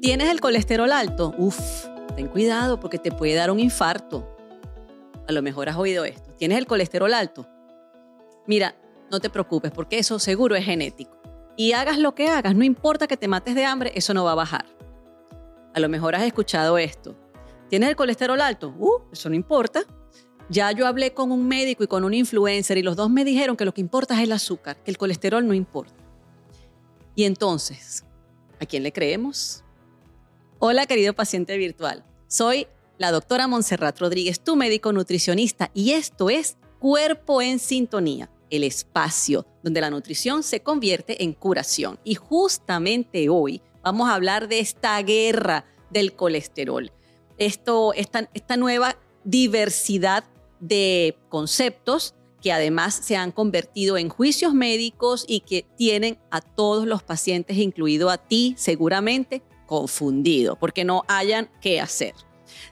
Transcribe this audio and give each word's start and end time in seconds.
¿Tienes 0.00 0.30
el 0.30 0.40
colesterol 0.40 0.90
alto? 0.92 1.34
Uf, 1.36 1.58
ten 2.16 2.26
cuidado 2.26 2.80
porque 2.80 2.98
te 2.98 3.12
puede 3.12 3.34
dar 3.34 3.50
un 3.50 3.60
infarto. 3.60 4.34
A 5.28 5.32
lo 5.32 5.42
mejor 5.42 5.68
has 5.68 5.76
oído 5.76 6.06
esto. 6.06 6.32
¿Tienes 6.38 6.56
el 6.56 6.66
colesterol 6.66 7.12
alto? 7.12 7.46
Mira, 8.46 8.74
no 9.10 9.20
te 9.20 9.28
preocupes 9.28 9.70
porque 9.70 9.98
eso 9.98 10.18
seguro 10.18 10.56
es 10.56 10.64
genético. 10.64 11.20
Y 11.54 11.72
hagas 11.72 11.98
lo 11.98 12.14
que 12.14 12.28
hagas, 12.28 12.54
no 12.54 12.64
importa 12.64 13.06
que 13.06 13.18
te 13.18 13.28
mates 13.28 13.54
de 13.54 13.66
hambre, 13.66 13.92
eso 13.94 14.14
no 14.14 14.24
va 14.24 14.32
a 14.32 14.36
bajar. 14.36 14.64
A 15.74 15.80
lo 15.80 15.90
mejor 15.90 16.14
has 16.14 16.22
escuchado 16.22 16.78
esto. 16.78 17.14
¿Tienes 17.68 17.90
el 17.90 17.96
colesterol 17.96 18.40
alto? 18.40 18.74
Uh, 18.78 19.02
eso 19.12 19.28
no 19.28 19.34
importa. 19.34 19.82
Ya 20.48 20.72
yo 20.72 20.86
hablé 20.86 21.12
con 21.12 21.30
un 21.30 21.46
médico 21.46 21.84
y 21.84 21.88
con 21.88 22.04
un 22.04 22.14
influencer 22.14 22.78
y 22.78 22.82
los 22.82 22.96
dos 22.96 23.10
me 23.10 23.22
dijeron 23.22 23.54
que 23.54 23.66
lo 23.66 23.74
que 23.74 23.82
importa 23.82 24.14
es 24.14 24.20
el 24.20 24.32
azúcar, 24.32 24.82
que 24.82 24.90
el 24.90 24.96
colesterol 24.96 25.46
no 25.46 25.52
importa. 25.52 26.02
Y 27.14 27.24
entonces, 27.24 28.06
¿a 28.58 28.64
quién 28.64 28.82
le 28.82 28.92
creemos? 28.92 29.62
Hola, 30.62 30.84
querido 30.84 31.14
paciente 31.14 31.56
virtual. 31.56 32.04
Soy 32.28 32.66
la 32.98 33.12
doctora 33.12 33.48
Montserrat 33.48 33.98
Rodríguez, 33.98 34.40
tu 34.40 34.56
médico 34.56 34.92
nutricionista, 34.92 35.70
y 35.72 35.92
esto 35.92 36.28
es 36.28 36.58
Cuerpo 36.78 37.40
en 37.40 37.58
Sintonía, 37.58 38.30
el 38.50 38.64
espacio 38.64 39.46
donde 39.62 39.80
la 39.80 39.88
nutrición 39.88 40.42
se 40.42 40.60
convierte 40.60 41.24
en 41.24 41.32
curación. 41.32 41.98
Y 42.04 42.14
justamente 42.14 43.30
hoy 43.30 43.62
vamos 43.82 44.10
a 44.10 44.14
hablar 44.14 44.48
de 44.48 44.58
esta 44.58 45.00
guerra 45.00 45.64
del 45.88 46.12
colesterol, 46.12 46.92
esto, 47.38 47.94
esta, 47.94 48.28
esta 48.34 48.58
nueva 48.58 48.98
diversidad 49.24 50.24
de 50.60 51.16
conceptos 51.30 52.14
que 52.42 52.52
además 52.52 53.00
se 53.02 53.16
han 53.16 53.32
convertido 53.32 53.96
en 53.96 54.10
juicios 54.10 54.52
médicos 54.52 55.24
y 55.26 55.40
que 55.40 55.64
tienen 55.78 56.18
a 56.30 56.42
todos 56.42 56.86
los 56.86 57.02
pacientes, 57.02 57.56
incluido 57.56 58.10
a 58.10 58.18
ti 58.18 58.54
seguramente, 58.58 59.42
confundido, 59.70 60.56
porque 60.56 60.82
no 60.84 61.04
hayan 61.06 61.48
qué 61.60 61.80
hacer. 61.80 62.12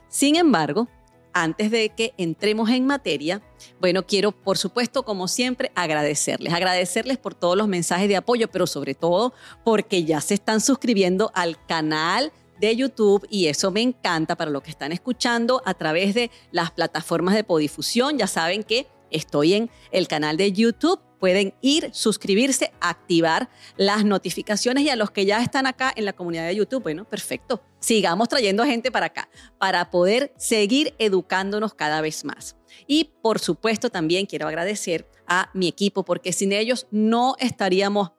Sin 0.09 0.35
embargo, 0.35 0.89
antes 1.31 1.71
de 1.71 1.91
que 1.95 2.13
entremos 2.17 2.69
en 2.69 2.85
materia, 2.85 3.41
bueno, 3.79 4.05
quiero, 4.05 4.33
por 4.33 4.57
supuesto, 4.57 5.03
como 5.03 5.29
siempre, 5.29 5.71
agradecerles. 5.75 6.53
Agradecerles 6.53 7.17
por 7.17 7.35
todos 7.35 7.55
los 7.55 7.69
mensajes 7.69 8.09
de 8.09 8.17
apoyo, 8.17 8.49
pero 8.49 8.67
sobre 8.67 8.95
todo 8.95 9.33
porque 9.63 10.03
ya 10.03 10.19
se 10.19 10.33
están 10.33 10.59
suscribiendo 10.59 11.31
al 11.33 11.65
canal 11.67 12.33
de 12.59 12.75
YouTube 12.75 13.25
y 13.29 13.47
eso 13.47 13.71
me 13.71 13.81
encanta 13.81 14.35
para 14.35 14.51
los 14.51 14.61
que 14.61 14.71
están 14.71 14.91
escuchando 14.91 15.61
a 15.63 15.75
través 15.75 16.13
de 16.13 16.31
las 16.51 16.71
plataformas 16.71 17.33
de 17.33 17.45
podifusión. 17.45 18.17
Ya 18.17 18.27
saben 18.27 18.63
que 18.63 18.87
estoy 19.09 19.53
en 19.53 19.69
el 19.91 20.09
canal 20.09 20.35
de 20.35 20.51
YouTube. 20.51 20.99
Pueden 21.19 21.53
ir, 21.61 21.89
suscribirse, 21.93 22.71
activar 22.79 23.49
las 23.77 24.05
notificaciones 24.05 24.83
y 24.83 24.89
a 24.89 24.95
los 24.95 25.11
que 25.11 25.25
ya 25.25 25.41
están 25.41 25.67
acá 25.67 25.91
en 25.95 26.05
la 26.05 26.13
comunidad 26.13 26.47
de 26.47 26.55
YouTube, 26.55 26.83
bueno, 26.83 27.05
perfecto. 27.05 27.61
Sigamos 27.79 28.29
trayendo 28.29 28.63
gente 28.63 28.91
para 28.91 29.07
acá 29.07 29.29
para 29.57 29.89
poder 29.91 30.33
seguir 30.37 30.95
educándonos 30.97 31.73
cada 31.73 32.01
vez 32.01 32.23
más. 32.25 32.55
Y 32.87 33.11
por 33.21 33.39
supuesto 33.39 33.89
también 33.89 34.25
quiero 34.25 34.47
agradecer 34.47 35.09
a 35.27 35.49
mi 35.53 35.67
equipo 35.67 36.03
porque 36.05 36.33
sin 36.33 36.51
ellos 36.51 36.87
no 36.91 37.35
estaríamos 37.39 38.11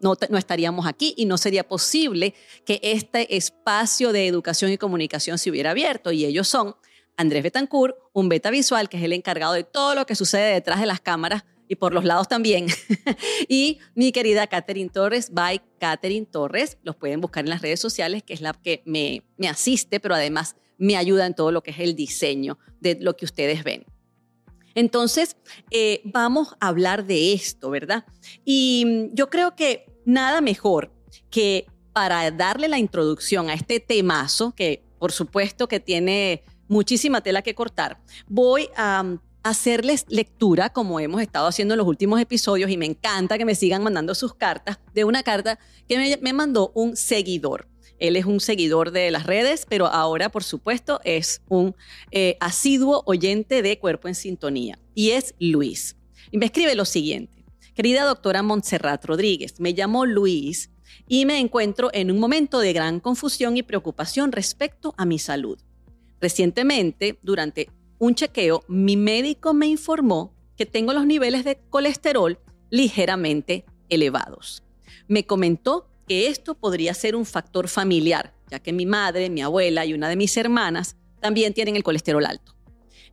no, 0.00 0.14
estaríamos 0.38 0.86
aquí 0.86 1.14
y 1.16 1.24
no 1.24 1.38
sería 1.38 1.66
posible 1.66 2.34
que 2.64 2.80
este 2.82 3.36
espacio 3.36 4.12
de 4.12 4.26
educación 4.26 4.70
y 4.70 4.78
comunicación 4.78 5.38
se 5.38 5.50
hubiera 5.50 5.70
abierto. 5.70 6.12
Y 6.12 6.24
ellos 6.24 6.48
son 6.48 6.76
Andrés 7.16 7.42
Betancourt, 7.42 7.96
un 8.12 8.28
beta 8.28 8.50
visual, 8.50 8.88
que 8.88 8.98
es 8.98 9.02
el 9.02 9.12
encargado 9.12 9.54
de 9.54 9.64
todo 9.64 9.94
lo 9.94 10.06
que 10.06 10.14
sucede 10.14 10.52
detrás 10.52 10.80
de 10.80 10.86
las 10.86 11.00
cámaras 11.00 11.44
y 11.68 11.76
por 11.76 11.92
los 11.92 12.04
lados 12.04 12.28
también. 12.28 12.66
y 13.48 13.78
mi 13.94 14.12
querida 14.12 14.46
Catherine 14.46 14.90
Torres, 14.90 15.30
by 15.32 15.60
Catherine 15.78 16.26
Torres, 16.26 16.78
los 16.82 16.96
pueden 16.96 17.20
buscar 17.20 17.44
en 17.44 17.50
las 17.50 17.62
redes 17.62 17.80
sociales, 17.80 18.22
que 18.22 18.34
es 18.34 18.40
la 18.40 18.52
que 18.52 18.82
me, 18.84 19.22
me 19.36 19.48
asiste, 19.48 20.00
pero 20.00 20.14
además 20.14 20.56
me 20.78 20.96
ayuda 20.96 21.26
en 21.26 21.34
todo 21.34 21.52
lo 21.52 21.62
que 21.62 21.70
es 21.70 21.78
el 21.78 21.94
diseño 21.94 22.58
de 22.80 22.98
lo 23.00 23.16
que 23.16 23.24
ustedes 23.24 23.64
ven. 23.64 23.84
Entonces, 24.74 25.36
eh, 25.70 26.02
vamos 26.04 26.54
a 26.60 26.68
hablar 26.68 27.06
de 27.06 27.32
esto, 27.32 27.70
¿verdad? 27.70 28.04
Y 28.44 28.84
mm, 28.86 29.14
yo 29.14 29.30
creo 29.30 29.56
que 29.56 29.86
nada 30.04 30.42
mejor 30.42 30.92
que 31.30 31.66
para 31.94 32.30
darle 32.30 32.68
la 32.68 32.78
introducción 32.78 33.48
a 33.48 33.54
este 33.54 33.80
temazo, 33.80 34.54
que 34.54 34.84
por 34.98 35.12
supuesto 35.12 35.66
que 35.66 35.80
tiene 35.80 36.44
muchísima 36.68 37.22
tela 37.22 37.40
que 37.40 37.54
cortar, 37.54 37.98
voy 38.28 38.68
a 38.76 39.02
mm, 39.02 39.20
hacerles 39.48 40.04
lectura, 40.08 40.70
como 40.70 41.00
hemos 41.00 41.22
estado 41.22 41.46
haciendo 41.46 41.74
en 41.74 41.78
los 41.78 41.86
últimos 41.86 42.20
episodios, 42.20 42.70
y 42.70 42.76
me 42.76 42.86
encanta 42.86 43.38
que 43.38 43.44
me 43.44 43.54
sigan 43.54 43.82
mandando 43.82 44.14
sus 44.14 44.34
cartas, 44.34 44.78
de 44.94 45.04
una 45.04 45.22
carta 45.22 45.58
que 45.88 46.18
me 46.20 46.32
mandó 46.32 46.72
un 46.74 46.96
seguidor. 46.96 47.68
Él 47.98 48.16
es 48.16 48.26
un 48.26 48.40
seguidor 48.40 48.90
de 48.90 49.10
las 49.10 49.24
redes, 49.24 49.66
pero 49.68 49.86
ahora, 49.86 50.28
por 50.28 50.44
supuesto, 50.44 51.00
es 51.04 51.42
un 51.48 51.74
eh, 52.10 52.36
asiduo 52.40 53.02
oyente 53.06 53.62
de 53.62 53.78
Cuerpo 53.78 54.08
en 54.08 54.14
Sintonía. 54.14 54.78
Y 54.94 55.10
es 55.10 55.34
Luis. 55.38 55.96
Y 56.30 56.38
me 56.38 56.46
escribe 56.46 56.74
lo 56.74 56.84
siguiente. 56.84 57.44
Querida 57.74 58.04
doctora 58.04 58.42
Montserrat 58.42 59.04
Rodríguez, 59.04 59.60
me 59.60 59.72
llamo 59.72 60.06
Luis 60.06 60.70
y 61.08 61.26
me 61.26 61.38
encuentro 61.40 61.90
en 61.92 62.10
un 62.10 62.18
momento 62.18 62.58
de 62.58 62.72
gran 62.72 63.00
confusión 63.00 63.56
y 63.56 63.62
preocupación 63.62 64.32
respecto 64.32 64.94
a 64.96 65.04
mi 65.04 65.18
salud. 65.18 65.58
Recientemente, 66.20 67.18
durante 67.22 67.68
un 67.98 68.14
chequeo, 68.14 68.64
mi 68.68 68.96
médico 68.96 69.54
me 69.54 69.66
informó 69.66 70.34
que 70.56 70.66
tengo 70.66 70.92
los 70.92 71.06
niveles 71.06 71.44
de 71.44 71.58
colesterol 71.70 72.38
ligeramente 72.70 73.64
elevados. 73.88 74.62
Me 75.08 75.26
comentó 75.26 75.88
que 76.08 76.28
esto 76.28 76.54
podría 76.54 76.94
ser 76.94 77.16
un 77.16 77.26
factor 77.26 77.68
familiar, 77.68 78.34
ya 78.50 78.58
que 78.58 78.72
mi 78.72 78.86
madre, 78.86 79.30
mi 79.30 79.42
abuela 79.42 79.84
y 79.84 79.94
una 79.94 80.08
de 80.08 80.16
mis 80.16 80.36
hermanas 80.36 80.96
también 81.20 81.54
tienen 81.54 81.76
el 81.76 81.82
colesterol 81.82 82.24
alto. 82.24 82.54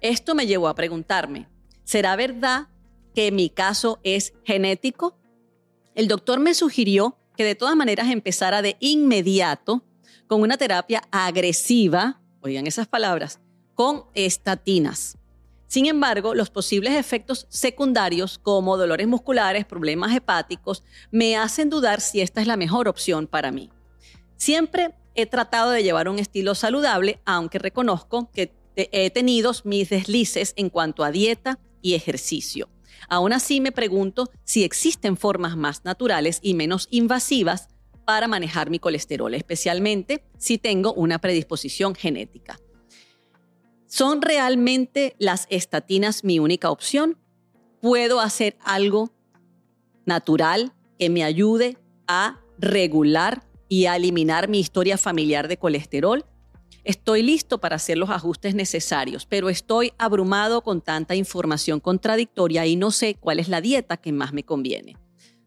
Esto 0.02 0.36
me 0.36 0.48
llevó 0.48 0.68
a 0.68 0.76
preguntarme, 0.76 1.48
¿será 1.84 2.16
verdad 2.16 2.68
que 3.16 3.32
mi 3.32 3.50
caso 3.50 4.00
es 4.04 4.34
genético? 4.44 5.18
El 5.96 6.08
doctor 6.08 6.40
me 6.40 6.54
sugirió 6.54 7.18
que 7.38 7.44
de 7.44 7.56
todas 7.56 7.76
maneras 7.76 8.10
empezara 8.10 8.62
de 8.62 8.78
inmediato 8.80 9.84
con 10.28 10.42
una 10.42 10.58
terapia 10.58 11.04
agresiva, 11.12 12.22
oigan 12.42 12.68
esas 12.68 12.88
palabras, 12.88 13.40
con 13.76 14.06
estatinas. 14.14 15.18
Sin 15.68 15.88
embargo, 15.88 16.36
los 16.36 16.52
posibles 16.52 16.94
efectos 16.94 17.48
secundarios 17.50 18.38
como 18.38 18.78
dolores 18.78 19.08
musculares, 19.08 19.66
problemas 19.66 20.16
hepáticos, 20.16 20.84
me 21.10 21.36
hacen 21.36 21.70
dudar 21.70 22.00
si 22.00 22.22
esta 22.22 22.42
es 22.42 22.48
la 22.48 22.58
mejor 22.58 22.88
opción 22.88 23.26
para 23.26 23.52
mí. 23.52 23.72
Siempre 24.36 24.94
he 25.16 25.26
tratado 25.26 25.72
de 25.72 25.84
llevar 25.84 26.10
un 26.10 26.20
estilo 26.20 26.54
saludable, 26.54 27.22
aunque 27.26 27.58
reconozco 27.58 28.30
que 28.32 28.54
he 28.76 29.10
tenido 29.10 29.52
mis 29.64 29.90
deslices 29.90 30.54
en 30.58 30.70
cuanto 30.70 31.04
a 31.04 31.12
dieta 31.12 31.60
y 31.82 31.96
ejercicio. 31.96 32.70
Aún 33.10 33.34
así 33.34 33.62
me 33.62 33.72
pregunto 33.72 34.30
si 34.44 34.64
existen 34.64 35.18
formas 35.18 35.58
más 35.58 35.86
naturales 35.86 36.40
y 36.42 36.54
menos 36.54 36.88
invasivas 36.92 37.68
para 38.06 38.28
manejar 38.28 38.70
mi 38.70 38.80
colesterol, 38.80 39.34
especialmente 39.34 40.24
si 40.38 40.58
tengo 40.58 40.94
una 40.94 41.20
predisposición 41.20 41.96
genética. 41.96 42.60
¿Son 43.96 44.24
realmente 44.24 45.16
las 45.20 45.46
estatinas 45.52 46.24
mi 46.24 46.40
única 46.40 46.72
opción? 46.72 47.20
¿Puedo 47.80 48.22
hacer 48.22 48.58
algo 48.64 49.12
natural 50.08 50.74
que 50.98 51.12
me 51.12 51.24
ayude 51.24 51.78
a 52.08 52.42
regular 52.58 53.48
y 53.70 53.86
a 53.86 53.96
eliminar 53.96 54.48
mi 54.48 54.60
historia 54.60 54.98
familiar 54.98 55.48
de 55.48 55.58
colesterol? 55.58 56.26
Estoy 56.84 57.22
listo 57.22 57.60
para 57.60 57.76
hacer 57.76 58.00
los 58.00 58.10
ajustes 58.10 58.56
necesarios, 58.56 59.28
pero 59.28 59.48
estoy 59.48 59.94
abrumado 60.00 60.64
con 60.64 60.82
tanta 60.82 61.14
información 61.14 61.80
contradictoria 61.80 62.66
y 62.66 62.76
no 62.76 62.90
sé 62.90 63.14
cuál 63.20 63.38
es 63.38 63.48
la 63.48 63.62
dieta 63.62 63.98
que 63.98 64.12
más 64.12 64.34
me 64.34 64.42
conviene. 64.42 64.98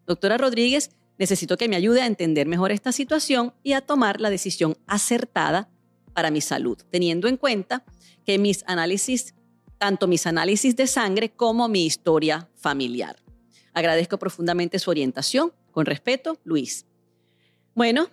Doctora 0.07 0.39
Rodríguez, 0.39 0.93
necesito 1.19 1.57
que 1.57 1.69
me 1.69 1.75
ayude 1.75 2.01
a 2.01 2.07
entender 2.07 2.47
mejor 2.47 2.71
esta 2.71 2.93
situación 2.93 3.55
y 3.65 3.73
a 3.73 3.81
tomar 3.81 4.21
la 4.21 4.31
decisión 4.31 4.77
acertada 4.87 5.69
para 6.17 6.31
mi 6.31 6.41
salud, 6.41 6.79
teniendo 6.91 7.29
en 7.29 7.37
cuenta 7.37 7.85
que 8.25 8.39
mis 8.39 8.65
análisis, 8.67 9.35
tanto 9.77 10.09
mis 10.09 10.27
análisis 10.27 10.75
de 10.75 10.87
sangre 10.87 11.29
como 11.29 11.69
mi 11.69 11.85
historia 11.85 12.49
familiar. 12.55 13.23
Agradezco 13.75 14.19
profundamente 14.19 14.79
su 14.79 14.89
orientación. 14.89 15.53
Con 15.73 15.85
respeto, 15.85 16.39
Luis. 16.43 16.87
Bueno, 17.75 18.09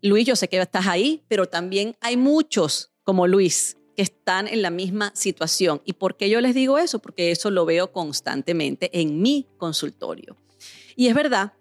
Luis, 0.00 0.26
yo 0.26 0.36
sé 0.36 0.48
que 0.48 0.58
estás 0.58 0.86
ahí, 0.86 1.22
pero 1.28 1.44
también 1.44 1.94
hay 2.00 2.16
muchos 2.16 2.92
como 3.02 3.26
Luis 3.26 3.76
que 3.94 4.00
están 4.00 4.48
en 4.48 4.62
la 4.62 4.70
misma 4.70 5.12
situación. 5.14 5.82
¿Y 5.84 5.92
por 5.92 6.16
qué 6.16 6.30
yo 6.30 6.40
les 6.40 6.54
digo 6.54 6.78
eso? 6.78 6.98
Porque 6.98 7.30
eso 7.30 7.50
lo 7.50 7.66
veo 7.66 7.92
constantemente 7.92 8.88
en 8.98 9.20
mi 9.20 9.46
consultorio. 9.58 10.38
Y 10.96 11.08
es 11.08 11.14
verdad 11.14 11.52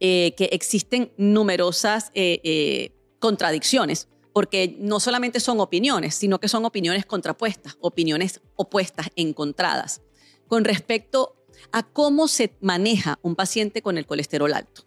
eh, 0.00 0.34
que 0.36 0.50
existen 0.52 1.12
numerosas 1.16 2.10
eh, 2.12 2.40
eh, 2.44 2.92
contradicciones 3.18 4.06
porque 4.32 4.76
no 4.78 5.00
solamente 5.00 5.40
son 5.40 5.60
opiniones, 5.60 6.14
sino 6.14 6.38
que 6.38 6.48
son 6.48 6.64
opiniones 6.64 7.06
contrapuestas, 7.06 7.76
opiniones 7.80 8.40
opuestas, 8.56 9.08
encontradas, 9.16 10.02
con 10.46 10.64
respecto 10.64 11.36
a 11.72 11.82
cómo 11.82 12.28
se 12.28 12.54
maneja 12.60 13.18
un 13.22 13.34
paciente 13.34 13.82
con 13.82 13.98
el 13.98 14.06
colesterol 14.06 14.52
alto. 14.52 14.82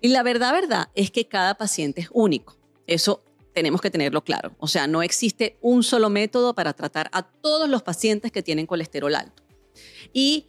Y 0.00 0.08
la 0.08 0.22
verdad, 0.22 0.52
verdad, 0.52 0.88
es 0.94 1.10
que 1.10 1.26
cada 1.26 1.54
paciente 1.54 2.02
es 2.02 2.08
único. 2.12 2.56
Eso 2.86 3.22
tenemos 3.54 3.80
que 3.80 3.90
tenerlo 3.90 4.22
claro. 4.22 4.54
O 4.58 4.68
sea, 4.68 4.86
no 4.86 5.02
existe 5.02 5.56
un 5.62 5.82
solo 5.82 6.10
método 6.10 6.54
para 6.54 6.74
tratar 6.74 7.08
a 7.12 7.22
todos 7.22 7.68
los 7.68 7.82
pacientes 7.82 8.30
que 8.30 8.42
tienen 8.42 8.66
colesterol 8.66 9.14
alto. 9.14 9.42
Y 10.12 10.46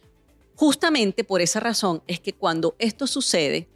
justamente 0.54 1.24
por 1.24 1.40
esa 1.40 1.60
razón 1.60 2.02
es 2.06 2.20
que 2.20 2.34
cuando 2.34 2.76
esto 2.78 3.06
sucede, 3.06 3.68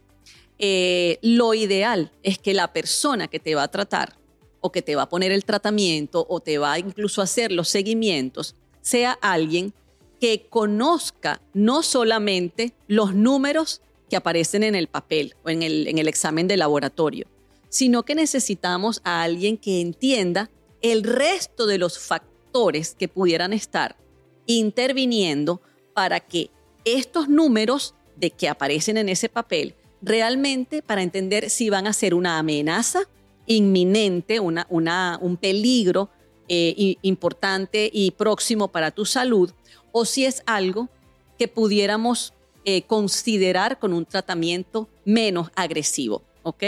eh, 0.59 1.17
lo 1.21 1.53
ideal 1.53 2.11
es 2.21 2.37
que 2.37 2.53
la 2.53 2.71
persona 2.73 3.27
que 3.27 3.39
te 3.39 3.55
va 3.55 3.63
a 3.63 3.71
tratar 3.71 4.17
o 4.63 4.71
que 4.71 4.81
te 4.81 4.95
va 4.95 5.03
a 5.03 5.09
poner 5.09 5.31
el 5.33 5.43
tratamiento 5.43 6.25
o 6.29 6.39
te 6.39 6.57
va 6.57 6.79
incluso 6.79 7.19
a 7.21 7.25
hacer 7.25 7.51
los 7.51 7.67
seguimientos 7.67 8.55
sea 8.81 9.11
alguien 9.21 9.73
que 10.19 10.45
conozca 10.49 11.41
no 11.53 11.83
solamente 11.83 12.73
los 12.87 13.13
números 13.13 13.81
que 14.09 14.15
aparecen 14.15 14.63
en 14.63 14.73
el 14.73 14.87
papel 14.87 15.35
o 15.43 15.49
en 15.49 15.63
el, 15.63 15.87
en 15.87 15.97
el 15.97 16.07
examen 16.07 16.47
de 16.47 16.55
laboratorio, 16.55 17.27
sino 17.67 18.03
que 18.03 18.15
necesitamos 18.15 19.01
a 19.03 19.23
alguien 19.23 19.57
que 19.57 19.81
entienda 19.81 20.49
el 20.81 21.03
resto 21.03 21.65
de 21.65 21.77
los 21.77 21.99
factores 21.99 22.95
que 22.95 23.09
pudieran 23.09 23.51
estar 23.51 23.97
interviniendo 24.45 25.61
para 25.93 26.21
que 26.21 26.51
estos 26.85 27.27
números 27.27 27.95
de 28.15 28.31
que 28.31 28.47
aparecen 28.47 28.97
en 28.97 29.09
ese 29.09 29.27
papel 29.27 29.75
realmente 30.01 30.81
para 30.81 31.01
entender 31.01 31.49
si 31.49 31.69
van 31.69 31.87
a 31.87 31.93
ser 31.93 32.13
una 32.13 32.37
amenaza 32.37 33.09
inminente, 33.45 34.39
una, 34.39 34.65
una, 34.69 35.17
un 35.21 35.37
peligro 35.37 36.09
eh, 36.47 36.97
importante 37.01 37.89
y 37.91 38.11
próximo 38.11 38.67
para 38.67 38.91
tu 38.91 39.05
salud, 39.05 39.51
o 39.91 40.05
si 40.05 40.25
es 40.25 40.43
algo 40.45 40.89
que 41.37 41.47
pudiéramos 41.47 42.33
eh, 42.65 42.83
considerar 42.83 43.79
con 43.79 43.93
un 43.93 44.05
tratamiento 44.05 44.87
menos 45.05 45.51
agresivo, 45.55 46.21
¿ok? 46.43 46.63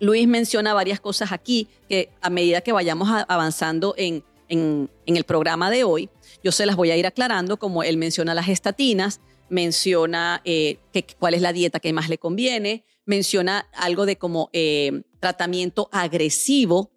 Luis 0.00 0.26
menciona 0.26 0.74
varias 0.74 1.00
cosas 1.00 1.32
aquí 1.32 1.68
que 1.88 2.10
a 2.20 2.30
medida 2.30 2.60
que 2.60 2.72
vayamos 2.72 3.08
avanzando 3.28 3.94
en, 3.96 4.24
en, 4.48 4.88
el 5.06 5.24
programa 5.24 5.70
de 5.70 5.84
hoy, 5.84 6.08
yo 6.42 6.52
se 6.52 6.66
las 6.66 6.76
voy 6.76 6.90
a 6.90 6.96
ir 6.96 7.06
aclarando, 7.06 7.58
como 7.58 7.82
él 7.82 7.96
menciona 7.96 8.34
las 8.34 8.48
estatinas, 8.48 9.20
menciona 9.48 10.40
eh, 10.44 10.78
cuál 11.18 11.34
es 11.34 11.42
la 11.42 11.52
dieta 11.52 11.80
que 11.80 11.92
más 11.92 12.08
le 12.08 12.18
conviene, 12.18 12.84
menciona 13.06 13.66
algo 13.72 14.06
de 14.06 14.16
como 14.16 14.50
eh, 14.52 15.02
tratamiento 15.24 15.88
agresivo, 15.90 16.92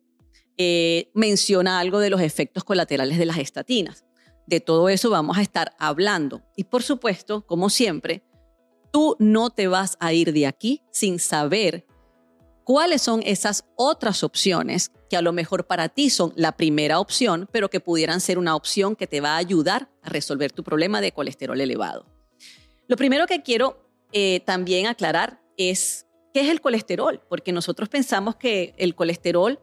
eh, 0.58 1.10
menciona 1.14 1.80
algo 1.80 2.00
de 2.00 2.10
los 2.10 2.20
efectos 2.20 2.66
colaterales 2.66 3.18
de 3.18 3.26
las 3.26 3.38
estatinas. 3.38 4.04
De 4.48 4.60
todo 4.60 4.90
eso 4.90 5.10
vamos 5.10 5.38
a 5.38 5.42
estar 5.42 5.72
hablando. 5.80 6.42
Y 6.58 6.66
por 6.66 6.84
supuesto, 6.84 7.46
como 7.46 7.70
siempre, 7.70 8.26
tú 8.92 9.16
no 9.18 9.50
te 9.50 9.70
vas 9.70 9.96
a 10.02 10.12
ir 10.12 10.34
de 10.34 10.46
aquí 10.46 10.84
sin 10.92 11.20
saber 11.20 11.86
cuáles 12.66 13.02
son 13.02 13.22
esas 13.24 13.64
otras 13.78 14.24
opciones 14.24 14.92
que 15.10 15.16
a 15.16 15.22
lo 15.22 15.32
mejor 15.32 15.66
para 15.66 15.88
ti 15.88 16.10
son 16.10 16.34
la 16.36 16.58
primera 16.58 17.00
opción, 17.00 17.48
pero 17.54 17.70
que 17.70 17.80
pudieran 17.80 18.20
ser 18.20 18.38
una 18.38 18.58
opción 18.58 18.98
que 18.98 19.08
te 19.08 19.22
va 19.22 19.36
a 19.36 19.38
ayudar 19.38 19.90
a 20.04 20.10
resolver 20.10 20.52
tu 20.52 20.66
problema 20.66 21.00
de 21.00 21.14
colesterol 21.14 21.62
elevado. 21.62 22.06
Lo 22.90 22.98
primero 22.98 23.26
que 23.26 23.42
quiero 23.42 23.90
eh, 24.12 24.42
también 24.42 24.88
aclarar 24.88 25.42
es 25.56 26.07
qué 26.38 26.44
es 26.44 26.50
el 26.50 26.62
colesterol, 26.62 27.20
porque 27.28 27.52
nosotros 27.52 27.90
pensamos 27.90 28.36
que 28.36 28.76
el 28.78 28.94
colesterol 28.94 29.60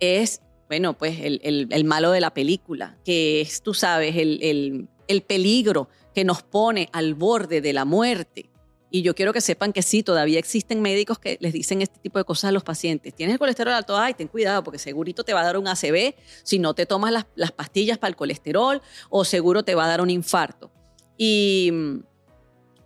es, 0.00 0.40
bueno, 0.66 0.96
pues 0.96 1.18
el, 1.20 1.84
malo 1.84 2.12
de 2.12 2.22
la 2.22 2.32
película, 2.32 2.96
que 3.04 3.42
es, 3.42 3.60
tú 3.60 3.74
sabes, 3.74 4.16
el 4.16 5.22
peligro 5.26 5.90
que 6.14 6.24
nos 6.24 6.42
pone 6.42 6.88
al 6.94 7.12
borde 7.12 7.60
de 7.60 7.74
la 7.74 7.84
muerte. 7.84 8.48
Y 8.90 9.02
yo 9.02 9.14
quiero 9.14 9.34
que 9.34 9.42
sepan 9.42 9.74
que 9.74 9.82
sí, 9.82 10.02
todavía 10.02 10.38
existen 10.38 10.80
médicos 10.80 11.18
que 11.18 11.36
les 11.42 11.52
dicen 11.52 11.82
este 11.82 11.98
tipo 11.98 12.18
de 12.18 12.24
cosas 12.24 12.48
a 12.48 12.52
los 12.52 12.64
pacientes. 12.64 13.14
Tienes 13.14 13.34
el 13.34 13.38
colesterol 13.38 13.74
alto, 13.74 13.98
ay, 13.98 14.14
ten 14.14 14.28
cuidado, 14.28 14.64
porque 14.64 14.78
segurito 14.78 15.24
te 15.24 15.34
va 15.34 15.42
a 15.42 15.44
dar 15.44 15.58
un 15.58 15.68
ACV 15.68 16.14
si 16.42 16.58
no 16.58 16.72
te 16.72 16.86
tomas 16.86 17.12
las, 17.12 17.26
las 17.34 17.52
pastillas 17.52 17.98
para 17.98 18.08
el 18.08 18.16
colesterol 18.16 18.80
o 19.10 19.26
seguro 19.26 19.62
te 19.62 19.74
va 19.74 19.84
a 19.84 19.88
dar 19.88 20.00
un 20.00 20.08
infarto. 20.08 20.70
Y 21.18 21.68
mm, 21.70 21.98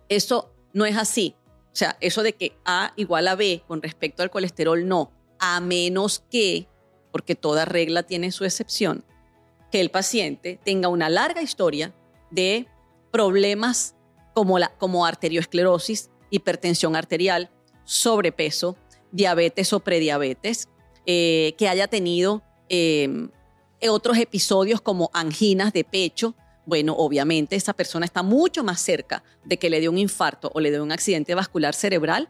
eso 0.09 0.53
no 0.73 0.85
es 0.85 0.97
así. 0.97 1.37
O 1.73 1.75
sea, 1.75 1.97
eso 2.01 2.21
de 2.21 2.33
que 2.33 2.55
A 2.65 2.93
igual 2.95 3.27
a 3.27 3.35
B 3.35 3.63
con 3.67 3.81
respecto 3.81 4.21
al 4.21 4.29
colesterol, 4.29 4.87
no. 4.87 5.11
A 5.39 5.59
menos 5.59 6.23
que, 6.29 6.67
porque 7.11 7.33
toda 7.33 7.65
regla 7.65 8.03
tiene 8.03 8.31
su 8.31 8.45
excepción, 8.45 9.03
que 9.71 9.81
el 9.81 9.89
paciente 9.89 10.59
tenga 10.63 10.87
una 10.87 11.09
larga 11.09 11.41
historia 11.41 11.93
de 12.29 12.67
problemas 13.11 13.95
como, 14.35 14.59
la, 14.59 14.69
como 14.77 15.05
arteriosclerosis, 15.05 16.11
hipertensión 16.29 16.95
arterial, 16.95 17.49
sobrepeso, 17.85 18.77
diabetes 19.11 19.73
o 19.73 19.79
prediabetes, 19.79 20.69
eh, 21.07 21.55
que 21.57 21.67
haya 21.67 21.87
tenido 21.87 22.43
em, 22.69 23.29
otros 23.89 24.17
episodios 24.17 24.79
como 24.79 25.09
anginas 25.13 25.73
de 25.73 25.83
pecho, 25.83 26.35
bueno, 26.65 26.93
obviamente 26.97 27.55
esa 27.55 27.73
persona 27.73 28.05
está 28.05 28.23
mucho 28.23 28.63
más 28.63 28.81
cerca 28.81 29.23
de 29.43 29.57
que 29.57 29.69
le 29.69 29.81
dé 29.81 29.89
un 29.89 29.97
infarto 29.97 30.51
o 30.53 30.59
le 30.59 30.71
dé 30.71 30.79
un 30.79 30.91
accidente 30.91 31.35
vascular 31.35 31.73
cerebral, 31.73 32.29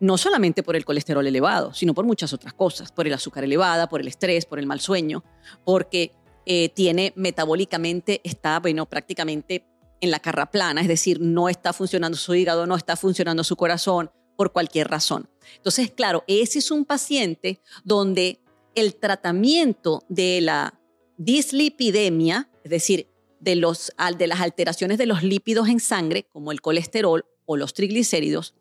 no 0.00 0.16
solamente 0.16 0.62
por 0.62 0.76
el 0.76 0.84
colesterol 0.84 1.26
elevado, 1.26 1.74
sino 1.74 1.94
por 1.94 2.04
muchas 2.04 2.32
otras 2.32 2.54
cosas, 2.54 2.92
por 2.92 3.06
el 3.06 3.14
azúcar 3.14 3.44
elevada, 3.44 3.88
por 3.88 4.00
el 4.00 4.08
estrés, 4.08 4.46
por 4.46 4.58
el 4.58 4.66
mal 4.66 4.80
sueño, 4.80 5.24
porque 5.64 6.12
eh, 6.46 6.70
tiene 6.70 7.12
metabólicamente, 7.16 8.20
está, 8.24 8.60
bueno, 8.60 8.86
prácticamente 8.86 9.66
en 10.00 10.10
la 10.10 10.20
carra 10.20 10.50
plana, 10.50 10.80
es 10.80 10.88
decir, 10.88 11.20
no 11.20 11.48
está 11.48 11.72
funcionando 11.72 12.16
su 12.16 12.34
hígado, 12.34 12.66
no 12.66 12.76
está 12.76 12.96
funcionando 12.96 13.44
su 13.44 13.56
corazón 13.56 14.10
por 14.36 14.52
cualquier 14.52 14.88
razón. 14.88 15.28
Entonces, 15.56 15.90
claro, 15.90 16.24
ese 16.26 16.60
es 16.60 16.70
un 16.70 16.86
paciente 16.86 17.60
donde 17.84 18.40
el 18.74 18.94
tratamiento 18.94 20.02
de 20.08 20.40
la 20.40 20.80
dislipidemia, 21.18 22.48
es 22.64 22.70
decir, 22.70 23.09
de, 23.40 23.56
los, 23.56 23.92
de 24.16 24.26
las 24.26 24.40
alteraciones 24.40 24.98
de 24.98 25.06
los 25.06 25.22
lípidos 25.22 25.68
en 25.68 25.80
sangre, 25.80 26.24
como 26.32 26.52
el 26.52 26.60
colesterol 26.60 27.24
o 27.46 27.56
los 27.56 27.74
triglicéridos, 27.74 28.54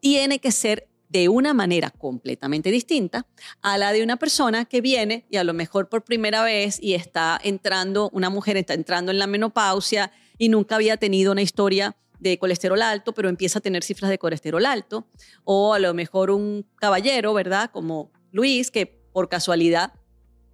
tiene 0.00 0.40
que 0.40 0.52
ser 0.52 0.88
de 1.08 1.28
una 1.28 1.54
manera 1.54 1.90
completamente 1.90 2.70
distinta 2.70 3.26
a 3.62 3.78
la 3.78 3.92
de 3.92 4.02
una 4.02 4.16
persona 4.16 4.64
que 4.64 4.80
viene 4.80 5.24
y 5.30 5.36
a 5.36 5.44
lo 5.44 5.54
mejor 5.54 5.88
por 5.88 6.04
primera 6.04 6.42
vez 6.42 6.78
y 6.82 6.94
está 6.94 7.40
entrando, 7.42 8.10
una 8.12 8.28
mujer 8.28 8.56
está 8.56 8.74
entrando 8.74 9.12
en 9.12 9.18
la 9.18 9.26
menopausia 9.26 10.10
y 10.36 10.48
nunca 10.48 10.74
había 10.74 10.96
tenido 10.96 11.32
una 11.32 11.42
historia 11.42 11.96
de 12.18 12.38
colesterol 12.38 12.82
alto, 12.82 13.12
pero 13.12 13.28
empieza 13.28 13.58
a 13.58 13.62
tener 13.62 13.84
cifras 13.84 14.10
de 14.10 14.18
colesterol 14.18 14.64
alto, 14.64 15.06
o 15.44 15.74
a 15.74 15.78
lo 15.78 15.92
mejor 15.94 16.30
un 16.30 16.66
caballero, 16.76 17.34
¿verdad? 17.34 17.70
Como 17.70 18.10
Luis, 18.32 18.70
que 18.70 18.86
por 18.86 19.28
casualidad 19.28 19.92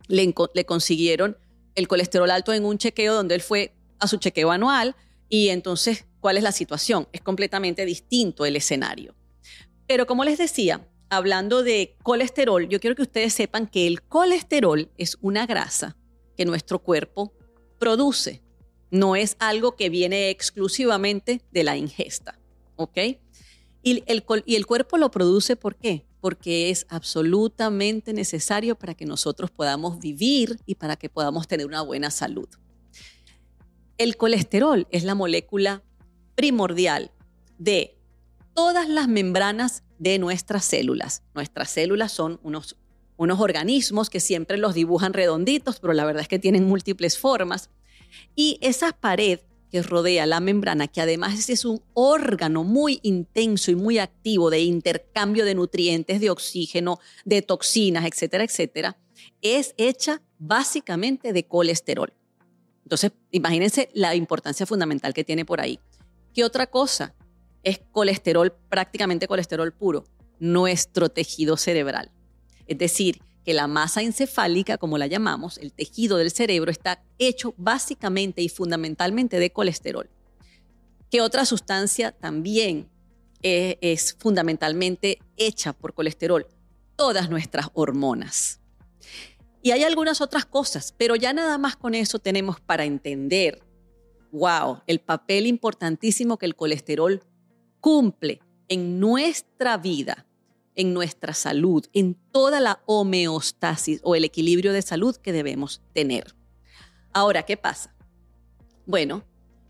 le, 0.08 0.34
le 0.54 0.66
consiguieron 0.66 1.36
el 1.74 1.88
colesterol 1.88 2.30
alto 2.30 2.52
en 2.52 2.64
un 2.64 2.78
chequeo 2.78 3.14
donde 3.14 3.34
él 3.34 3.40
fue 3.40 3.74
a 3.98 4.08
su 4.08 4.18
chequeo 4.18 4.50
anual 4.50 4.96
y 5.28 5.48
entonces, 5.48 6.06
¿cuál 6.20 6.36
es 6.36 6.42
la 6.42 6.52
situación? 6.52 7.08
Es 7.12 7.20
completamente 7.20 7.84
distinto 7.84 8.44
el 8.44 8.56
escenario. 8.56 9.14
Pero 9.86 10.06
como 10.06 10.24
les 10.24 10.38
decía, 10.38 10.86
hablando 11.08 11.62
de 11.62 11.96
colesterol, 12.02 12.68
yo 12.68 12.80
quiero 12.80 12.96
que 12.96 13.02
ustedes 13.02 13.32
sepan 13.34 13.66
que 13.66 13.86
el 13.86 14.02
colesterol 14.02 14.90
es 14.98 15.16
una 15.20 15.46
grasa 15.46 15.96
que 16.36 16.44
nuestro 16.44 16.80
cuerpo 16.80 17.32
produce 17.78 18.42
no 18.92 19.16
es 19.16 19.36
algo 19.38 19.74
que 19.74 19.88
viene 19.88 20.28
exclusivamente 20.28 21.40
de 21.50 21.64
la 21.64 21.78
ingesta, 21.78 22.38
¿ok? 22.76 22.98
Y 23.82 24.04
el, 24.06 24.24
y 24.44 24.56
el 24.56 24.66
cuerpo 24.66 24.98
lo 24.98 25.10
produce 25.10 25.56
¿por 25.56 25.76
qué? 25.76 26.04
Porque 26.22 26.70
es 26.70 26.86
absolutamente 26.88 28.14
necesario 28.14 28.76
para 28.76 28.94
que 28.94 29.04
nosotros 29.04 29.50
podamos 29.50 29.98
vivir 29.98 30.58
y 30.64 30.76
para 30.76 30.96
que 30.96 31.10
podamos 31.10 31.46
tener 31.46 31.66
una 31.66 31.82
buena 31.82 32.10
salud. 32.10 32.48
El 33.98 34.16
colesterol 34.16 34.86
es 34.90 35.04
la 35.04 35.14
molécula 35.14 35.82
primordial 36.34 37.10
de 37.58 37.98
todas 38.54 38.88
las 38.88 39.08
membranas 39.08 39.84
de 39.98 40.18
nuestras 40.18 40.64
células. 40.64 41.22
Nuestras 41.34 41.70
células 41.70 42.12
son 42.12 42.40
unos, 42.42 42.76
organismos 43.16 44.10
que 44.10 44.18
siempre 44.18 44.56
los 44.56 44.74
dibujan 44.74 45.12
redonditos, 45.12 45.78
pero 45.78 45.92
la 45.92 46.04
verdad 46.04 46.22
es 46.22 46.28
que 46.28 46.38
tienen 46.38 46.66
múltiples 46.66 47.18
formas. 47.18 47.70
Y 48.34 48.58
esa 48.62 48.92
pared 48.92 49.40
que 49.72 49.82
rodea 49.82 50.26
la 50.26 50.38
membrana, 50.40 50.86
que 50.86 51.00
además 51.00 51.48
es 51.48 51.64
un 51.64 51.82
órgano 51.94 52.62
muy 52.62 53.00
intenso 53.02 53.70
y 53.70 53.74
muy 53.74 53.98
activo 53.98 54.50
de 54.50 54.60
intercambio 54.60 55.46
de 55.46 55.54
nutrientes, 55.54 56.20
de 56.20 56.28
oxígeno, 56.28 57.00
de 57.24 57.40
toxinas, 57.40 58.04
etcétera, 58.04 58.44
etcétera, 58.44 58.98
es 59.40 59.74
hecha 59.78 60.20
básicamente 60.38 61.32
de 61.32 61.46
colesterol. 61.46 62.12
Entonces, 62.84 63.12
imagínense 63.30 63.88
la 63.94 64.14
importancia 64.14 64.66
fundamental 64.66 65.14
que 65.14 65.24
tiene 65.24 65.46
por 65.46 65.62
ahí. 65.62 65.80
¿Qué 66.34 66.44
otra 66.44 66.66
cosa? 66.66 67.14
Es 67.62 67.80
colesterol, 67.92 68.52
prácticamente 68.68 69.26
colesterol 69.26 69.72
puro, 69.72 70.04
nuestro 70.38 71.08
tejido 71.08 71.56
cerebral. 71.56 72.10
Es 72.66 72.76
decir, 72.76 73.22
que 73.44 73.54
la 73.54 73.66
masa 73.66 74.02
encefálica, 74.02 74.78
como 74.78 74.98
la 74.98 75.06
llamamos, 75.06 75.58
el 75.58 75.72
tejido 75.72 76.16
del 76.16 76.30
cerebro, 76.30 76.70
está 76.70 77.02
hecho 77.18 77.54
básicamente 77.56 78.42
y 78.42 78.48
fundamentalmente 78.48 79.38
de 79.38 79.50
colesterol. 79.50 80.08
¿Qué 81.10 81.20
otra 81.20 81.44
sustancia 81.44 82.12
también 82.12 82.88
eh, 83.42 83.78
es 83.80 84.16
fundamentalmente 84.18 85.18
hecha 85.36 85.72
por 85.72 85.94
colesterol? 85.94 86.46
todas 86.96 87.30
nuestras 87.30 87.68
hormonas. 87.74 88.60
Y 89.62 89.70
hay 89.70 89.84
algunas 89.84 90.20
otras 90.20 90.44
cosas, 90.44 90.94
pero 90.96 91.16
ya 91.16 91.32
nada 91.32 91.58
más 91.58 91.76
con 91.76 91.94
eso 91.94 92.18
tenemos 92.18 92.60
para 92.60 92.84
entender, 92.84 93.60
wow, 94.32 94.82
el 94.86 95.00
papel 95.00 95.46
importantísimo 95.46 96.36
que 96.36 96.46
el 96.46 96.56
colesterol 96.56 97.20
cumple 97.80 98.40
en 98.68 98.98
nuestra 98.98 99.76
vida, 99.76 100.26
en 100.74 100.94
nuestra 100.94 101.34
salud, 101.34 101.86
en 101.92 102.14
toda 102.32 102.60
la 102.60 102.82
homeostasis 102.86 104.00
o 104.02 104.14
el 104.14 104.24
equilibrio 104.24 104.72
de 104.72 104.82
salud 104.82 105.16
que 105.16 105.32
debemos 105.32 105.82
tener. 105.92 106.34
Ahora, 107.12 107.42
¿qué 107.44 107.56
pasa? 107.56 107.94
Bueno, 108.86 109.24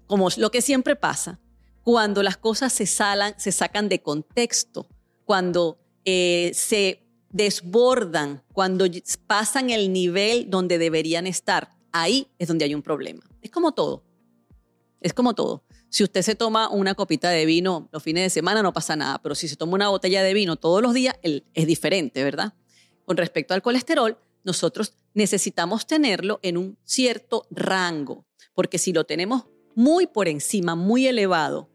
como 0.07 0.29
lo 0.37 0.51
que 0.51 0.63
siempre 0.63 0.97
pasa, 0.97 1.41
cuando 1.83 2.23
las 2.23 2.37
cosas 2.37 2.73
se, 2.73 2.87
salan, 2.87 3.35
se 3.39 3.53
sacan 3.53 3.89
de 3.89 4.01
contexto, 4.01 4.87
cuando 5.25 5.79
eh, 6.05 6.53
se 6.55 7.03
desbordan, 7.31 8.43
cuando 8.53 8.87
pasan 9.27 9.71
el 9.71 9.93
nivel 9.93 10.51
donde 10.51 10.79
deberían 10.79 11.27
estar, 11.27 11.71
ahí 11.91 12.29
es 12.39 12.49
donde 12.49 12.65
hay 12.65 12.75
un 12.75 12.83
problema. 12.83 13.23
Es 13.41 13.51
como 13.51 13.73
todo. 13.73 14.05
Es 15.01 15.13
como 15.13 15.35
todo. 15.35 15.65
Si 15.93 16.03
usted 16.03 16.23
se 16.23 16.35
toma 16.35 16.71
una 16.71 16.95
copita 16.95 17.29
de 17.29 17.45
vino 17.45 17.91
los 17.93 18.03
fines 18.03 18.23
de 18.23 18.31
semana 18.31 18.63
no 18.63 18.73
pasa 18.73 18.97
nada, 18.97 19.21
pero 19.23 19.35
si 19.35 19.47
se 19.47 19.57
toma 19.57 19.75
una 19.75 19.91
botella 19.91 20.23
de 20.23 20.33
vino 20.33 20.57
todos 20.57 20.81
los 20.81 20.95
días 20.95 21.17
es 21.23 21.67
diferente, 21.67 22.25
¿verdad? 22.25 22.55
Con 23.05 23.19
respecto 23.19 23.53
al 23.53 23.61
colesterol, 23.61 24.17
nosotros 24.43 24.95
necesitamos 25.13 25.87
tenerlo 25.87 26.41
en 26.43 26.57
un 26.57 26.79
cierto 26.85 27.47
rango, 27.51 28.25
porque 28.55 28.79
si 28.79 28.95
lo 28.95 29.05
tenemos 29.05 29.45
muy 29.75 30.07
por 30.07 30.29
encima, 30.29 30.77
muy 30.77 31.07
elevado 31.07 31.69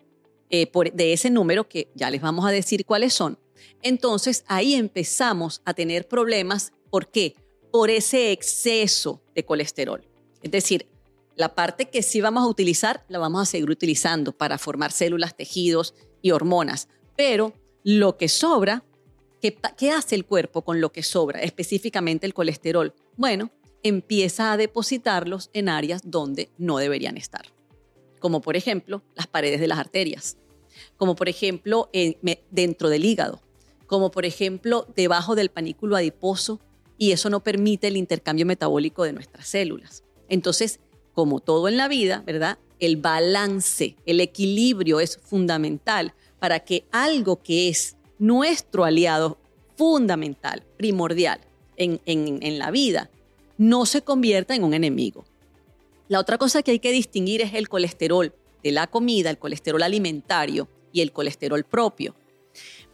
eh, 0.50 0.68
de 0.96 1.14
ese 1.14 1.30
número, 1.30 1.70
que 1.70 1.92
ya 1.94 2.10
les 2.10 2.20
vamos 2.20 2.44
a 2.48 2.50
decir 2.50 2.86
cuáles 2.86 3.14
son, 3.14 3.38
entonces 3.84 4.46
ahí 4.48 4.74
empezamos 4.74 5.62
a 5.64 5.76
tener 5.76 6.08
problemas. 6.08 6.74
¿Por 6.90 7.12
qué? 7.12 7.36
Por 7.72 7.92
ese 7.92 8.32
exceso 8.32 9.22
de 9.36 9.46
colesterol. 9.46 10.04
Es 10.42 10.50
decir, 10.50 10.88
la 11.38 11.56
parte 11.56 11.90
que 11.90 12.04
sí 12.04 12.20
vamos 12.20 12.44
a 12.44 12.48
utilizar, 12.48 13.06
la 13.08 13.20
vamos 13.20 13.42
a 13.42 13.46
seguir 13.46 13.70
utilizando 13.70 14.34
para 14.34 14.58
formar 14.58 14.92
células, 14.92 15.38
tejidos 15.38 15.94
y 16.22 16.32
hormonas. 16.32 16.90
Pero 17.16 17.54
lo 17.84 18.18
que 18.18 18.28
sobra, 18.28 18.84
¿qué, 19.42 19.58
¿qué 19.78 19.92
hace 19.92 20.16
el 20.16 20.26
cuerpo 20.26 20.64
con 20.64 20.82
lo 20.82 20.92
que 20.92 21.04
sobra? 21.04 21.42
Específicamente 21.42 22.26
el 22.26 22.34
colesterol. 22.34 22.94
Bueno, 23.16 23.52
empieza 23.84 24.52
a 24.52 24.58
depositarlos 24.58 25.50
en 25.54 25.70
áreas 25.70 26.02
donde 26.04 26.50
no 26.58 26.80
deberían 26.80 27.18
estar. 27.18 27.46
Como 28.20 28.42
por 28.42 28.58
ejemplo 28.58 29.04
las 29.16 29.28
paredes 29.28 29.62
de 29.62 29.68
las 29.68 29.80
arterias. 29.80 30.38
Como 30.98 31.16
por 31.16 31.30
ejemplo 31.30 31.90
dentro 32.52 32.90
del 32.90 33.06
hígado 33.06 33.42
como 33.88 34.12
por 34.12 34.26
ejemplo 34.26 34.86
debajo 34.96 35.36
del 35.36 35.50
panículo 35.50 35.96
adiposo, 35.96 36.60
y 37.00 37.12
eso 37.12 37.30
no 37.30 37.44
permite 37.44 37.88
el 37.88 37.98
intercambio 37.98 38.46
metabólico 38.46 39.04
de 39.04 39.14
nuestras 39.14 39.48
células. 39.48 40.04
Entonces, 40.30 40.80
como 41.18 41.40
todo 41.40 41.68
en 41.68 41.78
la 41.78 41.88
vida, 41.88 42.22
¿verdad? 42.28 42.60
El 42.80 42.98
balance, 42.98 43.96
el 44.06 44.22
equilibrio 44.22 45.00
es 45.00 45.18
fundamental 45.18 46.14
para 46.38 46.60
que 46.60 46.86
algo 46.92 47.42
que 47.42 47.70
es 47.70 47.98
nuestro 48.20 48.84
aliado 48.86 49.40
fundamental, 49.76 50.62
primordial 50.78 51.40
en, 51.76 52.00
en 52.06 52.60
la 52.60 52.70
vida, 52.70 53.10
no 53.58 53.88
se 53.88 54.04
convierta 54.04 54.54
en 54.54 54.64
un 54.64 54.76
enemigo. 54.76 55.26
La 56.08 56.20
otra 56.20 56.38
cosa 56.38 56.62
que 56.62 56.70
hay 56.70 56.80
que 56.80 56.92
distinguir 56.92 57.42
es 57.42 57.56
el 57.56 57.68
colesterol 57.68 58.32
de 58.62 58.72
la 58.72 58.86
comida, 58.86 59.32
el 59.32 59.40
colesterol 59.40 59.82
alimentario 59.82 60.68
y 60.94 61.02
el 61.02 61.12
colesterol 61.12 61.64
propio 61.64 62.14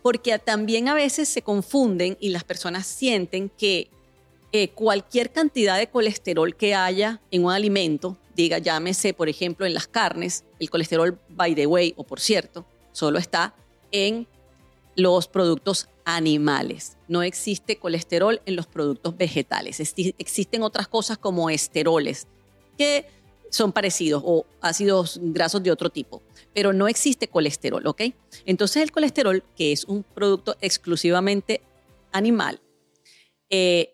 porque 0.02 0.38
también 0.38 0.90
a 0.90 0.94
veces 0.94 1.30
se 1.30 1.42
confunden 1.42 2.18
y 2.20 2.30
las 2.30 2.44
personas 2.44 2.86
sienten 2.86 3.50
que 3.50 3.90
cualquier 4.76 5.32
cantidad 5.32 5.78
de 5.78 5.88
colesterol 5.88 6.56
que 6.56 6.76
haya 6.76 7.20
en 7.32 7.46
un 7.46 7.52
alimento, 7.52 8.18
diga, 8.36 8.60
llámese, 8.60 9.14
por 9.14 9.28
ejemplo, 9.28 9.66
en 9.66 9.74
las 9.74 9.88
carnes, 9.88 10.44
el 10.60 10.70
colesterol, 10.70 11.20
by 11.30 11.56
the 11.56 11.66
way, 11.66 11.94
o 11.98 12.04
por 12.04 12.20
cierto, 12.20 12.66
solo 12.92 13.18
está 13.18 13.56
en 13.92 14.28
los 14.96 15.28
productos 15.28 15.90
animales. 16.06 16.98
No 17.08 17.24
existe 17.24 17.78
colesterol 17.78 18.42
en 18.46 18.56
los 18.56 18.68
productos 18.68 19.18
vegetales. 19.18 19.80
Existen 19.80 20.62
otras 20.62 20.88
cosas 20.88 21.18
como 21.18 21.50
esteroles, 21.50 22.28
que 22.78 23.08
son 23.50 23.72
parecidos 23.72 24.24
o 24.26 24.46
ácidos 24.62 25.20
grasos 25.22 25.62
de 25.64 25.72
otro 25.72 25.90
tipo, 25.90 26.22
pero 26.54 26.74
no 26.74 26.88
existe 26.88 27.28
colesterol, 27.28 27.86
¿ok? 27.86 28.02
Entonces 28.46 28.82
el 28.82 28.92
colesterol, 28.92 29.44
que 29.56 29.72
es 29.72 29.86
un 29.86 30.04
producto 30.04 30.58
exclusivamente 30.60 31.62
animal, 32.12 32.60
eh, 33.52 33.93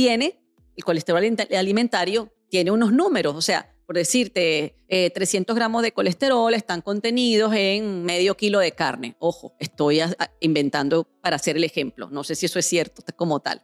tiene, 0.00 0.40
el 0.76 0.82
colesterol 0.82 1.22
alimentario 1.54 2.32
tiene 2.48 2.70
unos 2.70 2.90
números, 2.90 3.36
o 3.36 3.42
sea, 3.42 3.76
por 3.84 3.96
decirte, 3.96 4.74
300 4.88 5.54
eh, 5.54 5.58
gramos 5.58 5.82
de 5.82 5.92
colesterol 5.92 6.54
están 6.54 6.80
contenidos 6.80 7.52
en 7.54 8.04
medio 8.04 8.34
kilo 8.34 8.60
de 8.60 8.72
carne. 8.72 9.14
Ojo, 9.18 9.54
estoy 9.58 10.00
inventando 10.40 11.04
para 11.20 11.36
hacer 11.36 11.58
el 11.58 11.64
ejemplo, 11.64 12.08
no 12.10 12.24
sé 12.24 12.34
si 12.34 12.46
eso 12.46 12.58
es 12.58 12.64
cierto 12.64 13.02
como 13.14 13.40
tal. 13.40 13.62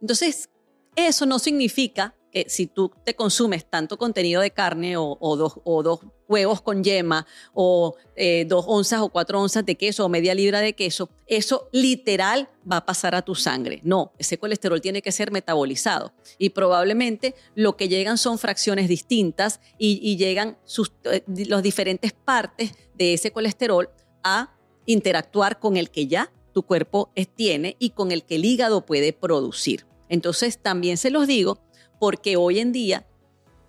Entonces, 0.00 0.48
eso 0.96 1.26
no 1.26 1.38
significa 1.38 2.16
que 2.30 2.46
si 2.48 2.66
tú 2.66 2.92
te 3.04 3.14
consumes 3.14 3.64
tanto 3.64 3.98
contenido 3.98 4.40
de 4.40 4.50
carne 4.50 4.96
o, 4.96 5.16
dos, 5.36 5.60
o 5.64 5.82
dos, 5.82 6.00
huevos 6.28 6.60
con 6.62 6.84
yema 6.84 7.26
o 7.52 7.96
eh, 8.14 8.44
dos 8.46 8.64
onzas 8.68 9.00
o 9.00 9.08
cuatro 9.08 9.40
onzas 9.40 9.66
de 9.66 9.74
queso 9.74 10.04
o 10.04 10.08
media 10.08 10.32
libra 10.34 10.60
de 10.60 10.74
queso, 10.74 11.10
eso 11.26 11.68
literal 11.72 12.48
va 12.70 12.76
a 12.76 12.86
pasar 12.86 13.16
a 13.16 13.22
tu 13.22 13.34
sangre. 13.34 13.80
No, 13.82 14.12
ese 14.16 14.38
colesterol 14.38 14.80
tiene 14.80 15.02
que 15.02 15.10
ser 15.10 15.32
metabolizado 15.32 16.12
y 16.38 16.50
probablemente 16.50 17.34
lo 17.56 17.76
que 17.76 17.88
llegan 17.88 18.16
son 18.16 18.38
fracciones 18.38 18.88
distintas 18.88 19.60
y, 19.76 20.16
llegan 20.16 20.56
sus, 20.64 20.92
eh, 21.04 21.24
diferentes 21.26 22.12
partes 22.12 22.74
de 22.94 23.14
ese 23.14 23.32
colesterol 23.32 23.90
a 24.22 24.54
interactuar 24.86 25.58
con 25.58 25.76
el 25.76 25.90
que 25.90 26.06
ya 26.06 26.32
tu 26.52 26.62
cuerpo 26.62 27.12
tiene 27.34 27.76
y 27.78 27.90
con 27.90 28.12
el 28.12 28.24
que 28.24 28.36
el 28.36 28.44
hígado 28.44 28.86
puede 28.86 29.12
producir. 29.12 29.86
Entonces 30.08 30.58
también 30.58 30.96
se 30.96 31.10
los 31.10 31.26
digo 31.26 31.58
porque 32.00 32.36
hoy 32.36 32.58
en 32.58 32.72
día 32.72 33.06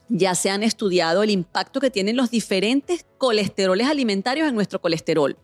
ya 0.09 0.33
se 0.33 0.49
han 0.49 0.63
estudiado 0.63 1.21
el 1.21 1.29
impacto 1.29 1.79
que 1.79 1.91
tienen 1.91 2.17
los 2.17 2.31
diferentes 2.31 3.05
colesteroles 3.19 3.87
alimentarios 3.87 4.49
en 4.49 4.55
nuestro 4.55 4.81
colesterol. 4.81 5.37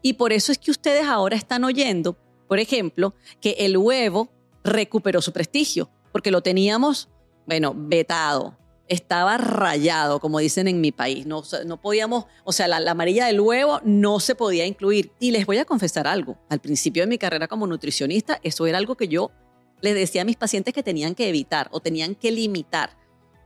Y 0.00 0.14
por 0.14 0.32
eso 0.32 0.50
es 0.50 0.58
que 0.58 0.70
ustedes 0.70 1.04
ahora 1.06 1.36
están 1.36 1.64
oyendo, 1.64 2.16
por 2.48 2.58
ejemplo, 2.58 3.14
que 3.40 3.56
el 3.58 3.76
huevo 3.76 4.32
recuperó 4.64 5.20
su 5.20 5.32
prestigio, 5.32 5.90
porque 6.10 6.30
lo 6.30 6.42
teníamos, 6.42 7.10
bueno, 7.46 7.74
vetado, 7.76 8.56
estaba 8.88 9.36
rayado, 9.36 10.18
como 10.18 10.38
dicen 10.38 10.66
en 10.66 10.80
mi 10.80 10.92
país. 10.92 11.26
No, 11.26 11.42
no 11.66 11.80
podíamos, 11.80 12.24
o 12.44 12.52
sea, 12.52 12.66
la, 12.68 12.80
la, 12.80 12.92
amarilla 12.92 13.26
del 13.26 13.40
huevo 13.40 13.80
no 13.84 14.18
se 14.18 14.34
podía 14.34 14.64
incluir. 14.66 15.12
Y 15.20 15.30
les 15.30 15.44
voy 15.44 15.58
a 15.58 15.64
confesar 15.64 16.06
algo. 16.06 16.38
Al 16.48 16.60
principio 16.60 17.02
de 17.02 17.06
mi 17.08 17.18
carrera 17.18 17.48
como 17.48 17.66
nutricionista, 17.66 18.40
eso 18.42 18.66
era 18.66 18.78
algo 18.78 18.96
que 18.96 19.08
yo 19.08 19.30
les 19.80 19.94
decía 19.94 20.22
a 20.22 20.24
mis 20.24 20.36
pacientes 20.36 20.74
que 20.74 20.82
tenían 20.82 21.14
que 21.14 21.28
evitar 21.28 21.68
o 21.70 21.80
tenían 21.80 22.14
que 22.14 22.30
limitar. 22.30 22.96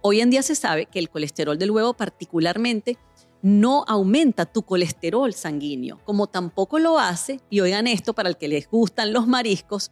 Hoy 0.01 0.21
en 0.21 0.31
día 0.31 0.43
se 0.43 0.55
sabe 0.55 0.87
que 0.87 0.99
el 0.99 1.11
colesterol 1.11 1.59
del 1.59 1.71
huevo 1.71 1.95
particularmente 1.95 2.99
no 3.43 3.85
aumenta 3.89 4.47
tu 4.47 4.62
colesterol 4.62 5.35
sanguíneo, 5.35 6.01
como 6.05 6.29
tampoco 6.29 6.79
lo 6.79 6.99
hace, 6.99 7.41
y 7.51 7.61
oigan 7.61 7.87
esto 7.87 8.15
para 8.15 8.29
el 8.29 8.37
que 8.37 8.49
les 8.49 8.69
gustan 8.69 9.12
los 9.12 9.27
mariscos, 9.27 9.91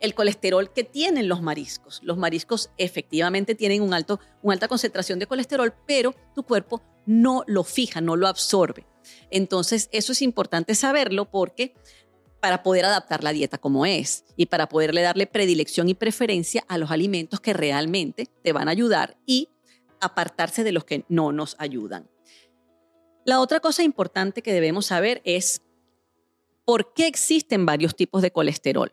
el 0.00 0.14
colesterol 0.14 0.72
que 0.72 0.84
tienen 0.84 1.28
los 1.28 1.42
mariscos. 1.42 2.00
Los 2.02 2.18
mariscos 2.18 2.70
efectivamente 2.76 3.54
tienen 3.54 3.82
un 3.82 3.94
alto, 3.94 4.20
una 4.42 4.54
alta 4.54 4.68
concentración 4.68 5.18
de 5.18 5.26
colesterol, 5.26 5.72
pero 5.86 6.14
tu 6.34 6.42
cuerpo 6.42 6.82
no 7.06 7.44
lo 7.46 7.64
fija, 7.64 8.00
no 8.00 8.16
lo 8.16 8.28
absorbe. 8.28 8.86
Entonces, 9.30 9.88
eso 9.92 10.12
es 10.12 10.22
importante 10.22 10.74
saberlo 10.74 11.30
porque 11.30 11.74
para 12.42 12.64
poder 12.64 12.84
adaptar 12.84 13.22
la 13.22 13.32
dieta 13.32 13.56
como 13.56 13.86
es 13.86 14.24
y 14.36 14.46
para 14.46 14.68
poderle 14.68 15.00
darle 15.00 15.28
predilección 15.28 15.88
y 15.88 15.94
preferencia 15.94 16.64
a 16.66 16.76
los 16.76 16.90
alimentos 16.90 17.38
que 17.38 17.52
realmente 17.52 18.26
te 18.42 18.52
van 18.52 18.66
a 18.66 18.72
ayudar 18.72 19.16
y 19.26 19.48
apartarse 20.00 20.64
de 20.64 20.72
los 20.72 20.82
que 20.84 21.04
no 21.08 21.30
nos 21.30 21.54
ayudan. 21.60 22.10
La 23.24 23.38
otra 23.38 23.60
cosa 23.60 23.84
importante 23.84 24.42
que 24.42 24.52
debemos 24.52 24.86
saber 24.86 25.22
es 25.24 25.62
por 26.64 26.92
qué 26.94 27.06
existen 27.06 27.64
varios 27.64 27.94
tipos 27.94 28.22
de 28.22 28.32
colesterol. 28.32 28.92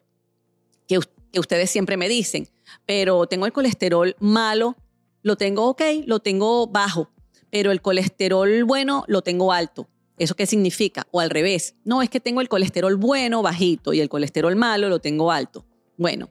Que, 0.87 0.99
ustedes 1.39 1.71
siempre 1.71 1.97
me 1.97 2.07
dicen, 2.07 2.47
pero 2.85 3.25
tengo 3.25 3.47
el 3.47 3.51
colesterol 3.51 4.15
malo, 4.19 4.75
lo 5.23 5.37
tengo 5.37 5.65
ok, 5.69 5.81
lo 6.05 6.19
tengo 6.19 6.67
bajo, 6.67 7.09
pero 7.49 7.71
el 7.71 7.81
colesterol 7.81 8.63
bueno 8.63 9.05
lo 9.07 9.23
tengo 9.23 9.51
alto. 9.51 9.89
¿Eso 10.19 10.35
qué 10.35 10.45
significa? 10.45 11.07
O 11.11 11.21
al 11.21 11.29
revés, 11.29 11.75
no 11.85 12.01
es 12.01 12.09
que 12.09 12.19
tengo 12.19 12.41
el 12.41 12.49
colesterol 12.49 12.97
bueno 12.97 13.41
bajito 13.41 13.93
y 13.93 14.01
el 14.01 14.09
colesterol 14.09 14.55
malo 14.57 14.89
lo 14.89 14.99
tengo 14.99 15.31
alto. 15.31 15.65
Bueno, 15.97 16.29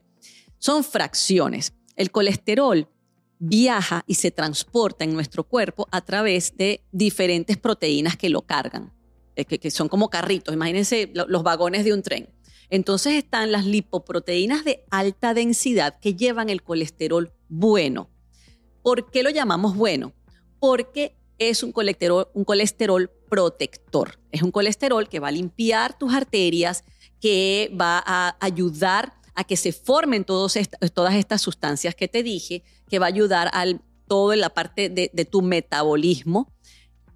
son 0.59 0.83
fracciones. 0.83 1.73
El 1.95 2.11
colesterol 2.11 2.87
viaja 3.39 4.03
y 4.05 4.15
se 4.15 4.29
transporta 4.29 5.05
en 5.05 5.13
nuestro 5.13 5.43
cuerpo 5.43 5.87
a 5.91 6.01
través 6.01 6.55
de 6.55 6.83
diferentes 6.91 7.57
proteínas 7.57 8.15
que 8.15 8.29
lo 8.29 8.43
cargan, 8.43 8.93
que, 9.35 9.71
son 9.71 9.89
como 9.89 10.09
carritos, 10.09 10.53
imagínense 10.53 11.11
los 11.13 11.43
vagones 11.43 11.83
de 11.83 11.93
un 11.93 12.03
tren. 12.03 12.29
Entonces 12.69 13.13
están 13.13 13.51
las 13.51 13.65
lipoproteínas 13.65 14.63
de 14.63 14.83
alta 14.91 15.33
densidad 15.33 15.99
que 15.99 16.13
llevan 16.13 16.49
el 16.49 16.61
colesterol 16.61 17.33
bueno. 17.47 18.11
¿Por 18.83 19.09
qué 19.09 19.23
lo 19.23 19.31
llamamos 19.31 19.75
bueno? 19.75 20.13
Porque 20.59 21.15
es 21.39 21.63
un 21.63 21.71
colesterol, 21.71 22.27
un 22.33 22.43
colesterol 22.43 23.09
protector. 23.29 24.19
Es 24.31 24.41
un 24.41 24.51
colesterol 24.51 25.07
que 25.07 25.19
va 25.19 25.29
a 25.29 25.31
limpiar 25.31 25.97
tus 25.97 26.13
arterias, 26.13 26.83
que 27.21 27.71
va 27.79 28.03
a 28.05 28.35
ayudar 28.39 29.13
a 29.35 29.43
que 29.43 29.55
se 29.55 29.71
formen 29.71 30.25
todas 30.25 30.57
estas 30.57 31.41
sustancias 31.41 31.95
que 31.95 32.07
te 32.07 32.23
dije, 32.23 32.63
que 32.89 32.99
va 32.99 33.05
a 33.05 33.09
ayudar 33.09 33.49
al 33.53 33.81
todo 34.07 34.33
en 34.33 34.41
la 34.41 34.49
parte 34.49 34.89
de, 34.89 35.11
de 35.13 35.25
tu 35.25 35.41
metabolismo. 35.41 36.51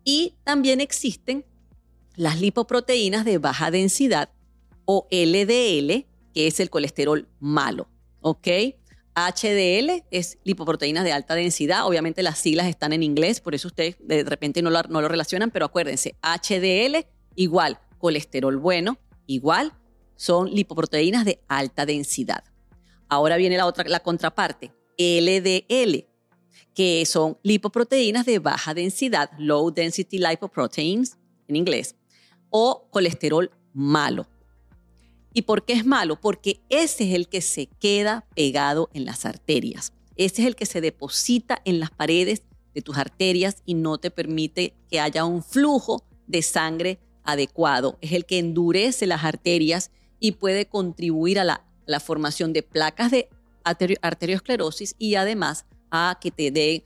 Y 0.03 0.35
también 0.43 0.79
existen 0.79 1.45
las 2.15 2.39
lipoproteínas 2.39 3.25
de 3.25 3.39
baja 3.39 3.71
densidad 3.71 4.29
o 4.85 5.07
LDL, 5.11 6.05
que 6.33 6.47
es 6.47 6.59
el 6.59 6.69
colesterol 6.69 7.27
malo, 7.39 7.87
¿ok? 8.21 8.47
HDL 9.15 10.03
es 10.11 10.39
lipoproteínas 10.43 11.03
de 11.03 11.11
alta 11.11 11.35
densidad. 11.35 11.85
Obviamente 11.85 12.23
las 12.23 12.39
siglas 12.39 12.67
están 12.67 12.93
en 12.93 13.03
inglés, 13.03 13.41
por 13.41 13.55
eso 13.55 13.67
ustedes 13.67 13.95
de 13.99 14.23
repente 14.23 14.61
no 14.61 14.69
lo, 14.69 14.81
no 14.83 15.01
lo 15.01 15.07
relacionan, 15.07 15.51
pero 15.51 15.65
acuérdense, 15.65 16.15
HDL 16.21 17.05
igual 17.35 17.79
colesterol 17.97 18.57
bueno, 18.57 18.97
igual 19.27 19.73
son 20.15 20.53
lipoproteínas 20.53 21.25
de 21.25 21.41
alta 21.47 21.85
densidad. 21.85 22.43
Ahora 23.07 23.37
viene 23.37 23.57
la 23.57 23.65
otra, 23.65 23.87
la 23.87 23.99
contraparte, 24.01 24.71
LDL, 24.97 26.07
que 26.73 27.05
son 27.05 27.37
lipoproteínas 27.43 28.25
de 28.25 28.39
baja 28.39 28.73
densidad, 28.73 29.29
low 29.37 29.71
density 29.71 30.17
lipoproteins 30.17 31.17
en 31.47 31.55
inglés, 31.55 31.95
o 32.49 32.87
colesterol 32.89 33.51
malo. 33.73 34.27
¿Y 35.33 35.43
por 35.43 35.65
qué 35.65 35.73
es 35.73 35.85
malo? 35.85 36.19
Porque 36.19 36.61
ese 36.69 37.09
es 37.09 37.15
el 37.15 37.27
que 37.27 37.41
se 37.41 37.67
queda 37.67 38.25
pegado 38.35 38.89
en 38.93 39.05
las 39.05 39.25
arterias. 39.25 39.93
Ese 40.15 40.43
es 40.43 40.47
el 40.47 40.55
que 40.55 40.65
se 40.65 40.79
deposita 40.79 41.61
en 41.65 41.79
las 41.79 41.89
paredes 41.89 42.43
de 42.73 42.81
tus 42.81 42.97
arterias 42.97 43.63
y 43.65 43.73
no 43.73 43.97
te 43.97 44.11
permite 44.11 44.75
que 44.89 44.99
haya 44.99 45.25
un 45.25 45.43
flujo 45.43 46.03
de 46.27 46.41
sangre 46.41 46.99
adecuado. 47.23 47.97
Es 48.01 48.11
el 48.11 48.25
que 48.25 48.39
endurece 48.39 49.07
las 49.07 49.23
arterias 49.23 49.91
y 50.19 50.33
puede 50.33 50.67
contribuir 50.67 51.39
a 51.39 51.43
la, 51.43 51.65
formación 51.99 52.53
de 52.53 52.63
placas 52.63 53.11
de 53.11 53.29
arteriosclerosis 53.63 54.95
y 54.97 55.15
además 55.15 55.65
a 55.91 56.17
que 56.21 56.31
te 56.31 56.49
dé 56.49 56.85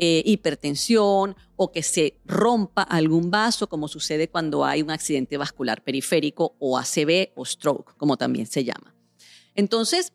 eh, 0.00 0.22
hipertensión 0.24 1.36
o 1.56 1.72
que 1.72 1.82
se 1.82 2.20
rompa 2.24 2.82
algún 2.82 3.32
vaso, 3.32 3.68
como 3.68 3.88
sucede 3.88 4.28
cuando 4.28 4.64
hay 4.64 4.80
un 4.80 4.92
accidente 4.92 5.36
vascular 5.36 5.82
periférico 5.82 6.54
o 6.60 6.78
ACV 6.78 7.32
o 7.34 7.44
stroke, 7.44 7.96
como 7.96 8.16
también 8.16 8.46
se 8.46 8.62
llama. 8.62 8.94
Entonces, 9.56 10.12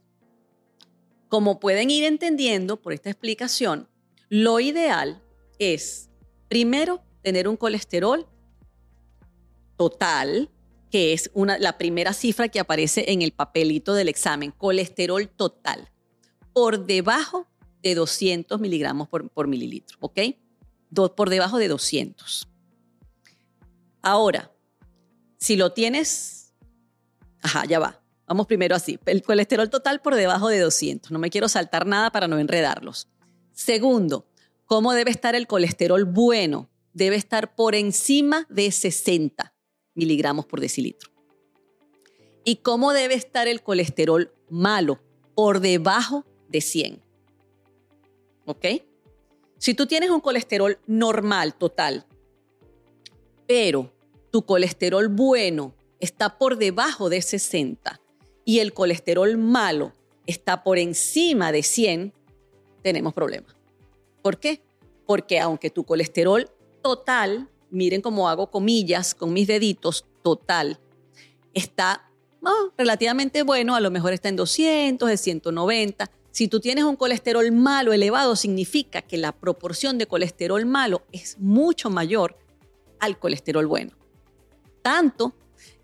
como 1.27 1.59
pueden 1.59 1.89
ir 1.89 2.05
entendiendo 2.05 2.81
por 2.81 2.93
esta 2.93 3.09
explicación, 3.09 3.89
lo 4.29 4.61
ideal 4.61 5.21
es, 5.59 6.09
primero, 6.47 7.03
tener 7.21 7.49
un 7.49 7.57
colesterol 7.57 8.25
total, 9.75 10.49
que 10.89 11.11
es 11.11 11.29
una, 11.33 11.57
la 11.57 11.77
primera 11.77 12.13
cifra 12.13 12.47
que 12.47 12.61
aparece 12.61 13.11
en 13.11 13.21
el 13.21 13.33
papelito 13.33 13.93
del 13.95 14.07
examen, 14.07 14.51
colesterol 14.51 15.27
total, 15.27 15.91
por 16.53 16.85
debajo 16.85 17.47
de 17.83 17.95
200 17.95 18.59
miligramos 18.59 19.09
por, 19.09 19.47
mililitro, 19.47 19.97
¿ok? 19.99 20.19
por 21.15 21.29
debajo 21.29 21.57
de 21.57 21.67
200. 21.67 22.47
Ahora, 24.01 24.51
si 25.37 25.55
lo 25.55 25.73
tienes, 25.73 26.53
ajá, 27.41 27.65
ya 27.65 27.79
va. 27.79 27.99
Vamos 28.27 28.47
primero 28.47 28.75
así. 28.75 28.99
El 29.05 29.21
colesterol 29.21 29.69
total 29.69 30.01
por 30.01 30.15
debajo 30.15 30.47
de 30.49 30.59
200. 30.59 31.11
No 31.11 31.19
me 31.19 31.29
quiero 31.29 31.49
saltar 31.49 31.85
nada 31.85 32.11
para 32.11 32.27
no 32.27 32.39
enredarlos. 32.39 33.09
Segundo, 33.51 34.27
¿cómo 34.65 34.93
debe 34.93 35.11
estar 35.11 35.35
el 35.35 35.47
colesterol 35.47 36.05
bueno? 36.05 36.69
Debe 36.93 37.15
estar 37.15 37.55
por 37.55 37.75
encima 37.75 38.45
de 38.49 38.71
60 38.71 39.53
miligramos 39.95 40.45
por 40.45 40.61
decilitro. 40.61 41.11
¿Y 42.45 42.57
cómo 42.57 42.93
debe 42.93 43.15
estar 43.15 43.47
el 43.47 43.61
colesterol 43.61 44.33
malo? 44.49 45.01
Por 45.35 45.59
debajo 45.59 46.25
de 46.49 46.61
100. 46.61 47.03
¿Ok? 48.45 48.65
Si 49.57 49.73
tú 49.73 49.85
tienes 49.85 50.09
un 50.09 50.19
colesterol 50.19 50.77
normal, 50.87 51.55
total, 51.55 52.05
pero 53.47 53.91
tu 54.31 54.45
colesterol 54.45 55.07
bueno 55.07 55.73
está 55.99 56.37
por 56.37 56.57
debajo 56.57 57.09
de 57.09 57.21
60 57.21 58.01
y 58.45 58.59
el 58.59 58.73
colesterol 58.73 59.37
malo 59.37 59.93
está 60.25 60.63
por 60.63 60.77
encima 60.77 61.51
de 61.51 61.63
100, 61.63 62.13
tenemos 62.81 63.13
problemas. 63.13 63.55
¿Por 64.21 64.37
qué? 64.37 64.61
Porque 65.05 65.39
aunque 65.39 65.69
tu 65.69 65.83
colesterol 65.83 66.49
total, 66.81 67.49
miren 67.69 68.01
cómo 68.01 68.27
hago 68.29 68.51
comillas 68.51 69.15
con 69.15 69.33
mis 69.33 69.47
deditos, 69.47 70.05
total, 70.23 70.79
está 71.53 72.09
relativamente 72.77 73.43
bueno, 73.43 73.75
a 73.75 73.79
lo 73.79 73.91
mejor 73.91 74.13
está 74.13 74.29
en 74.29 74.35
200, 74.35 75.09
en 75.09 75.17
190, 75.17 76.11
si 76.33 76.47
tú 76.47 76.59
tienes 76.59 76.83
un 76.83 76.95
colesterol 76.95 77.51
malo 77.51 77.93
elevado, 77.93 78.35
significa 78.35 79.03
que 79.03 79.17
la 79.17 79.33
proporción 79.33 79.99
de 79.99 80.07
colesterol 80.07 80.65
malo 80.65 81.03
es 81.11 81.37
mucho 81.37 81.91
mayor 81.91 82.39
al 82.99 83.19
colesterol 83.19 83.67
bueno. 83.67 83.91
Tanto 84.81 85.35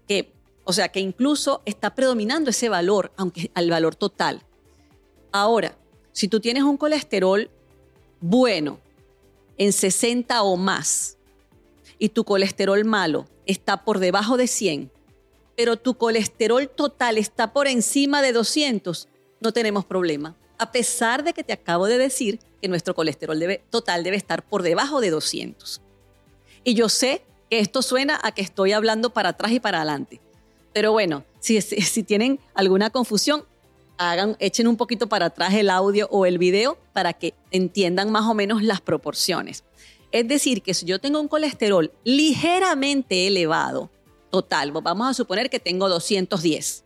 que, 0.07 0.33
o 0.63 0.73
sea, 0.73 0.89
que 0.89 1.01
incluso 1.01 1.61
está 1.65 1.93
predominando 1.93 2.49
ese 2.49 2.67
valor, 2.67 3.11
aunque 3.15 3.51
al 3.53 3.69
valor 3.69 3.93
total. 3.93 4.41
Ahora, 5.31 5.77
si 6.13 6.27
tú 6.27 6.39
tienes 6.39 6.63
un 6.63 6.77
colesterol 6.77 7.51
bueno 8.19 8.79
en 9.59 9.71
60 9.71 10.41
o 10.41 10.57
más 10.57 11.19
y 11.99 12.09
tu 12.09 12.23
colesterol 12.23 12.83
malo 12.85 13.27
está 13.45 13.85
por 13.85 13.99
debajo 13.99 14.35
de 14.35 14.47
100, 14.47 14.91
pero 15.55 15.77
tu 15.77 15.93
colesterol 15.93 16.67
total 16.67 17.19
está 17.19 17.53
por 17.53 17.67
encima 17.67 18.23
de 18.23 18.33
200, 18.33 19.08
no 19.39 19.51
tenemos 19.51 19.85
problema 19.85 20.35
a 20.59 20.71
pesar 20.73 21.23
de 21.23 21.33
que 21.33 21.43
te 21.43 21.53
acabo 21.53 21.87
de 21.87 21.97
decir 21.97 22.39
que 22.61 22.67
nuestro 22.67 22.93
colesterol 22.93 23.39
total 23.69 24.03
debe 24.03 24.17
estar 24.17 24.43
por 24.43 24.61
debajo 24.61 24.99
de 24.99 25.09
200. 25.09 25.81
Y 26.65 26.73
yo 26.73 26.89
sé 26.89 27.23
que 27.49 27.59
esto 27.59 27.81
suena 27.81 28.19
a 28.21 28.33
que 28.33 28.41
estoy 28.41 28.73
hablando 28.73 29.09
para 29.11 29.29
atrás 29.29 29.53
y 29.53 29.61
para 29.61 29.77
adelante. 29.77 30.19
Pero 30.73 30.91
bueno, 30.91 31.23
si, 31.39 31.59
si 31.61 32.03
tienen 32.03 32.39
alguna 32.53 32.89
confusión, 32.89 33.45
hagan, 33.97 34.35
echen 34.39 34.67
un 34.67 34.75
poquito 34.75 35.07
para 35.07 35.27
atrás 35.27 35.53
el 35.53 35.69
audio 35.69 36.09
o 36.11 36.25
el 36.25 36.37
video 36.37 36.77
para 36.91 37.13
que 37.13 37.33
entiendan 37.51 38.11
más 38.11 38.25
o 38.25 38.33
menos 38.33 38.61
las 38.61 38.81
proporciones. 38.81 39.63
Es 40.11 40.27
decir, 40.27 40.61
que 40.61 40.73
si 40.73 40.85
yo 40.85 40.99
tengo 40.99 41.21
un 41.21 41.29
colesterol 41.29 41.91
ligeramente 42.03 43.27
elevado, 43.27 43.89
total, 44.29 44.71
vamos 44.73 45.07
a 45.07 45.13
suponer 45.13 45.49
que 45.49 45.59
tengo 45.59 45.87
210, 45.87 46.83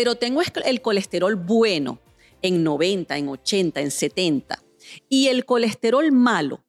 pero 0.00 0.14
tengo 0.14 0.40
el 0.64 0.80
colesterol 0.80 1.34
bueno, 1.34 2.00
en 2.40 2.64
90, 2.64 3.18
en 3.18 3.28
80, 3.28 3.82
en 3.82 3.90
70, 3.90 4.64
y 5.10 5.26
el 5.26 5.44
colesterol 5.44 6.10
malo 6.10 6.64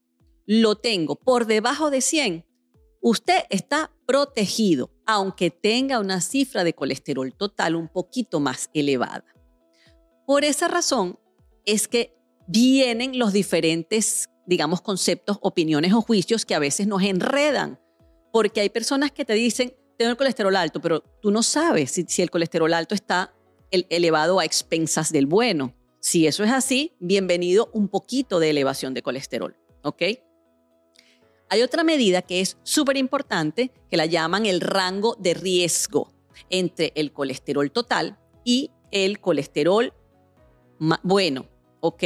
lo 0.46 0.76
tengo 0.76 1.15
por 1.15 1.46
debajo 1.46 1.89
de 1.91 2.02
100, 2.02 2.46
usted 3.00 3.44
está 3.50 3.89
protegido, 4.06 4.91
aunque 5.06 5.50
tenga 5.50 6.02
una 6.02 6.20
cifra 6.20 6.65
de 6.65 6.74
colesterol 6.74 7.34
total 7.34 7.78
un 7.78 7.88
poquito 7.88 8.41
más 8.41 8.70
elevada. 8.74 9.24
Por 10.28 10.44
esa 10.44 10.67
razón 10.67 11.17
es 11.63 11.88
que 11.88 12.13
vienen 12.50 13.17
los 13.17 13.32
diferentes, 13.32 14.30
digamos, 14.46 14.82
conceptos, 14.82 15.38
opiniones 15.39 15.94
o 15.94 16.02
juicios 16.02 16.46
que 16.46 16.54
a 16.54 16.60
veces 16.60 16.86
nos 16.86 17.02
enredan, 17.02 17.80
porque 18.34 18.60
hay 18.60 18.70
personas 18.70 19.13
que 19.13 19.24
te 19.24 19.36
dicen, 19.36 19.74
tengo 20.02 20.12
el 20.12 20.18
colesterol 20.18 20.56
alto, 20.56 20.82
pero 20.82 21.02
tú 21.22 21.30
no 21.30 21.44
sabes 21.44 21.92
si, 21.92 22.22
el 22.24 22.32
colesterol 22.32 22.74
alto 22.74 22.96
está 22.96 23.36
elevado 23.70 24.40
a 24.40 24.46
expensas 24.46 25.12
del 25.12 25.28
bueno. 25.28 25.76
Si 26.00 26.26
eso 26.26 26.44
es 26.44 26.50
así, 26.52 26.96
bienvenido 27.00 27.70
un 27.72 27.88
poquito 27.88 28.40
de 28.40 28.50
elevación 28.50 28.96
de 28.96 29.04
colesterol, 29.04 29.56
¿ok? 29.84 30.02
Hay 31.50 31.62
otra 31.62 31.84
medida 31.84 32.24
que 32.24 32.42
es 32.42 32.58
súper 32.64 32.98
importante, 32.98 33.72
que 33.92 33.98
la 33.98 34.08
llaman 34.08 34.48
el 34.48 34.60
rango 34.60 35.16
de 35.20 35.36
riesgo 35.36 36.12
entre 36.50 36.94
el 36.96 37.14
colesterol 37.14 37.70
total 37.70 38.18
y 38.44 38.72
el 38.90 39.20
colesterol 39.20 39.94
bueno, 41.04 41.46
¿ok? 41.82 42.04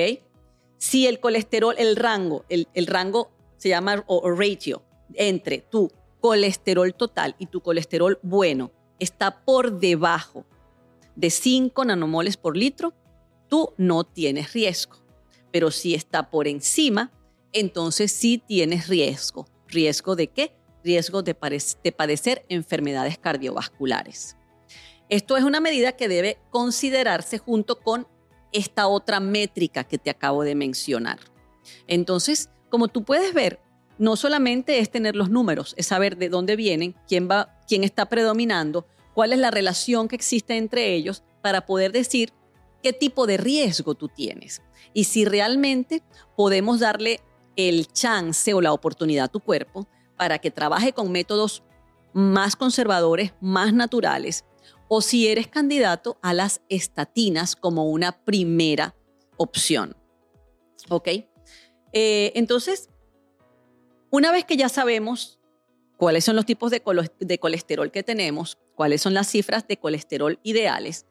Si 0.78 1.08
el 1.08 1.22
colesterol, 1.22 1.76
el 1.78 1.96
rango, 1.96 2.44
el, 2.50 2.88
rango 2.88 3.32
se 3.56 3.70
llama 3.70 4.04
o 4.08 4.30
ratio 4.32 4.84
entre 5.14 5.60
tu 5.60 5.90
colesterol 6.26 6.92
total 6.96 7.36
y 7.38 7.46
tu 7.46 7.62
colesterol 7.62 8.18
bueno 8.24 8.72
está 8.98 9.46
por 9.46 9.78
debajo 9.78 10.44
de 11.16 11.30
5 11.30 11.86
nanomoles 11.86 12.36
por 12.36 12.58
litro, 12.58 12.96
tú 13.48 13.76
no 13.78 14.06
tienes 14.06 14.52
riesgo. 14.54 14.98
Pero 15.52 15.70
si 15.70 15.94
está 15.94 16.32
por 16.32 16.48
encima, 16.48 17.12
entonces 17.54 18.12
sí 18.12 18.42
tienes 18.44 18.88
riesgo. 18.88 19.46
¿Riesgo 19.68 20.16
de 20.16 20.26
qué? 20.26 20.56
Riesgo 20.84 21.22
de, 21.22 21.36
padecer 21.36 22.44
enfermedades 22.50 23.20
cardiovasculares. 23.20 24.36
Esto 25.10 25.38
es 25.38 25.44
una 25.44 25.60
medida 25.60 25.92
que 25.92 26.08
debe 26.08 26.40
considerarse 26.50 27.38
junto 27.38 27.80
con 27.82 28.08
esta 28.52 28.88
otra 28.88 29.20
métrica 29.20 29.84
que 29.84 30.00
te 30.00 30.10
acabo 30.10 30.44
de 30.44 30.56
mencionar. 30.56 31.20
Entonces, 31.86 32.50
como 32.72 32.88
tú 32.88 33.04
puedes 33.04 33.32
ver, 33.32 33.60
no 33.98 34.16
solamente 34.16 34.80
es 34.80 34.92
tener 34.92 35.16
los 35.16 35.30
números, 35.30 35.74
es 35.78 35.88
saber 35.88 36.18
de 36.18 36.30
dónde 36.30 36.56
vienen, 36.56 36.96
quién 37.08 37.30
va, 37.30 37.58
quién 37.68 37.84
está 37.84 38.08
predominando, 38.08 38.88
cuál 39.14 39.34
es 39.34 39.40
la 39.40 39.52
relación 39.52 40.08
que 40.08 40.16
existe 40.16 40.58
entre 40.58 40.94
ellos 40.94 41.24
para 41.42 41.66
poder 41.66 41.92
decir 41.92 42.34
qué 42.84 42.94
tipo 42.94 43.26
de 43.26 43.38
riesgo 43.38 43.96
tú 43.96 44.10
tienes 44.10 44.62
y 44.94 45.06
si 45.06 45.26
realmente 45.26 46.04
podemos 46.36 46.80
darle 46.80 47.20
el 47.56 47.88
chance 47.88 48.54
o 48.54 48.62
la 48.62 48.74
oportunidad 48.74 49.26
a 49.26 49.30
tu 49.30 49.40
cuerpo 49.40 49.88
para 50.18 50.40
que 50.40 50.52
trabaje 50.52 50.94
con 50.94 51.12
métodos 51.12 51.64
más 52.14 52.56
conservadores, 52.56 53.34
más 53.42 53.74
naturales, 53.74 54.46
o 54.88 55.02
si 55.02 55.28
eres 55.28 55.48
candidato 55.48 56.18
a 56.22 56.34
las 56.34 56.62
estatinas 56.70 57.56
como 57.56 57.86
una 57.90 58.24
primera 58.24 58.96
opción. 59.38 59.96
¿Ok? 60.90 61.08
Eh, 61.92 62.32
entonces, 62.36 62.90
una 64.16 64.32
vez 64.32 64.46
que 64.46 64.56
ya 64.56 64.70
sabemos 64.70 65.40
cuáles 65.98 66.24
son 66.24 66.38
los 66.38 66.46
tipos 66.46 66.72
de, 66.72 66.82
colesterol 67.38 67.92
que 67.92 68.02
tenemos, 68.02 68.58
cuáles 68.74 69.02
son 69.02 69.14
las 69.14 69.28
cifras 69.28 69.68
de 69.68 69.76
colesterol 69.76 70.40
ideales, 70.42 71.06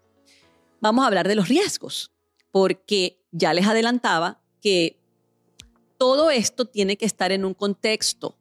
vamos 0.80 1.04
a 1.04 1.08
hablar 1.08 1.28
de 1.28 1.34
los 1.34 1.48
riesgos, 1.48 2.12
porque 2.50 3.20
ya 3.30 3.52
les 3.52 3.66
adelantaba 3.66 4.40
que 4.62 4.98
todo 5.98 6.30
esto 6.30 6.64
tiene 6.64 6.96
que 6.96 7.04
estar 7.04 7.30
en 7.30 7.44
un 7.44 7.52
contexto. 7.52 8.38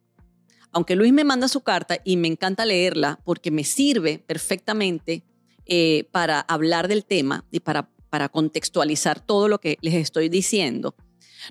Aunque 0.72 0.96
Luis 0.96 1.12
me 1.12 1.26
manda 1.26 1.50
su 1.50 1.60
carta 1.60 1.98
y 2.06 2.16
me 2.16 2.30
encanta 2.30 2.66
leerla 2.66 3.20
porque 3.26 3.52
me 3.52 3.66
sirve 3.66 4.18
perfectamente 4.20 5.26
eh, 5.66 6.08
para 6.12 6.40
hablar 6.40 6.88
del 6.88 7.04
tema 7.04 7.44
y 7.52 7.60
para, 7.60 7.90
para 8.10 8.30
contextualizar 8.30 9.20
todo 9.20 9.50
lo 9.50 9.60
que 9.60 9.78
les 9.82 9.96
estoy 9.96 10.30
diciendo, 10.30 10.96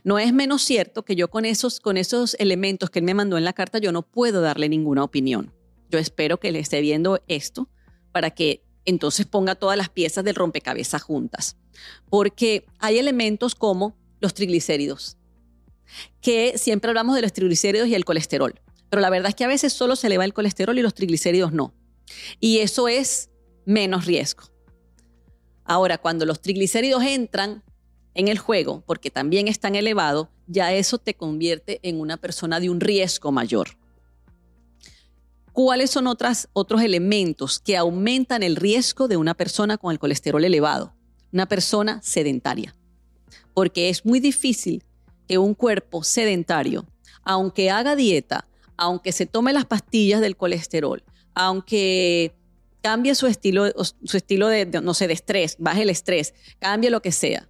no 0.04 0.18
es 0.18 0.32
menos 0.32 0.62
cierto 0.62 1.04
que 1.04 1.16
yo 1.16 1.28
con 1.28 1.44
esos, 1.44 1.80
con 1.80 1.96
esos 1.96 2.34
elementos 2.38 2.90
que 2.90 2.98
él 2.98 3.04
me 3.04 3.14
mandó 3.14 3.38
en 3.38 3.44
la 3.44 3.52
carta, 3.52 3.78
yo 3.78 3.92
no 3.92 4.02
puedo 4.02 4.40
darle 4.40 4.68
ninguna 4.68 5.04
opinión. 5.04 5.52
Yo 5.90 5.98
espero 5.98 6.38
que 6.38 6.52
le 6.52 6.58
esté 6.58 6.80
viendo 6.80 7.20
esto 7.28 7.68
para 8.12 8.30
que 8.30 8.64
entonces 8.84 9.26
ponga 9.26 9.54
todas 9.54 9.76
las 9.76 9.88
piezas 9.88 10.24
del 10.24 10.34
rompecabezas 10.34 11.02
juntas. 11.02 11.56
Porque 12.08 12.66
hay 12.78 12.98
elementos 12.98 13.54
como 13.54 13.96
los 14.20 14.34
triglicéridos, 14.34 15.16
que 16.20 16.56
siempre 16.56 16.90
hablamos 16.90 17.14
de 17.14 17.22
los 17.22 17.32
triglicéridos 17.32 17.88
y 17.88 17.94
el 17.94 18.04
colesterol, 18.04 18.60
pero 18.88 19.00
la 19.00 19.10
verdad 19.10 19.30
es 19.30 19.34
que 19.34 19.44
a 19.44 19.48
veces 19.48 19.72
solo 19.72 19.96
se 19.96 20.06
eleva 20.06 20.24
el 20.24 20.34
colesterol 20.34 20.78
y 20.78 20.82
los 20.82 20.94
triglicéridos 20.94 21.52
no. 21.52 21.74
Y 22.40 22.58
eso 22.58 22.88
es 22.88 23.30
menos 23.64 24.06
riesgo. 24.06 24.44
Ahora, 25.64 25.98
cuando 25.98 26.26
los 26.26 26.40
triglicéridos 26.40 27.02
entran 27.02 27.62
en 28.14 28.28
el 28.28 28.38
juego, 28.38 28.82
porque 28.86 29.10
también 29.10 29.48
están 29.48 29.74
elevados, 29.74 30.28
ya 30.46 30.72
eso 30.72 30.98
te 30.98 31.14
convierte 31.14 31.80
en 31.82 32.00
una 32.00 32.16
persona 32.16 32.60
de 32.60 32.70
un 32.70 32.80
riesgo 32.80 33.32
mayor. 33.32 33.76
¿Cuáles 35.52 35.90
son 35.90 36.06
otras, 36.06 36.48
otros 36.54 36.82
elementos 36.82 37.58
que 37.58 37.76
aumentan 37.76 38.42
el 38.42 38.56
riesgo 38.56 39.06
de 39.06 39.18
una 39.18 39.34
persona 39.34 39.76
con 39.76 39.92
el 39.92 39.98
colesterol 39.98 40.44
elevado? 40.44 40.94
Una 41.30 41.46
persona 41.46 42.00
sedentaria. 42.02 42.74
Porque 43.52 43.90
es 43.90 44.06
muy 44.06 44.18
difícil 44.18 44.82
que 45.28 45.36
un 45.36 45.54
cuerpo 45.54 46.04
sedentario, 46.04 46.86
aunque 47.22 47.70
haga 47.70 47.96
dieta, 47.96 48.46
aunque 48.78 49.12
se 49.12 49.26
tome 49.26 49.52
las 49.52 49.66
pastillas 49.66 50.22
del 50.22 50.36
colesterol, 50.36 51.02
aunque 51.34 52.34
cambie 52.80 53.14
su 53.14 53.26
estilo, 53.26 53.66
su 54.02 54.16
estilo 54.16 54.48
de, 54.48 54.66
no 54.82 54.94
sé, 54.94 55.06
de 55.06 55.14
estrés, 55.14 55.56
baje 55.58 55.82
el 55.82 55.90
estrés, 55.90 56.34
cambie 56.58 56.90
lo 56.90 57.02
que 57.02 57.12
sea, 57.12 57.48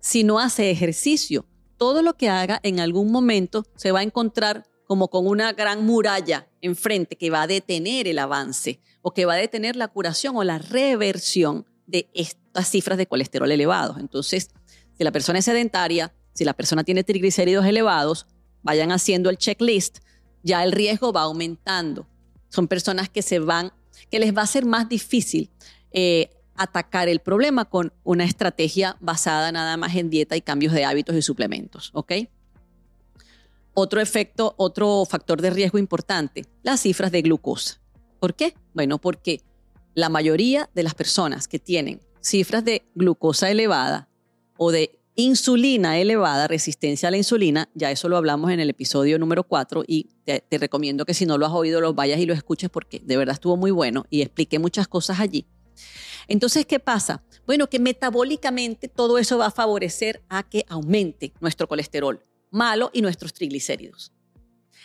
si 0.00 0.24
no 0.24 0.38
hace 0.38 0.70
ejercicio, 0.70 1.46
todo 1.76 2.02
lo 2.02 2.14
que 2.14 2.28
haga 2.28 2.60
en 2.62 2.80
algún 2.80 3.10
momento 3.10 3.64
se 3.76 3.92
va 3.92 4.00
a 4.00 4.02
encontrar 4.02 4.66
como 4.86 5.08
con 5.08 5.26
una 5.26 5.52
gran 5.52 5.86
muralla 5.86 6.48
enfrente 6.60 7.16
que 7.16 7.30
va 7.30 7.42
a 7.42 7.46
detener 7.46 8.08
el 8.08 8.18
avance 8.18 8.80
o 9.02 9.14
que 9.14 9.24
va 9.24 9.34
a 9.34 9.36
detener 9.36 9.76
la 9.76 9.88
curación 9.88 10.36
o 10.36 10.44
la 10.44 10.58
reversión 10.58 11.64
de 11.86 12.10
estas 12.12 12.68
cifras 12.68 12.98
de 12.98 13.06
colesterol 13.06 13.50
elevados. 13.50 13.98
Entonces, 13.98 14.50
si 14.98 15.04
la 15.04 15.12
persona 15.12 15.38
es 15.38 15.44
sedentaria, 15.44 16.12
si 16.34 16.44
la 16.44 16.54
persona 16.54 16.84
tiene 16.84 17.04
triglicéridos 17.04 17.66
elevados, 17.66 18.26
vayan 18.62 18.92
haciendo 18.92 19.30
el 19.30 19.38
checklist, 19.38 19.98
ya 20.42 20.64
el 20.64 20.72
riesgo 20.72 21.12
va 21.12 21.22
aumentando. 21.22 22.08
Son 22.48 22.66
personas 22.68 23.08
que 23.08 23.22
se 23.22 23.38
van, 23.38 23.72
que 24.10 24.18
les 24.18 24.36
va 24.36 24.42
a 24.42 24.46
ser 24.46 24.64
más 24.64 24.88
difícil 24.88 25.50
eh, 25.92 26.30
atacar 26.60 27.08
el 27.08 27.20
problema 27.20 27.64
con 27.64 27.92
una 28.04 28.24
estrategia 28.24 28.96
basada 29.00 29.50
nada 29.50 29.78
más 29.78 29.96
en 29.96 30.10
dieta 30.10 30.36
y 30.36 30.42
cambios 30.42 30.74
de 30.74 30.84
hábitos 30.84 31.16
y 31.16 31.22
suplementos, 31.22 31.90
¿ok? 31.94 32.12
Otro 33.72 34.00
efecto, 34.00 34.54
otro 34.58 35.06
factor 35.08 35.40
de 35.40 35.48
riesgo 35.48 35.78
importante, 35.78 36.44
las 36.62 36.80
cifras 36.80 37.12
de 37.12 37.22
glucosa. 37.22 37.80
¿Por 38.18 38.34
qué? 38.34 38.54
Bueno, 38.74 38.98
porque 38.98 39.40
la 39.94 40.10
mayoría 40.10 40.68
de 40.74 40.82
las 40.82 40.94
personas 40.94 41.48
que 41.48 41.58
tienen 41.58 42.02
cifras 42.20 42.62
de 42.62 42.82
glucosa 42.94 43.50
elevada 43.50 44.10
o 44.58 44.70
de 44.70 45.00
insulina 45.14 45.98
elevada, 45.98 46.46
resistencia 46.46 47.08
a 47.08 47.10
la 47.10 47.16
insulina, 47.16 47.70
ya 47.74 47.90
eso 47.90 48.10
lo 48.10 48.18
hablamos 48.18 48.50
en 48.50 48.60
el 48.60 48.68
episodio 48.68 49.18
número 49.18 49.44
4 49.44 49.84
y 49.86 50.10
te, 50.24 50.42
recomiendo 50.58 51.06
que 51.06 51.14
si 51.14 51.24
no 51.24 51.38
lo 51.38 51.46
has 51.46 51.52
oído 51.52 51.80
lo 51.80 51.94
vayas 51.94 52.20
y 52.20 52.26
lo 52.26 52.34
escuches 52.34 52.68
porque 52.68 53.00
de 53.00 53.16
verdad 53.16 53.32
estuvo 53.32 53.56
muy 53.56 53.70
bueno 53.70 54.04
y 54.10 54.20
expliqué 54.20 54.58
muchas 54.58 54.88
cosas 54.88 55.20
allí. 55.20 55.46
Entonces, 56.30 56.64
¿qué 56.64 56.78
pasa? 56.78 57.24
Bueno, 57.44 57.68
que 57.68 57.80
metabólicamente 57.80 58.86
todo 58.86 59.18
eso 59.18 59.36
va 59.36 59.46
a 59.46 59.50
favorecer 59.50 60.22
a 60.28 60.48
que 60.48 60.64
aumente 60.68 61.34
nuestro 61.40 61.66
colesterol 61.66 62.22
malo 62.50 62.90
y 62.92 63.02
nuestros 63.02 63.34
triglicéridos. 63.34 64.12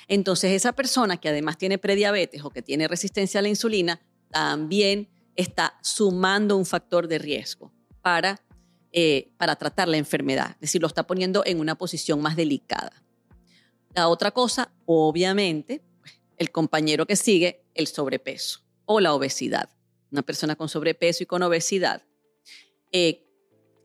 Entonces, 0.07 0.51
esa 0.51 0.73
persona 0.73 1.17
que 1.17 1.29
además 1.29 1.59
tiene 1.59 1.77
prediabetes 1.77 2.43
o 2.43 2.49
que 2.49 2.63
tiene 2.63 2.87
resistencia 2.87 3.39
a 3.39 3.43
la 3.43 3.49
insulina, 3.49 4.01
también 4.31 5.07
está 5.35 5.77
sumando 5.83 6.57
un 6.57 6.65
factor 6.65 7.07
de 7.07 7.19
riesgo 7.19 7.71
para 8.01 8.41
eh, 8.97 9.33
para 9.37 9.57
tratar 9.57 9.89
la 9.89 9.97
enfermedad, 9.97 10.51
es 10.51 10.61
decir, 10.61 10.81
lo 10.81 10.87
está 10.87 11.05
poniendo 11.05 11.43
en 11.45 11.59
una 11.59 11.75
posición 11.75 12.21
más 12.21 12.37
delicada. 12.37 13.03
La 13.93 14.07
otra 14.07 14.31
cosa, 14.31 14.71
obviamente, 14.85 15.83
el 16.37 16.49
compañero 16.49 17.05
que 17.05 17.17
sigue, 17.17 17.65
el 17.73 17.87
sobrepeso 17.87 18.61
o 18.85 19.01
la 19.01 19.13
obesidad. 19.13 19.69
Una 20.11 20.21
persona 20.21 20.55
con 20.55 20.69
sobrepeso 20.69 21.23
y 21.23 21.25
con 21.25 21.43
obesidad, 21.43 22.03
eh, 22.91 23.25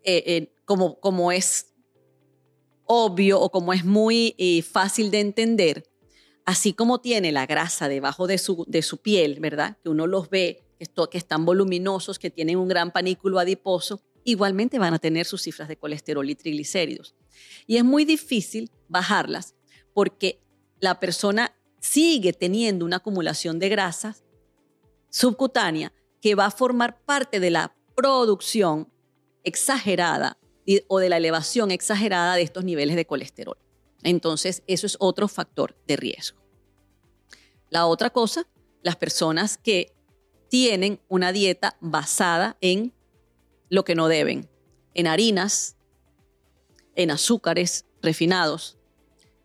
eh, 0.04 0.52
como, 0.64 1.00
como 1.00 1.32
es 1.32 1.74
obvio 2.84 3.40
o 3.40 3.50
como 3.50 3.72
es 3.72 3.84
muy 3.84 4.34
fácil 4.70 5.10
de 5.10 5.20
entender, 5.20 5.90
así 6.44 6.72
como 6.72 7.00
tiene 7.00 7.32
la 7.32 7.46
grasa 7.46 7.88
debajo 7.88 8.26
de 8.26 8.38
su, 8.38 8.64
de 8.68 8.82
su 8.82 8.98
piel, 8.98 9.40
¿verdad? 9.40 9.78
Que 9.82 9.88
uno 9.88 10.06
los 10.06 10.30
ve, 10.30 10.64
que 11.10 11.18
están 11.18 11.44
voluminosos, 11.44 12.18
que 12.18 12.30
tienen 12.30 12.56
un 12.56 12.68
gran 12.68 12.90
panículo 12.90 13.38
adiposo, 13.38 14.00
igualmente 14.24 14.78
van 14.78 14.94
a 14.94 14.98
tener 14.98 15.26
sus 15.26 15.42
cifras 15.42 15.68
de 15.68 15.76
colesterol 15.76 16.28
y 16.28 16.34
triglicéridos. 16.34 17.14
Y 17.66 17.76
es 17.76 17.84
muy 17.84 18.04
difícil 18.04 18.70
bajarlas 18.88 19.54
porque 19.92 20.40
la 20.80 20.98
persona 21.00 21.54
sigue 21.80 22.32
teniendo 22.32 22.84
una 22.84 22.96
acumulación 22.96 23.58
de 23.58 23.68
grasas 23.68 24.24
subcutánea 25.10 25.92
que 26.20 26.34
va 26.34 26.46
a 26.46 26.50
formar 26.50 27.00
parte 27.02 27.40
de 27.40 27.50
la 27.50 27.74
producción 27.94 28.92
exagerada 29.44 30.38
o 30.88 30.98
de 30.98 31.08
la 31.08 31.16
elevación 31.16 31.70
exagerada 31.70 32.36
de 32.36 32.42
estos 32.42 32.64
niveles 32.64 32.96
de 32.96 33.06
colesterol. 33.06 33.58
Entonces, 34.02 34.62
eso 34.66 34.86
es 34.86 34.96
otro 35.00 35.28
factor 35.28 35.76
de 35.86 35.96
riesgo. 35.96 36.40
La 37.70 37.86
otra 37.86 38.10
cosa, 38.10 38.46
las 38.82 38.96
personas 38.96 39.58
que 39.58 39.94
tienen 40.48 41.00
una 41.08 41.32
dieta 41.32 41.76
basada 41.80 42.56
en 42.60 42.92
lo 43.68 43.84
que 43.84 43.94
no 43.94 44.08
deben, 44.08 44.48
en 44.94 45.06
harinas, 45.06 45.76
en 46.96 47.10
azúcares 47.10 47.86
refinados, 48.02 48.78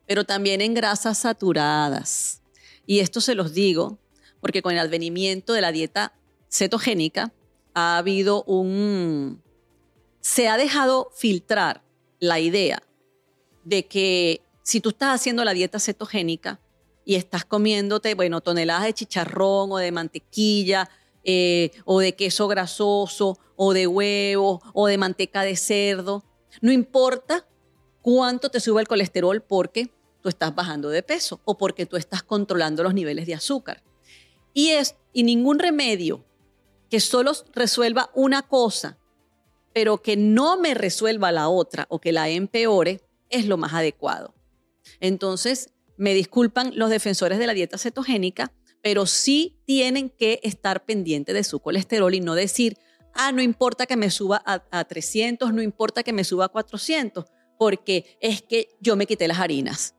pero 0.08 0.24
también 0.24 0.62
en 0.62 0.74
grasas 0.74 1.20
saturadas. 1.20 2.42
Y 2.86 3.00
esto 3.00 3.22
se 3.22 3.36
los 3.36 3.54
digo 3.54 4.00
porque 4.42 4.62
con 4.62 4.74
el 4.74 4.80
advenimiento 4.80 5.54
de 5.54 5.62
la 5.62 5.72
dieta 5.72 6.14
cetogénica 6.56 7.34
ha 7.74 7.98
habido 7.98 8.44
un... 8.44 9.42
se 10.22 10.48
ha 10.48 10.58
dejado 10.58 11.12
filtrar 11.16 11.84
la 12.20 12.40
idea 12.40 12.82
de 13.64 13.86
que 13.86 14.42
si 14.64 14.80
tú 14.80 14.90
estás 14.90 15.16
haciendo 15.16 15.44
la 15.44 15.54
dieta 15.54 15.80
cetogénica 15.80 16.60
y 17.04 17.16
estás 17.16 17.46
comiéndote, 17.46 18.16
bueno, 18.16 18.42
toneladas 18.42 18.86
de 18.86 18.94
chicharrón 18.94 19.72
o 19.72 19.78
de 19.78 19.92
mantequilla 19.92 20.90
eh, 21.24 21.72
o 21.86 22.00
de 22.00 22.16
queso 22.16 22.48
grasoso, 22.48 23.38
o 23.56 23.74
de 23.74 23.88
huevo, 23.88 24.62
o 24.74 24.88
de 24.88 24.98
manteca 24.98 25.44
de 25.44 25.56
cerdo. 25.56 26.24
No 26.62 26.72
importa 26.72 27.48
cuánto 28.02 28.50
te 28.50 28.60
sube 28.60 28.82
el 28.82 28.88
colesterol 28.88 29.42
porque 29.42 29.92
tú 30.22 30.30
estás 30.30 30.56
bajando 30.56 30.90
de 30.90 31.04
peso 31.04 31.42
o 31.46 31.58
porque 31.58 31.86
tú 31.86 31.98
estás 31.98 32.24
controlando 32.24 32.84
los 32.84 32.94
niveles 32.94 33.28
de 33.28 33.36
azúcar. 33.36 33.84
Y, 34.54 34.70
es, 34.70 34.96
y 35.14 35.24
ningún 35.24 35.60
remedio 35.60 36.24
que 36.96 37.02
solo 37.02 37.34
resuelva 37.54 38.10
una 38.14 38.44
cosa, 38.44 38.98
pero 39.74 40.02
que 40.02 40.16
no 40.16 40.58
me 40.58 40.74
resuelva 40.74 41.34
la 41.34 41.50
otra 41.50 41.88
o 41.90 42.00
que 42.00 42.14
la 42.14 42.30
empeore, 42.30 43.02
es 43.30 43.48
lo 43.48 43.58
más 43.58 43.74
adecuado. 43.74 44.34
Entonces, 45.02 45.74
me 45.98 46.14
disculpan 46.14 46.72
los 46.76 46.90
defensores 46.90 47.38
de 47.38 47.48
la 47.48 47.54
dieta 47.54 47.78
cetogénica, 47.78 48.54
pero 48.82 49.06
sí 49.08 49.60
tienen 49.66 50.10
que 50.10 50.40
estar 50.42 50.86
pendientes 50.86 51.36
de 51.36 51.44
su 51.44 51.60
colesterol 51.60 52.16
y 52.16 52.22
no 52.22 52.34
decir, 52.34 52.78
ah, 53.14 53.34
no 53.34 53.42
importa 53.42 53.88
que 53.88 53.98
me 53.98 54.10
suba 54.10 54.42
a, 54.46 54.86
300, 54.86 55.54
no 55.54 55.62
importa 55.62 56.02
que 56.02 56.14
me 56.14 56.24
suba 56.24 56.46
a 56.46 56.48
400, 56.48 57.26
porque 57.60 58.18
es 58.22 58.42
que 58.42 58.70
yo 58.80 58.96
me 58.96 59.06
quité 59.06 59.28
las 59.28 59.40
harinas. 59.40 59.96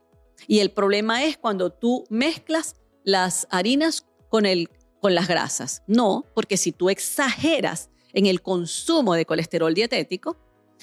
Y 0.48 0.60
el 0.60 0.70
problema 0.70 1.24
es 1.24 1.36
cuando 1.36 1.68
tú 1.68 2.06
mezclas 2.08 2.76
las 3.04 3.46
harinas 3.50 4.06
con, 4.30 4.46
el, 4.46 4.70
con 5.00 5.14
las 5.14 5.28
grasas. 5.28 5.82
No, 5.86 6.24
porque 6.34 6.56
si 6.56 6.72
tú 6.72 6.90
exageras 6.90 7.90
en 8.12 8.26
el 8.26 8.42
consumo 8.42 9.14
de 9.14 9.26
colesterol 9.26 9.74
dietético, 9.74 10.36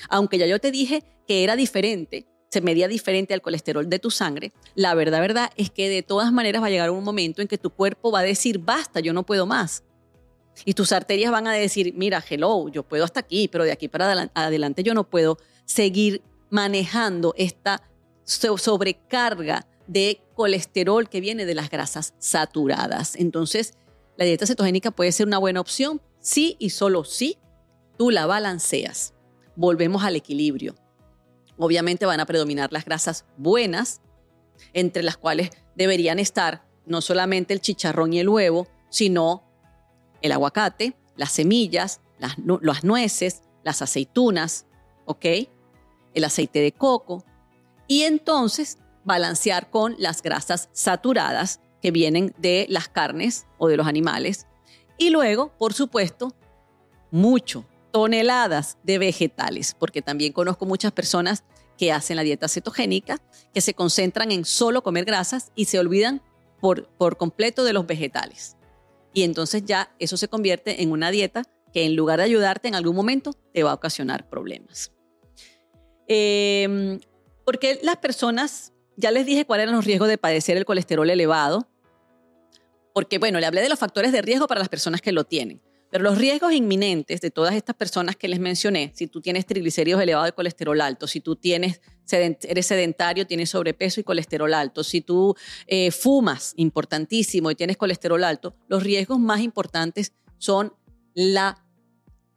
aunque 0.10 0.38
ya 0.38 0.46
yo 0.46 0.60
te 0.60 0.72
dije 0.72 1.04
que 1.28 1.44
era 1.44 1.56
diferente, 1.56 2.28
se 2.50 2.62
medía 2.62 2.88
diferente 2.88 3.34
al 3.34 3.42
colesterol 3.42 3.90
de 3.90 4.00
tu 4.00 4.12
sangre, 4.12 4.54
la 4.76 4.94
verdad, 4.94 5.22
verdad 5.22 5.50
es 5.58 5.72
que 5.72 5.90
de 5.90 6.04
todas 6.04 6.32
maneras 6.32 6.62
va 6.62 6.68
a 6.68 6.70
llegar 6.70 6.92
un 6.92 7.04
momento 7.04 7.42
en 7.42 7.48
que 7.48 7.58
tu 7.58 7.72
cuerpo 7.72 8.12
va 8.12 8.20
a 8.20 8.24
decir, 8.24 8.60
basta, 8.60 9.00
yo 9.00 9.14
no 9.14 9.26
puedo 9.26 9.46
más. 9.46 9.84
Y 10.66 10.74
tus 10.76 10.92
arterias 10.92 11.32
van 11.32 11.48
a 11.48 11.54
decir, 11.54 11.94
mira, 11.96 12.24
hello, 12.30 12.70
yo 12.70 12.84
puedo 12.84 13.04
hasta 13.04 13.22
aquí, 13.22 13.48
pero 13.48 13.64
de 13.64 13.72
aquí 13.72 13.88
para 13.88 14.30
adelante 14.36 14.84
yo 14.84 14.94
no 14.94 15.10
puedo 15.10 15.38
seguir 15.66 16.22
manejando 16.52 17.34
esta 17.38 17.82
sobrecarga 18.24 19.66
de 19.88 20.22
colesterol 20.36 21.10
que 21.10 21.22
viene 21.22 21.46
de 21.46 21.56
las 21.56 21.70
grasas 21.70 22.14
saturadas. 22.20 23.16
Entonces, 23.16 23.74
la 24.18 24.26
dieta 24.26 24.46
cetogénica 24.46 24.92
puede 24.92 25.12
ser 25.12 25.28
una 25.28 25.38
buena 25.38 25.60
opción 25.60 26.02
si 26.20 26.56
y 26.60 26.70
solo 26.70 27.04
si 27.04 27.38
tú 27.98 28.12
la 28.12 28.26
balanceas. 28.26 29.14
Volvemos 29.56 30.04
al 30.04 30.16
equilibrio. 30.16 30.76
Obviamente 31.58 32.06
van 32.06 32.20
a 32.20 32.26
predominar 32.26 32.72
las 32.72 32.86
grasas 32.86 33.26
buenas, 33.38 34.02
entre 34.74 35.04
las 35.04 35.18
cuales 35.18 35.50
deberían 35.76 36.20
estar 36.20 36.66
no 36.86 37.02
solamente 37.02 37.54
el 37.54 37.62
chicharrón 37.62 38.14
y 38.14 38.20
el 38.20 38.30
huevo, 38.30 38.68
sino 38.90 39.44
el 40.22 40.32
aguacate, 40.32 40.96
las 41.16 41.32
semillas, 41.32 42.02
las, 42.20 42.84
nueces, 42.84 43.42
las 43.64 43.82
aceitunas, 43.82 44.66
¿ok? 45.06 45.26
El 46.14 46.24
aceite 46.24 46.60
de 46.60 46.72
coco. 46.72 47.26
Y 47.88 48.04
entonces 48.04 48.78
balancear 49.04 49.70
con 49.70 49.96
las 49.98 50.22
grasas 50.22 50.70
saturadas 50.72 51.60
que 51.84 51.92
vienen 51.92 52.34
de 52.38 52.66
las 52.70 52.88
carnes 52.88 53.46
o 53.58 53.68
de 53.68 53.76
los 53.76 53.88
animales. 53.88 54.48
Y 54.98 55.10
luego, 55.10 55.52
por 55.58 55.74
supuesto, 55.74 56.34
mucho, 57.12 57.66
toneladas 57.92 58.78
de 58.84 58.98
vegetales, 58.98 59.76
porque 59.78 60.02
también 60.02 60.32
conozco 60.32 60.66
muchas 60.66 60.94
personas 60.94 61.44
que 61.78 61.92
hacen 61.92 62.16
la 62.16 62.24
dieta 62.24 62.48
cetogénica, 62.48 63.18
que 63.54 63.60
se 63.60 63.74
concentran 63.74 64.32
en 64.32 64.46
solo 64.46 64.82
comer 64.82 65.04
grasas 65.04 65.52
y 65.56 65.66
se 65.66 65.78
olvidan 65.78 66.22
por, 66.62 66.88
por 66.88 67.18
completo 67.18 67.66
de 67.66 67.74
los 67.74 67.86
vegetales. 67.86 68.56
Y 69.14 69.24
entonces 69.24 69.66
ya 69.66 69.94
eso 70.00 70.16
se 70.16 70.30
convierte 70.30 70.84
en 70.84 70.92
una 70.92 71.12
dieta 71.12 71.44
que 71.74 71.84
en 71.84 71.98
lugar 71.98 72.20
de 72.20 72.26
ayudarte 72.26 72.70
en 72.70 72.76
algún 72.76 72.96
momento 72.96 73.34
te 73.54 73.64
va 73.64 73.72
a 73.72 73.76
ocasionar 73.76 74.30
problemas. 74.30 74.94
Eh, 76.08 77.00
porque 77.44 77.78
las 77.84 77.98
personas, 77.98 78.72
ya 78.96 79.12
les 79.12 79.26
dije 79.26 79.46
cuáles 79.46 79.64
eran 79.64 79.76
los 79.76 79.86
riesgos 79.86 80.08
de 80.08 80.18
padecer 80.18 80.56
el 80.56 80.64
colesterol 80.64 81.10
elevado, 81.10 81.68
porque 82.94 83.18
bueno, 83.18 83.40
le 83.40 83.46
hablé 83.46 83.62
de 83.62 83.70
los 83.70 83.80
factores 83.80 84.12
de 84.12 84.22
riesgo 84.22 84.48
para 84.48 84.60
las 84.60 84.70
personas 84.70 85.02
que 85.02 85.12
lo 85.12 85.26
tienen. 85.26 85.62
Pero 85.94 86.06
los 86.06 86.18
riesgos 86.18 86.54
inminentes 86.54 87.22
de 87.22 87.30
todas 87.30 87.54
estas 87.54 87.76
personas 87.76 88.16
que 88.16 88.28
les 88.28 88.40
mencioné, 88.40 88.92
si 88.96 89.06
tú 89.06 89.22
tienes 89.22 89.46
triglicéridos 89.46 90.02
elevados 90.02 90.30
y 90.30 90.32
colesterol 90.32 90.82
alto, 90.82 91.06
si 91.06 91.20
tú 91.20 91.38
eres 91.44 92.66
sedentario, 92.66 93.28
tienes 93.28 93.52
sobrepeso 93.52 94.00
y 94.00 94.04
colesterol 94.04 94.52
alto, 94.56 94.84
si 94.84 95.02
tú 95.02 95.36
eh, 95.68 95.92
fumas, 95.92 96.54
importantísimo, 96.56 97.52
y 97.52 97.56
tienes 97.56 97.78
colesterol 97.78 98.24
alto, 98.24 98.56
los 98.68 98.82
riesgos 98.82 99.20
más 99.20 99.42
importantes 99.42 100.14
son 100.40 100.74
la 101.14 101.64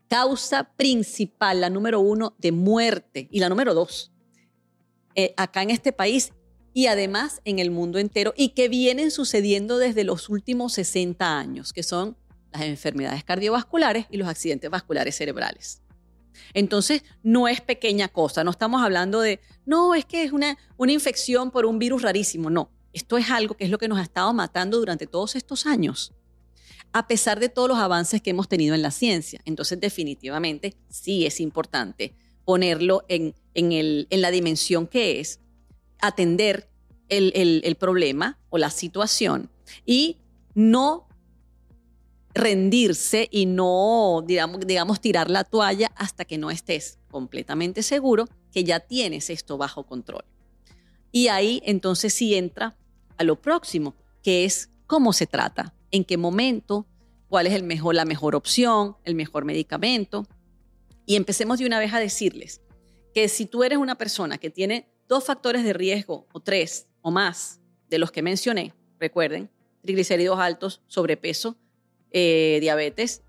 causa 0.08 0.74
principal, 0.76 1.62
la 1.62 1.70
número 1.70 2.00
uno, 2.00 2.34
de 2.38 2.52
muerte 2.52 3.26
y 3.30 3.40
la 3.40 3.48
número 3.48 3.72
dos, 3.72 4.12
eh, 5.14 5.32
acá 5.38 5.62
en 5.62 5.70
este 5.70 5.92
país 5.92 6.32
y 6.76 6.88
además 6.88 7.40
en 7.46 7.58
el 7.58 7.70
mundo 7.70 7.98
entero 7.98 8.34
y 8.36 8.50
que 8.50 8.68
vienen 8.68 9.10
sucediendo 9.10 9.78
desde 9.78 10.04
los 10.04 10.28
últimos 10.28 10.74
60 10.74 11.38
años, 11.38 11.72
que 11.72 11.82
son 11.82 12.18
las 12.52 12.64
enfermedades 12.64 13.24
cardiovasculares 13.24 14.04
y 14.10 14.18
los 14.18 14.28
accidentes 14.28 14.68
vasculares 14.68 15.16
cerebrales. 15.16 15.80
Entonces, 16.52 17.02
no 17.22 17.48
es 17.48 17.62
pequeña 17.62 18.08
cosa, 18.08 18.44
no 18.44 18.50
estamos 18.50 18.82
hablando 18.82 19.22
de, 19.22 19.40
no, 19.64 19.94
es 19.94 20.04
que 20.04 20.22
es 20.22 20.32
una, 20.32 20.58
una 20.76 20.92
infección 20.92 21.50
por 21.50 21.64
un 21.64 21.78
virus 21.78 22.02
rarísimo, 22.02 22.50
no, 22.50 22.70
esto 22.92 23.16
es 23.16 23.30
algo 23.30 23.56
que 23.56 23.64
es 23.64 23.70
lo 23.70 23.78
que 23.78 23.88
nos 23.88 23.98
ha 23.98 24.02
estado 24.02 24.34
matando 24.34 24.78
durante 24.78 25.06
todos 25.06 25.34
estos 25.34 25.64
años, 25.64 26.12
a 26.92 27.08
pesar 27.08 27.40
de 27.40 27.48
todos 27.48 27.70
los 27.70 27.78
avances 27.78 28.20
que 28.20 28.28
hemos 28.28 28.50
tenido 28.50 28.74
en 28.74 28.82
la 28.82 28.90
ciencia. 28.90 29.40
Entonces, 29.46 29.80
definitivamente, 29.80 30.76
sí 30.90 31.24
es 31.24 31.40
importante 31.40 32.14
ponerlo 32.44 33.06
en, 33.08 33.34
en, 33.54 33.72
el, 33.72 34.08
en 34.10 34.20
la 34.20 34.30
dimensión 34.30 34.86
que 34.86 35.20
es, 35.20 35.40
atender 36.00 36.68
el, 37.08 37.32
el, 37.64 37.76
problema 37.76 38.38
o 38.50 38.58
la 38.58 38.70
situación 38.70 39.50
y 39.84 40.18
no 40.54 41.06
rendirse 42.34 43.28
y 43.30 43.46
no, 43.46 44.22
digamos, 44.26 44.60
digamos, 44.66 45.00
tirar 45.00 45.30
la 45.30 45.44
toalla 45.44 45.92
hasta 45.96 46.24
que 46.24 46.36
no 46.36 46.50
estés 46.50 46.98
completamente 47.10 47.82
seguro 47.82 48.28
que 48.52 48.64
ya 48.64 48.80
tienes 48.80 49.30
esto 49.30 49.56
bajo 49.56 49.86
control. 49.86 50.24
Y 51.12 51.28
ahí 51.28 51.62
entonces 51.64 52.12
sí 52.12 52.34
entra 52.34 52.76
a 53.16 53.24
lo 53.24 53.40
próximo, 53.40 53.94
que 54.22 54.44
es 54.44 54.70
cómo 54.86 55.12
se 55.12 55.26
trata, 55.26 55.74
en 55.90 56.04
qué 56.04 56.16
momento, 56.16 56.86
cuál 57.28 57.46
es 57.46 57.54
el 57.54 57.62
mejor, 57.62 57.94
la 57.94 58.04
mejor 58.04 58.34
opción, 58.34 58.96
el 59.04 59.14
mejor 59.14 59.44
medicamento. 59.44 60.26
Y 61.06 61.16
empecemos 61.16 61.58
de 61.58 61.66
una 61.66 61.78
vez 61.78 61.94
a 61.94 62.00
decirles 62.00 62.60
que 63.14 63.28
si 63.28 63.46
tú 63.46 63.64
eres 63.64 63.78
una 63.78 63.96
persona 63.96 64.36
que 64.38 64.50
tiene 64.50 64.88
dos 65.08 65.24
factores 65.24 65.64
de 65.64 65.72
riesgo 65.72 66.26
o 66.32 66.40
tres 66.40 66.86
o 67.02 67.10
más 67.10 67.60
de 67.88 67.98
los 67.98 68.10
que 68.10 68.22
mencioné, 68.22 68.74
recuerden, 68.98 69.50
triglicéridos 69.82 70.38
altos, 70.38 70.82
sobrepeso, 70.86 71.56
eh, 72.10 72.58
diabetes, 72.60 73.22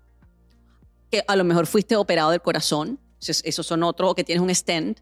que 1.10 1.24
a 1.26 1.36
lo 1.36 1.44
mejor 1.44 1.66
fuiste 1.66 1.96
operado 1.96 2.30
del 2.30 2.42
corazón, 2.42 2.98
esos 3.20 3.66
son 3.66 3.82
otros, 3.82 4.10
o 4.10 4.14
que 4.14 4.24
tienes 4.24 4.42
un 4.42 4.54
stent, 4.54 4.98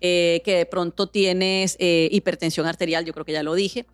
eh, 0.00 0.42
que 0.44 0.56
de 0.56 0.66
pronto 0.66 1.08
tienes 1.08 1.76
eh, 1.78 2.08
hipertensión 2.12 2.66
arterial, 2.66 3.04
yo 3.04 3.12
creo 3.12 3.24
que 3.24 3.32
ya 3.32 3.42
lo 3.42 3.54
dije, 3.54 3.86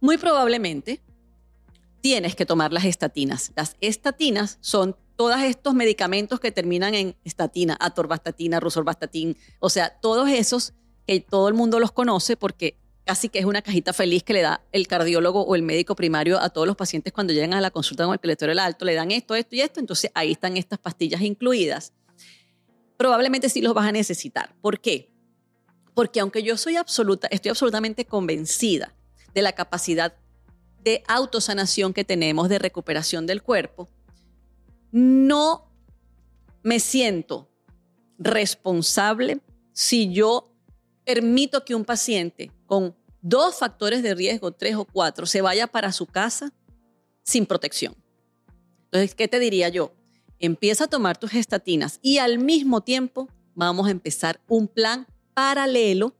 muy 0.00 0.18
probablemente 0.18 1.00
tienes 2.00 2.36
que 2.36 2.44
tomar 2.44 2.72
las 2.72 2.84
estatinas. 2.84 3.52
Las 3.56 3.76
estatinas 3.80 4.58
son 4.60 4.96
todos 5.16 5.40
estos 5.40 5.74
medicamentos 5.74 6.38
que 6.38 6.52
terminan 6.52 6.94
en 6.94 7.16
estatina, 7.24 7.76
atorvastatina, 7.80 8.60
rosorvastatin, 8.60 9.36
o 9.58 9.70
sea, 9.70 9.88
todos 10.00 10.28
esos 10.28 10.74
que 11.06 11.20
todo 11.20 11.48
el 11.48 11.54
mundo 11.54 11.80
los 11.80 11.92
conoce 11.92 12.36
porque 12.36 12.78
casi 13.04 13.28
que 13.28 13.38
es 13.38 13.44
una 13.44 13.62
cajita 13.62 13.92
feliz 13.92 14.22
que 14.22 14.32
le 14.32 14.42
da 14.42 14.62
el 14.72 14.86
cardiólogo 14.88 15.42
o 15.42 15.54
el 15.54 15.62
médico 15.62 15.94
primario 15.94 16.40
a 16.40 16.50
todos 16.50 16.66
los 16.66 16.76
pacientes 16.76 17.12
cuando 17.12 17.32
llegan 17.32 17.52
a 17.52 17.60
la 17.60 17.70
consulta 17.70 18.04
con 18.04 18.14
el 18.14 18.20
colesterol 18.20 18.58
alto, 18.58 18.84
le 18.84 18.94
dan 18.94 19.10
esto, 19.10 19.34
esto 19.34 19.56
y 19.56 19.60
esto, 19.60 19.80
entonces 19.80 20.10
ahí 20.14 20.32
están 20.32 20.56
estas 20.56 20.78
pastillas 20.78 21.20
incluidas. 21.20 21.92
Probablemente 22.96 23.48
sí 23.48 23.60
los 23.60 23.74
vas 23.74 23.86
a 23.86 23.92
necesitar. 23.92 24.54
¿Por 24.60 24.80
qué? 24.80 25.10
Porque 25.94 26.20
aunque 26.20 26.42
yo 26.42 26.56
soy 26.56 26.76
absoluta, 26.76 27.28
estoy 27.30 27.50
absolutamente 27.50 28.06
convencida 28.06 28.94
de 29.34 29.42
la 29.42 29.52
capacidad 29.52 30.14
de 30.82 31.02
autosanación 31.08 31.92
que 31.92 32.04
tenemos, 32.04 32.48
de 32.48 32.58
recuperación 32.58 33.26
del 33.26 33.42
cuerpo, 33.42 33.88
no 34.92 35.70
me 36.62 36.78
siento 36.80 37.50
responsable 38.18 39.40
si 39.72 40.12
yo 40.12 40.53
permito 41.04 41.64
que 41.64 41.74
un 41.74 41.84
paciente 41.84 42.50
con 42.66 42.96
dos 43.20 43.58
factores 43.58 44.02
de 44.02 44.14
riesgo, 44.14 44.52
tres 44.52 44.76
o 44.76 44.84
cuatro, 44.84 45.26
se 45.26 45.40
vaya 45.40 45.66
para 45.66 45.92
su 45.92 46.06
casa 46.06 46.52
sin 47.22 47.46
protección. 47.46 47.96
Entonces, 48.84 49.14
¿qué 49.14 49.28
te 49.28 49.38
diría 49.38 49.68
yo? 49.68 49.94
Empieza 50.38 50.84
a 50.84 50.88
tomar 50.88 51.16
tus 51.16 51.34
estatinas 51.34 51.98
y 52.02 52.18
al 52.18 52.38
mismo 52.38 52.82
tiempo 52.82 53.28
vamos 53.54 53.86
a 53.86 53.90
empezar 53.90 54.40
un 54.48 54.68
plan 54.68 55.06
paralelo 55.32 56.14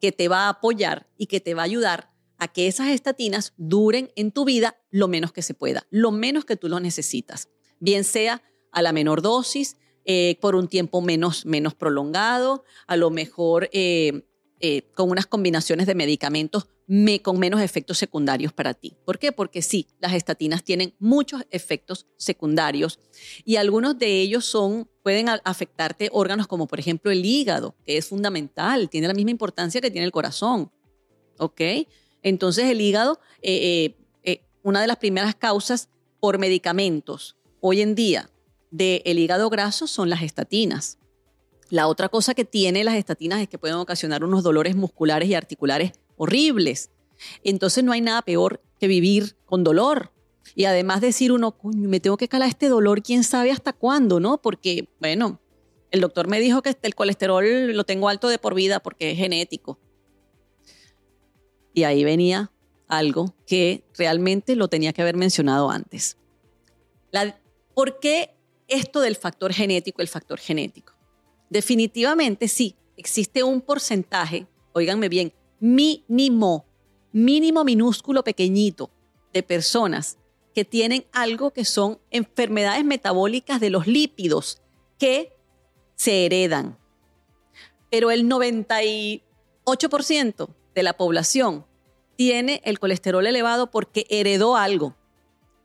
que 0.00 0.12
te 0.12 0.28
va 0.28 0.46
a 0.46 0.48
apoyar 0.50 1.08
y 1.16 1.26
que 1.26 1.40
te 1.40 1.54
va 1.54 1.62
a 1.62 1.64
ayudar 1.66 2.12
a 2.36 2.48
que 2.48 2.66
esas 2.66 2.88
estatinas 2.88 3.54
duren 3.56 4.12
en 4.16 4.32
tu 4.32 4.44
vida 4.44 4.76
lo 4.90 5.08
menos 5.08 5.32
que 5.32 5.42
se 5.42 5.54
pueda, 5.54 5.86
lo 5.90 6.10
menos 6.10 6.44
que 6.44 6.56
tú 6.56 6.68
lo 6.68 6.78
necesitas, 6.80 7.48
bien 7.80 8.04
sea 8.04 8.42
a 8.70 8.82
la 8.82 8.92
menor 8.92 9.22
dosis, 9.22 9.76
eh, 10.06 10.36
por 10.40 10.54
un 10.54 10.68
tiempo 10.68 11.00
menos, 11.00 11.46
menos 11.46 11.74
prolongado, 11.74 12.64
a 12.86 12.96
lo 12.96 13.10
mejor 13.10 13.70
eh, 13.72 14.26
eh, 14.60 14.82
con 14.94 15.10
unas 15.10 15.26
combinaciones 15.26 15.86
de 15.86 15.94
medicamentos 15.94 16.68
con 17.22 17.38
menos 17.38 17.62
efectos 17.62 17.96
secundarios 17.96 18.52
para 18.52 18.74
ti. 18.74 18.94
¿Por 19.06 19.18
qué? 19.18 19.32
Porque 19.32 19.62
sí, 19.62 19.86
las 20.00 20.12
estatinas 20.12 20.62
tienen 20.62 20.94
muchos 20.98 21.42
efectos 21.50 22.06
secundarios 22.18 22.98
y 23.46 23.56
algunos 23.56 23.98
de 23.98 24.20
ellos 24.20 24.44
son, 24.44 24.86
pueden 25.02 25.30
afectarte 25.44 26.10
órganos 26.12 26.46
como 26.46 26.66
por 26.66 26.78
ejemplo 26.78 27.10
el 27.10 27.24
hígado, 27.24 27.74
que 27.86 27.96
es 27.96 28.06
fundamental, 28.06 28.90
tiene 28.90 29.08
la 29.08 29.14
misma 29.14 29.30
importancia 29.30 29.80
que 29.80 29.90
tiene 29.90 30.04
el 30.04 30.12
corazón. 30.12 30.70
¿Ok? 31.38 31.62
Entonces 32.22 32.66
el 32.66 32.82
hígado, 32.82 33.18
una 34.62 34.82
de 34.82 34.86
las 34.86 34.98
primeras 34.98 35.34
causas 35.34 35.88
por 36.20 36.38
medicamentos 36.38 37.36
hoy 37.60 37.80
en 37.80 37.94
día 37.94 38.28
del 38.74 39.20
hígado 39.20 39.50
graso 39.50 39.86
son 39.86 40.10
las 40.10 40.22
estatinas. 40.22 40.98
La 41.70 41.86
otra 41.86 42.08
cosa 42.08 42.34
que 42.34 42.44
tiene 42.44 42.82
las 42.82 42.96
estatinas 42.96 43.40
es 43.40 43.48
que 43.48 43.56
pueden 43.56 43.76
ocasionar 43.76 44.24
unos 44.24 44.42
dolores 44.42 44.74
musculares 44.74 45.28
y 45.28 45.34
articulares 45.34 45.92
horribles. 46.16 46.90
Entonces 47.44 47.84
no 47.84 47.92
hay 47.92 48.00
nada 48.00 48.22
peor 48.22 48.60
que 48.80 48.88
vivir 48.88 49.36
con 49.46 49.62
dolor. 49.62 50.10
Y 50.56 50.64
además 50.64 51.00
decir 51.00 51.30
uno, 51.30 51.56
me 51.62 52.00
tengo 52.00 52.16
que 52.16 52.26
calar 52.26 52.48
este 52.48 52.68
dolor, 52.68 53.02
quién 53.02 53.22
sabe 53.22 53.52
hasta 53.52 53.72
cuándo, 53.72 54.18
¿no? 54.18 54.42
Porque, 54.42 54.88
bueno, 55.00 55.40
el 55.92 56.00
doctor 56.00 56.26
me 56.26 56.40
dijo 56.40 56.60
que 56.60 56.76
el 56.82 56.94
colesterol 56.96 57.72
lo 57.72 57.84
tengo 57.84 58.08
alto 58.08 58.28
de 58.28 58.38
por 58.38 58.54
vida 58.54 58.80
porque 58.80 59.12
es 59.12 59.18
genético. 59.18 59.78
Y 61.72 61.84
ahí 61.84 62.02
venía 62.02 62.50
algo 62.88 63.36
que 63.46 63.84
realmente 63.96 64.56
lo 64.56 64.66
tenía 64.66 64.92
que 64.92 65.02
haber 65.02 65.16
mencionado 65.16 65.70
antes. 65.70 66.18
¿Por 67.74 67.98
qué 67.98 68.33
esto 68.74 69.00
del 69.00 69.16
factor 69.16 69.52
genético, 69.52 70.02
el 70.02 70.08
factor 70.08 70.38
genético? 70.38 70.92
Definitivamente 71.50 72.48
sí, 72.48 72.76
existe 72.96 73.42
un 73.42 73.60
porcentaje, 73.60 74.46
oíganme 74.72 75.08
bien, 75.08 75.32
mínimo, 75.60 76.66
mínimo 77.12 77.64
minúsculo 77.64 78.24
pequeñito 78.24 78.90
de 79.32 79.42
personas 79.42 80.18
que 80.54 80.64
tienen 80.64 81.04
algo 81.12 81.52
que 81.52 81.64
son 81.64 82.00
enfermedades 82.10 82.84
metabólicas 82.84 83.60
de 83.60 83.70
los 83.70 83.86
lípidos 83.86 84.60
que 84.98 85.32
se 85.96 86.26
heredan. 86.26 86.78
Pero 87.90 88.10
el 88.10 88.28
98% 88.28 90.48
de 90.74 90.82
la 90.82 90.96
población 90.96 91.64
tiene 92.16 92.60
el 92.64 92.78
colesterol 92.78 93.26
elevado 93.26 93.70
porque 93.70 94.06
heredó 94.08 94.56
algo, 94.56 94.96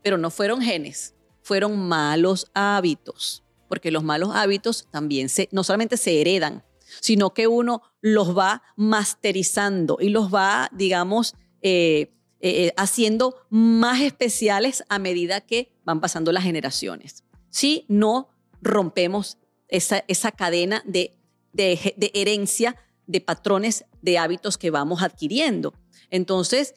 pero 0.01 0.17
no 0.17 0.31
fueron 0.31 0.61
genes, 0.61 1.15
fueron 1.49 1.79
malos 1.79 2.45
hábitos, 2.53 3.43
porque 3.67 3.89
los 3.89 4.03
malos 4.03 4.29
hábitos 4.35 4.87
también 4.91 5.29
no 5.49 5.63
solamente 5.63 5.97
se 5.97 6.21
heredan, 6.21 6.63
sino 7.01 7.33
que 7.33 7.47
uno 7.47 7.81
los 8.01 8.37
va 8.37 8.61
masterizando 8.75 9.97
y 9.99 10.09
los 10.09 10.31
va, 10.31 10.69
digamos, 10.71 11.33
eh, 11.63 12.13
eh, 12.39 12.67
eh, 12.67 12.73
haciendo 12.77 13.47
más 13.49 13.99
especiales 14.01 14.83
a 14.89 14.99
medida 14.99 15.41
que 15.41 15.73
van 15.85 16.01
pasando 16.01 16.31
las 16.31 16.43
generaciones. 16.43 17.23
Si 17.49 17.83
no 17.87 18.29
rompemos 18.61 19.39
esa, 19.69 20.31
cadena 20.31 20.83
de, 20.85 21.17
de, 21.51 21.95
de 21.97 22.11
herencia 22.13 22.75
de 23.07 23.21
patrones 23.21 23.85
de 24.03 24.19
hábitos 24.19 24.59
que 24.59 24.69
vamos 24.69 25.01
adquiriendo. 25.01 25.73
Entonces, 26.11 26.75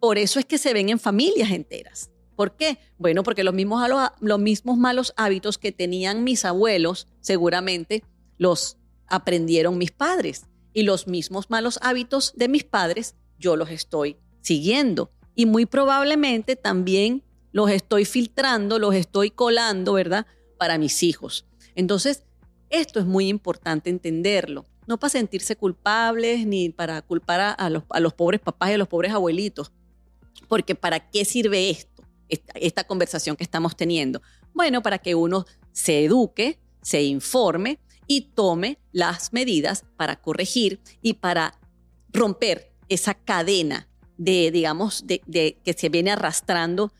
por 0.00 0.18
eso 0.18 0.40
es 0.40 0.44
que 0.44 0.58
se 0.58 0.72
ven 0.72 0.88
en 0.88 0.98
familias 0.98 1.52
enteras. 1.52 2.10
¿Por 2.38 2.54
qué? 2.54 2.78
Bueno, 2.98 3.24
porque 3.24 3.42
los 3.42 3.52
mismos, 3.52 3.82
los 4.20 4.38
mismos 4.38 4.78
malos 4.78 5.12
hábitos 5.16 5.58
que 5.58 5.72
tenían 5.72 6.22
mis 6.22 6.44
abuelos 6.44 7.08
seguramente 7.18 8.04
los 8.36 8.76
aprendieron 9.08 9.76
mis 9.76 9.90
padres 9.90 10.46
y 10.72 10.84
los 10.84 11.08
mismos 11.08 11.50
malos 11.50 11.80
hábitos 11.82 12.34
de 12.36 12.46
mis 12.46 12.62
padres 12.62 13.16
yo 13.40 13.56
los 13.56 13.70
estoy 13.70 14.18
siguiendo 14.40 15.10
y 15.34 15.46
muy 15.46 15.66
probablemente 15.66 16.54
también 16.54 17.24
los 17.50 17.72
estoy 17.72 18.04
filtrando, 18.04 18.78
los 18.78 18.94
estoy 18.94 19.32
colando, 19.32 19.94
¿verdad? 19.94 20.24
Para 20.58 20.78
mis 20.78 21.02
hijos. 21.02 21.44
Entonces, 21.74 22.22
esto 22.70 23.00
es 23.00 23.06
muy 23.06 23.26
importante 23.26 23.90
entenderlo, 23.90 24.64
no 24.86 25.00
para 25.00 25.10
sentirse 25.10 25.56
culpables 25.56 26.46
ni 26.46 26.68
para 26.68 27.02
culpar 27.02 27.56
a 27.58 27.68
los, 27.68 28.14
pobres 28.14 28.40
papás 28.40 28.70
y 28.70 28.74
a 28.74 28.78
los 28.78 28.86
pobres 28.86 29.12
abuelitos, 29.12 29.72
porque 30.46 30.76
¿para 30.76 31.10
qué 31.10 31.24
sirve 31.24 31.70
esto, 31.70 31.97
esta 32.28 32.84
conversación 32.84 33.36
que 33.36 33.44
estamos 33.44 33.76
teniendo? 33.76 34.22
Bueno, 34.54 34.82
para 34.82 34.98
que 34.98 35.14
uno 35.14 35.46
se 35.72 36.04
eduque, 36.04 36.58
se 36.82 37.02
informe 37.02 37.78
y 38.06 38.32
tome 38.34 38.78
las 38.92 39.32
medidas 39.32 39.84
para 39.96 40.20
corregir 40.20 40.80
y 41.02 41.14
para 41.14 41.58
romper 42.12 42.72
esa 42.88 43.14
cadena 43.14 43.88
de, 44.16 44.50
digamos, 44.50 45.06
de, 45.06 45.20
que 45.62 45.72
se 45.74 45.88
viene 45.88 46.10
arrastrando 46.10 46.92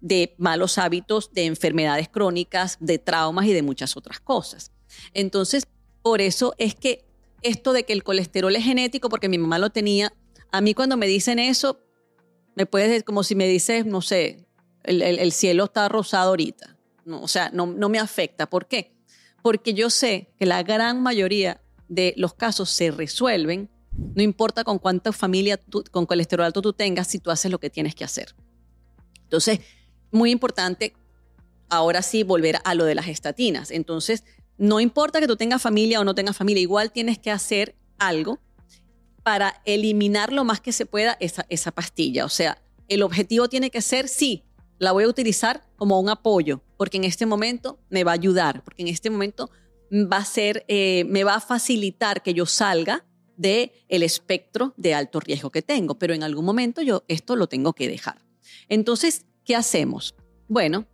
de 0.00 0.34
malos 0.38 0.78
hábitos, 0.78 1.32
de 1.32 1.46
enfermedades 1.46 2.08
crónicas, 2.08 2.76
de 2.80 2.98
traumas 2.98 3.46
y 3.46 3.52
de 3.52 3.62
muchas 3.62 3.96
otras 3.96 4.20
cosas. 4.20 4.72
Entonces, 5.12 5.66
por 6.02 6.20
eso 6.20 6.54
es 6.58 6.74
que 6.74 7.04
esto 7.42 7.72
de 7.72 7.84
que 7.84 7.92
el 7.92 8.02
colesterol 8.02 8.54
es 8.56 8.64
genético, 8.64 9.08
porque 9.08 9.28
mi 9.28 9.38
mamá 9.38 9.58
lo 9.58 9.70
tenía, 9.70 10.12
a 10.50 10.60
mí 10.60 10.74
cuando 10.74 10.96
me 10.96 11.06
dicen 11.06 11.38
eso, 11.38 11.80
me 12.54 12.66
puedes 12.66 12.88
decir 12.88 13.04
como 13.04 13.22
si 13.22 13.34
me 13.34 13.48
dices, 13.48 13.86
no 13.86 14.02
sé, 14.02 14.43
el, 14.84 15.32
cielo 15.32 15.64
está 15.64 15.88
rosado 15.88 16.30
ahorita. 16.30 16.76
No, 17.04 17.22
o 17.22 17.28
sea, 17.28 17.50
no, 17.52 17.66
me 17.66 17.98
afecta. 17.98 18.46
¿Por 18.46 18.66
qué? 18.66 18.94
porque 19.44 19.74
yo 19.74 19.90
sé 19.90 20.32
que 20.38 20.46
la 20.46 20.62
gran 20.62 21.02
mayoría 21.02 21.60
de 21.88 22.14
los 22.16 22.32
casos 22.32 22.70
se 22.70 22.90
resuelven, 22.90 23.68
no 23.92 24.22
importa 24.22 24.64
con 24.64 24.78
cuánta 24.78 25.12
familia, 25.12 25.60
con 25.90 26.06
colesterol 26.06 26.46
alto 26.46 26.62
tú 26.62 26.72
tengas, 26.72 27.08
si 27.08 27.18
tú 27.18 27.30
haces 27.30 27.50
lo 27.50 27.60
que 27.60 27.68
tienes 27.68 27.94
que 27.94 28.04
hacer. 28.04 28.34
Entonces, 29.24 29.60
muy 30.10 30.30
importante 30.30 30.94
ahora 31.68 32.00
sí 32.00 32.22
volver 32.22 32.56
a 32.64 32.74
lo 32.74 32.86
de 32.86 32.94
las 32.94 33.06
estatinas. 33.06 33.70
Entonces, 33.70 34.24
no 34.56 34.80
importa 34.80 35.20
que 35.20 35.26
tú 35.26 35.36
tengas 35.36 35.60
familia 35.60 36.00
o 36.00 36.04
no 36.04 36.14
tengas 36.14 36.38
familia, 36.38 36.62
igual 36.62 36.90
tienes 36.90 37.18
que 37.18 37.30
hacer 37.30 37.76
algo 37.98 38.40
para 39.24 39.60
eliminar 39.66 40.32
lo 40.32 40.44
más 40.44 40.62
que 40.62 40.72
se 40.72 40.86
pueda 40.86 41.18
esa, 41.20 41.44
esa 41.50 41.70
pastilla. 41.70 42.24
O 42.24 42.30
sea, 42.30 42.62
el 42.88 43.02
objetivo 43.02 43.50
tiene 43.50 43.70
que 43.70 43.82
ser, 43.82 44.08
sí, 44.08 44.42
la 44.78 44.92
voy 44.92 45.04
a 45.04 45.08
utilizar 45.08 45.62
como 45.76 46.00
un 46.00 46.08
apoyo, 46.08 46.62
porque 46.76 46.96
en 46.96 47.04
este 47.04 47.26
momento 47.26 47.78
me 47.90 48.04
va 48.04 48.12
a 48.12 48.14
ayudar, 48.14 48.62
porque 48.64 48.82
en 48.82 48.88
este 48.88 49.10
momento 49.10 49.50
va 49.92 50.18
a 50.18 50.24
ser, 50.24 50.64
eh, 50.68 51.04
me 51.08 51.24
va 51.24 51.36
a 51.36 51.40
facilitar 51.40 52.22
que 52.22 52.34
yo 52.34 52.46
salga 52.46 53.04
del 53.36 53.72
el 53.88 54.02
espectro 54.02 54.74
de 54.76 54.94
alto 54.94 55.20
riesgo 55.20 55.50
que 55.50 55.62
tengo, 55.62 55.98
pero 55.98 56.14
en 56.14 56.22
algún 56.22 56.44
momento 56.44 56.82
yo 56.82 57.04
esto 57.08 57.36
lo 57.36 57.48
tengo 57.48 57.72
que 57.72 57.88
dejar. 57.88 58.24
Entonces, 58.68 59.26
¿qué 59.44 59.56
hacemos? 59.56 60.14
Bueno, 60.48 60.86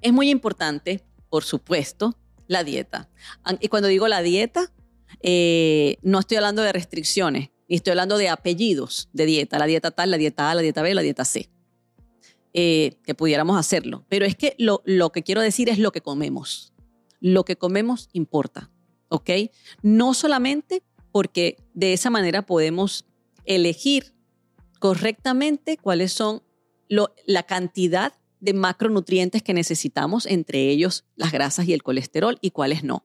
es 0.00 0.12
muy 0.12 0.30
importante, 0.30 1.02
por 1.28 1.44
supuesto, 1.44 2.16
la 2.46 2.64
dieta. 2.64 3.08
Y 3.60 3.68
cuando 3.68 3.88
digo 3.88 4.06
la 4.08 4.22
dieta, 4.22 4.72
eh, 5.22 5.96
no 6.02 6.20
estoy 6.20 6.36
hablando 6.36 6.62
de 6.62 6.72
restricciones, 6.72 7.50
ni 7.68 7.76
estoy 7.76 7.92
hablando 7.92 8.18
de 8.18 8.28
apellidos 8.28 9.08
de 9.12 9.26
dieta, 9.26 9.58
la 9.58 9.66
dieta 9.66 9.90
tal, 9.90 10.10
la 10.10 10.18
dieta 10.18 10.50
A, 10.50 10.54
la 10.54 10.62
dieta 10.62 10.82
B, 10.82 10.94
la 10.94 11.02
dieta 11.02 11.24
C. 11.24 11.50
Eh, 12.56 12.98
que 13.02 13.16
pudiéramos 13.16 13.58
hacerlo. 13.58 14.04
Pero 14.08 14.24
es 14.24 14.36
que 14.36 14.54
lo, 14.58 14.80
lo 14.84 15.10
que 15.10 15.24
quiero 15.24 15.40
decir 15.40 15.68
es 15.68 15.80
lo 15.80 15.90
que 15.90 16.02
comemos. 16.02 16.72
Lo 17.18 17.44
que 17.44 17.56
comemos 17.56 18.08
importa, 18.12 18.70
¿ok? 19.08 19.30
No 19.82 20.14
solamente 20.14 20.84
porque 21.10 21.56
de 21.74 21.92
esa 21.92 22.10
manera 22.10 22.42
podemos 22.42 23.06
elegir 23.44 24.14
correctamente 24.78 25.76
cuáles 25.76 26.12
son 26.12 26.44
la 26.88 27.42
cantidad 27.42 28.12
de 28.38 28.52
macronutrientes 28.52 29.42
que 29.42 29.54
necesitamos, 29.54 30.26
entre 30.26 30.68
ellos 30.68 31.06
las 31.16 31.32
grasas 31.32 31.66
y 31.66 31.72
el 31.72 31.82
colesterol, 31.82 32.38
y 32.40 32.50
cuáles 32.50 32.84
no. 32.84 33.04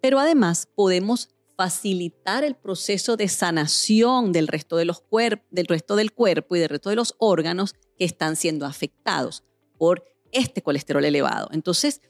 Pero 0.00 0.20
además 0.20 0.68
podemos 0.76 1.30
facilitar 1.56 2.44
el 2.44 2.54
proceso 2.54 3.16
de 3.16 3.26
sanación 3.26 4.30
del 4.30 4.46
resto, 4.46 4.76
de 4.76 4.84
los 4.84 5.02
del 5.50 5.66
resto 5.66 5.96
del 5.96 6.12
cuerpo 6.12 6.54
y 6.54 6.60
del 6.60 6.68
resto 6.68 6.90
de 6.90 6.96
los 6.96 7.16
órganos 7.18 7.74
que 7.98 8.04
están 8.04 8.36
siendo 8.36 8.66
afectados 8.66 9.44
por 9.76 10.04
este 10.32 10.62
colesterol 10.62 11.04
elevado. 11.04 11.48
Entonces, 11.52 12.00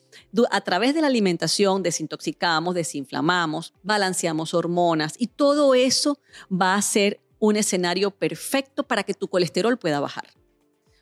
a 0.50 0.60
través 0.62 0.94
de 0.94 1.00
la 1.00 1.06
alimentación 1.06 1.82
desintoxicamos, 1.82 2.74
desinflamamos, 2.74 3.74
balanceamos 3.82 4.54
hormonas 4.54 5.14
y 5.18 5.28
todo 5.28 5.74
eso 5.74 6.18
va 6.50 6.74
a 6.74 6.82
ser 6.82 7.20
un 7.38 7.56
escenario 7.56 8.10
perfecto 8.10 8.86
para 8.86 9.04
que 9.04 9.14
tu 9.14 9.28
colesterol 9.28 9.78
pueda 9.78 10.00
bajar. 10.00 10.28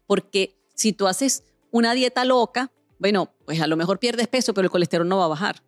Porque 0.07 0.59
si 0.75 0.93
tú 0.93 1.07
haces 1.07 1.45
una 1.71 1.95
dieta 1.95 2.25
loca, 2.25 2.73
bueno, 2.99 3.35
pues 3.45 3.61
a 3.61 3.67
lo 3.67 3.77
mejor 3.77 3.99
pierdes 3.99 4.29
peso, 4.29 4.55
pero 4.55 4.67
el 4.67 4.71
colesterol 4.71 5.09
no 5.09 5.19
va 5.19 5.25
a 5.25 5.29
bajar. 5.29 5.63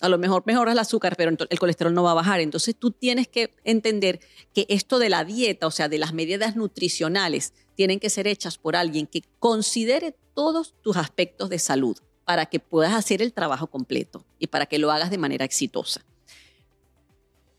A 0.00 0.08
lo 0.08 0.18
mejor 0.18 0.42
mejoras 0.46 0.72
el 0.72 0.78
azúcar, 0.80 1.14
pero 1.16 1.36
el 1.48 1.58
colesterol 1.58 1.94
no 1.94 2.02
va 2.02 2.12
a 2.12 2.14
bajar. 2.14 2.40
Entonces 2.40 2.74
tú 2.76 2.90
tienes 2.90 3.28
que 3.28 3.54
entender 3.62 4.20
que 4.52 4.66
esto 4.68 4.98
de 4.98 5.08
la 5.08 5.24
dieta, 5.24 5.66
o 5.66 5.70
sea, 5.70 5.88
de 5.88 5.98
las 5.98 6.12
medidas 6.12 6.56
nutricionales, 6.56 7.54
tienen 7.82 7.98
que 7.98 8.10
ser 8.10 8.28
hechas 8.28 8.58
por 8.58 8.76
alguien 8.76 9.08
que 9.08 9.24
considere 9.40 10.14
todos 10.34 10.72
tus 10.82 10.96
aspectos 10.96 11.50
de 11.50 11.58
salud 11.58 11.98
para 12.24 12.46
que 12.46 12.60
puedas 12.60 12.94
hacer 12.94 13.20
el 13.20 13.32
trabajo 13.32 13.66
completo 13.66 14.24
y 14.38 14.46
para 14.46 14.66
que 14.66 14.78
lo 14.78 14.92
hagas 14.92 15.10
de 15.10 15.18
manera 15.18 15.44
exitosa. 15.44 16.04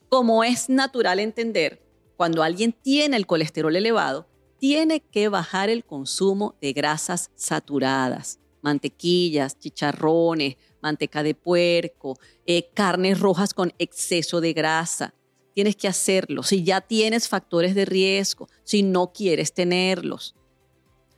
como 0.08 0.46
es 0.46 0.70
natural 0.70 1.20
entender, 1.20 1.86
cuando 2.16 2.42
alguien 2.42 2.72
tiene 2.72 3.18
el 3.18 3.28
colesterol 3.28 3.76
elevado, 3.76 4.26
tiene 4.60 5.02
que 5.02 5.28
bajar 5.28 5.70
el 5.70 5.84
consumo 5.84 6.56
de 6.62 6.72
grasas 6.72 7.30
saturadas, 7.36 8.40
mantequillas, 8.62 9.60
chicharrones, 9.60 10.56
manteca 10.82 11.22
de 11.22 11.36
puerco, 11.36 12.18
eh, 12.46 12.70
carnes 12.74 13.20
rojas 13.20 13.54
con 13.54 13.74
exceso 13.78 14.40
de 14.40 14.54
grasa. 14.54 15.14
Tienes 15.54 15.76
que 15.76 15.88
hacerlo. 15.88 16.44
Si 16.44 16.64
ya 16.64 16.82
tienes 16.82 17.28
factores 17.28 17.76
de 17.76 17.86
riesgo, 17.86 18.50
si 18.64 18.84
no 18.84 19.14
quieres 19.14 19.54
tenerlos. 19.54 20.36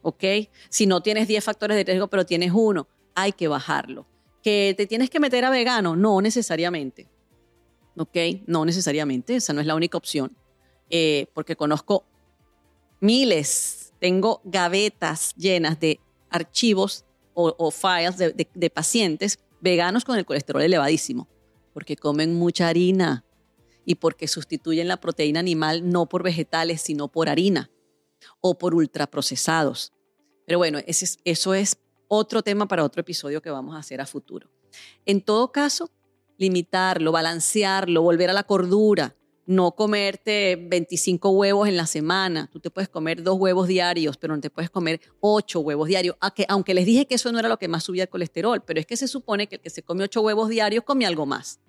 ¿Ok? 0.01 0.23
Si 0.69 0.85
no 0.85 1.01
tienes 1.01 1.27
10 1.27 1.43
factores 1.43 1.77
de 1.77 1.83
riesgo, 1.83 2.07
pero 2.07 2.25
tienes 2.25 2.51
uno, 2.53 2.87
hay 3.15 3.31
que 3.31 3.47
bajarlo. 3.47 4.05
¿Que 4.43 4.75
te 4.77 4.85
tienes 4.85 5.09
que 5.09 5.19
meter 5.19 5.45
a 5.45 5.49
vegano? 5.49 5.95
No 5.95 6.21
necesariamente. 6.21 7.07
¿Ok? 7.97 8.17
No 8.45 8.65
necesariamente. 8.65 9.37
Esa 9.37 9.53
no 9.53 9.61
es 9.61 9.67
la 9.67 9.75
única 9.75 9.97
opción. 9.97 10.35
Eh, 10.89 11.27
porque 11.33 11.55
conozco 11.55 12.05
miles, 12.99 13.93
tengo 13.99 14.41
gavetas 14.43 15.33
llenas 15.35 15.79
de 15.79 15.99
archivos 16.29 17.05
o, 17.33 17.71
files 17.71 18.17
de 18.17 18.69
pacientes 18.69 19.39
veganos 19.65 20.05
con 20.05 20.17
el 20.17 20.25
colesterol 20.25 20.61
elevadísimo, 20.61 21.27
porque 21.73 21.97
comen 21.97 22.35
mucha 22.35 22.67
harina 22.67 23.24
y 23.85 23.95
porque 23.95 24.27
sustituyen 24.27 24.87
la 24.87 24.99
proteína 24.99 25.39
animal 25.39 25.89
no 25.89 26.07
por 26.07 26.23
vegetales, 26.23 26.81
sino 26.81 27.07
por 27.07 27.29
harina 27.29 27.69
o 28.41 28.57
por 28.57 28.73
ultraprocesados. 28.73 29.93
Pero 30.45 30.57
bueno, 30.57 30.79
eso 30.85 31.53
es 31.53 31.77
otro 32.07 32.41
tema 32.43 32.67
para 32.67 32.83
otro 32.83 33.01
episodio 33.01 33.41
que 33.41 33.49
vamos 33.49 33.75
a 33.75 33.79
hacer 33.79 34.01
a 34.01 34.05
futuro. 34.05 34.49
En 35.05 35.21
todo 35.21 35.51
caso, 35.51 35.89
limitarlo, 36.37 37.11
balancearlo, 37.11 38.01
volver 38.01 38.29
a 38.29 38.33
la 38.33 38.43
cordura, 38.43 39.15
no 39.47 39.73
comerte 39.73 40.55
25 40.55 41.29
huevos 41.29 41.67
en 41.67 41.77
la 41.77 41.85
semana. 41.85 42.49
Tú 42.51 42.59
te 42.59 42.71
puedes 42.71 42.89
comer 42.89 43.21
dos 43.21 43.39
huevos 43.39 43.67
diarios, 43.67 44.17
pero 44.17 44.35
no 44.35 44.41
te 44.41 44.49
puedes 44.49 44.69
comer 44.71 44.99
ocho 45.19 45.59
huevos 45.59 45.87
diarios. 45.87 46.15
Aunque 46.47 46.73
les 46.73 46.85
dije 46.85 47.05
que 47.05 47.15
eso 47.15 47.31
no 47.31 47.39
era 47.39 47.47
lo 47.47 47.57
que 47.57 47.67
más 47.67 47.83
subía 47.83 48.03
el 48.03 48.09
colesterol, 48.09 48.63
pero 48.63 48.79
es 48.79 48.85
que 48.85 48.97
se 48.97 49.07
supone 49.07 49.47
que 49.47 49.55
el 49.55 49.61
que 49.61 49.69
se 49.69 49.83
come 49.83 50.03
ocho 50.03 50.21
huevos 50.21 50.49
diarios 50.49 50.83
come 50.83 51.05
algo 51.05 51.25
más. 51.25 51.59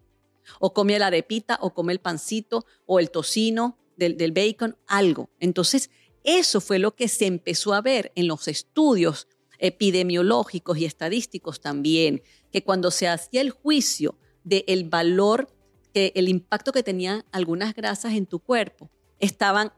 O 0.60 0.72
come 0.72 0.98
la 0.98 1.08
arepita, 1.08 1.58
o 1.60 1.74
come 1.74 1.92
el 1.92 2.00
pancito, 2.00 2.64
o 2.86 2.98
el 2.98 3.10
tocino 3.10 3.78
del, 3.96 4.16
del 4.16 4.32
bacon, 4.32 4.76
algo. 4.86 5.30
Entonces, 5.40 5.90
eso 6.24 6.60
fue 6.60 6.78
lo 6.78 6.94
que 6.94 7.08
se 7.08 7.26
empezó 7.26 7.72
a 7.74 7.80
ver 7.80 8.12
en 8.14 8.26
los 8.26 8.48
estudios 8.48 9.28
epidemiológicos 9.58 10.78
y 10.78 10.84
estadísticos 10.84 11.60
también, 11.60 12.22
que 12.52 12.62
cuando 12.62 12.90
se 12.90 13.08
hacía 13.08 13.40
el 13.40 13.50
juicio 13.50 14.18
del 14.44 14.84
valor 14.88 15.48
que 15.92 16.12
el 16.14 16.28
impacto 16.28 16.72
que 16.72 16.82
tenían 16.82 17.24
algunas 17.32 17.74
grasas 17.74 18.12
en 18.12 18.26
tu 18.26 18.38
cuerpo 18.38 18.90
estaban 19.18 19.72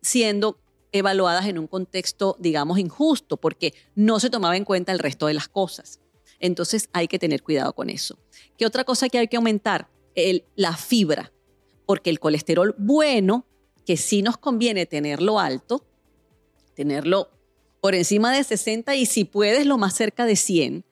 siendo 0.00 0.58
evaluadas 0.92 1.46
en 1.46 1.58
un 1.58 1.66
contexto, 1.66 2.36
digamos, 2.38 2.78
injusto, 2.78 3.36
porque 3.36 3.74
no 3.94 4.18
se 4.20 4.30
tomaba 4.30 4.56
en 4.56 4.64
cuenta 4.64 4.92
el 4.92 4.98
resto 4.98 5.26
de 5.26 5.34
las 5.34 5.48
cosas. 5.48 6.00
Entonces 6.38 6.88
hay 6.92 7.08
que 7.08 7.18
tener 7.18 7.42
cuidado 7.42 7.74
con 7.74 7.90
eso. 7.90 8.18
¿Qué 8.56 8.64
otra 8.64 8.84
cosa 8.84 9.08
que 9.08 9.18
hay 9.18 9.28
que 9.28 9.36
aumentar? 9.36 9.90
La 10.56 10.76
fibra, 10.76 11.32
porque 11.86 12.10
el 12.10 12.20
colesterol 12.20 12.74
bueno, 12.78 13.46
que 13.86 13.96
sí 13.96 14.22
nos 14.22 14.36
conviene 14.36 14.86
tenerlo 14.86 15.38
alto, 15.38 15.84
tenerlo 16.74 17.30
por 17.80 17.94
encima 17.94 18.32
de 18.32 18.44
60 18.44 18.94
y 18.96 19.06
si 19.06 19.24
puedes 19.24 19.66
lo 19.66 19.78
más 19.78 19.94
cerca 19.94 20.26
de 20.26 20.36
100, 20.36 20.84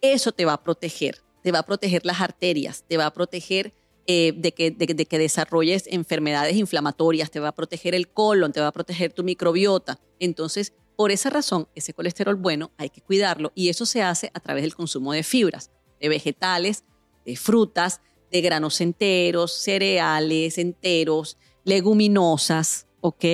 eso 0.00 0.32
te 0.32 0.44
va 0.44 0.54
a 0.54 0.62
proteger 0.62 1.22
te 1.42 1.52
va 1.52 1.60
a 1.60 1.66
proteger 1.66 2.04
las 2.04 2.20
arterias, 2.20 2.84
te 2.86 2.96
va 2.96 3.06
a 3.06 3.12
proteger 3.12 3.72
eh, 4.06 4.32
de, 4.36 4.52
que, 4.52 4.70
de, 4.70 5.06
que 5.06 5.18
desarrolles 5.18 5.84
enfermedades 5.86 6.56
inflamatorias, 6.56 7.30
te 7.30 7.40
va 7.40 7.48
a 7.48 7.54
proteger 7.54 7.94
el 7.94 8.08
colon, 8.08 8.52
te 8.52 8.60
va 8.60 8.68
a 8.68 8.72
proteger 8.72 9.12
tu 9.12 9.22
microbiota. 9.22 10.00
Entonces, 10.18 10.72
por 10.96 11.10
esa 11.10 11.30
razón, 11.30 11.68
ese 11.74 11.94
colesterol 11.94 12.36
bueno 12.36 12.72
hay 12.76 12.90
que 12.90 13.00
cuidarlo 13.00 13.52
y 13.54 13.68
eso 13.68 13.86
se 13.86 14.02
hace 14.02 14.30
a 14.34 14.40
través 14.40 14.62
del 14.62 14.74
consumo 14.74 15.12
de 15.12 15.22
fibras, 15.22 15.70
de 16.00 16.08
vegetales, 16.08 16.84
de 17.24 17.36
frutas, 17.36 18.00
de 18.30 18.40
granos 18.40 18.80
enteros, 18.80 19.52
cereales 19.52 20.58
enteros, 20.58 21.38
leguminosas, 21.64 22.86
¿ok? 23.00 23.24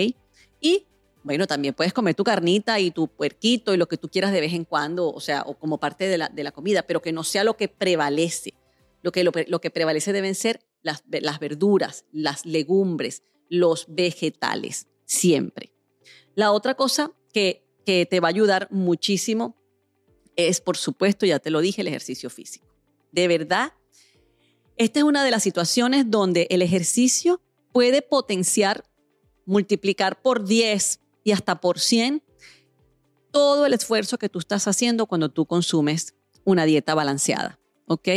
Y 0.61 0.87
bueno, 1.25 1.47
también 1.47 1.73
puedes 1.73 1.95
comer 1.95 2.15
tu 2.15 2.23
carnita 2.23 2.79
y 2.79 2.91
tu 2.91 3.09
puerquito 3.09 3.73
y 3.73 3.79
lo 3.79 3.89
que 3.89 3.97
tú 3.97 4.09
quieras 4.09 4.31
de 4.31 4.43
vez 4.43 4.53
en 4.53 4.65
cuando, 4.65 5.11
o 5.11 5.21
sea, 5.21 5.43
o 5.47 5.59
como 5.59 5.81
parte 5.81 6.07
de 6.07 6.19
la, 6.19 6.29
de 6.29 6.45
la 6.45 6.53
comida, 6.53 6.83
pero 6.87 7.01
que 7.01 7.13
no 7.13 7.25
sea 7.25 7.45
lo 7.45 7.57
que 7.57 7.69
prevalece. 7.69 8.55
Lo 9.03 9.13
que, 9.13 9.25
lo, 9.25 9.33
que 9.33 9.71
prevalece 9.71 10.13
deben 10.13 10.35
ser 10.35 10.61
las, 10.83 11.03
las 11.09 11.39
verduras, 11.39 12.07
las 12.13 12.47
legumbres, 12.47 13.23
los 13.51 13.87
vegetales, 13.89 14.87
siempre. 15.05 15.73
La 16.35 16.53
otra 16.53 16.75
cosa 16.75 17.13
que, 17.33 17.67
que 17.85 18.07
te 18.07 18.21
va 18.21 18.29
a 18.29 18.31
ayudar 18.31 18.69
muchísimo 18.71 19.57
es, 20.37 20.61
por 20.61 20.77
supuesto, 20.77 21.27
ya 21.27 21.39
te 21.39 21.51
lo 21.51 21.61
dije, 21.61 21.83
el 21.83 21.89
ejercicio 21.89 22.31
físico. 22.31 22.67
De 23.13 23.29
verdad, 23.29 23.73
esta 24.77 25.01
es 25.01 25.05
una 25.05 25.25
de 25.25 25.31
las 25.31 25.43
situaciones 25.43 26.11
donde 26.11 26.47
el 26.51 26.63
ejercicio 26.63 27.41
puede 27.73 28.03
potenciar, 28.03 28.85
multiplicar 29.47 30.21
por 30.21 30.45
10, 30.45 31.01
y 31.25 31.33
hasta 31.33 31.61
por 31.61 31.81
100 31.81 32.23
todo 33.33 33.67
el 33.67 33.75
esfuerzo 33.75 34.19
que 34.19 34.29
tú 34.29 34.39
estás 34.39 34.69
haciendo 34.69 35.07
cuando 35.07 35.29
tú 35.29 35.47
consumes 35.47 36.15
una 36.45 36.67
dieta 36.67 36.95
balanceada, 36.95 37.59
¿ok? 37.87 38.09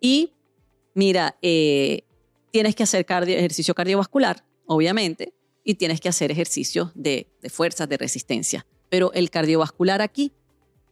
Y 0.00 0.32
mira, 0.94 1.38
eh, 1.40 2.04
tienes 2.50 2.74
que 2.74 2.82
hacer 2.82 3.06
ejercicio 3.08 3.74
cardiovascular, 3.74 4.44
obviamente, 4.66 5.32
y 5.64 5.76
tienes 5.76 6.00
que 6.00 6.10
hacer 6.10 6.30
ejercicio 6.30 6.92
de, 6.94 7.28
de 7.40 7.48
fuerzas, 7.48 7.88
de 7.88 7.96
resistencia. 7.96 8.66
Pero 8.90 9.12
el 9.14 9.30
cardiovascular 9.30 10.02
aquí 10.02 10.32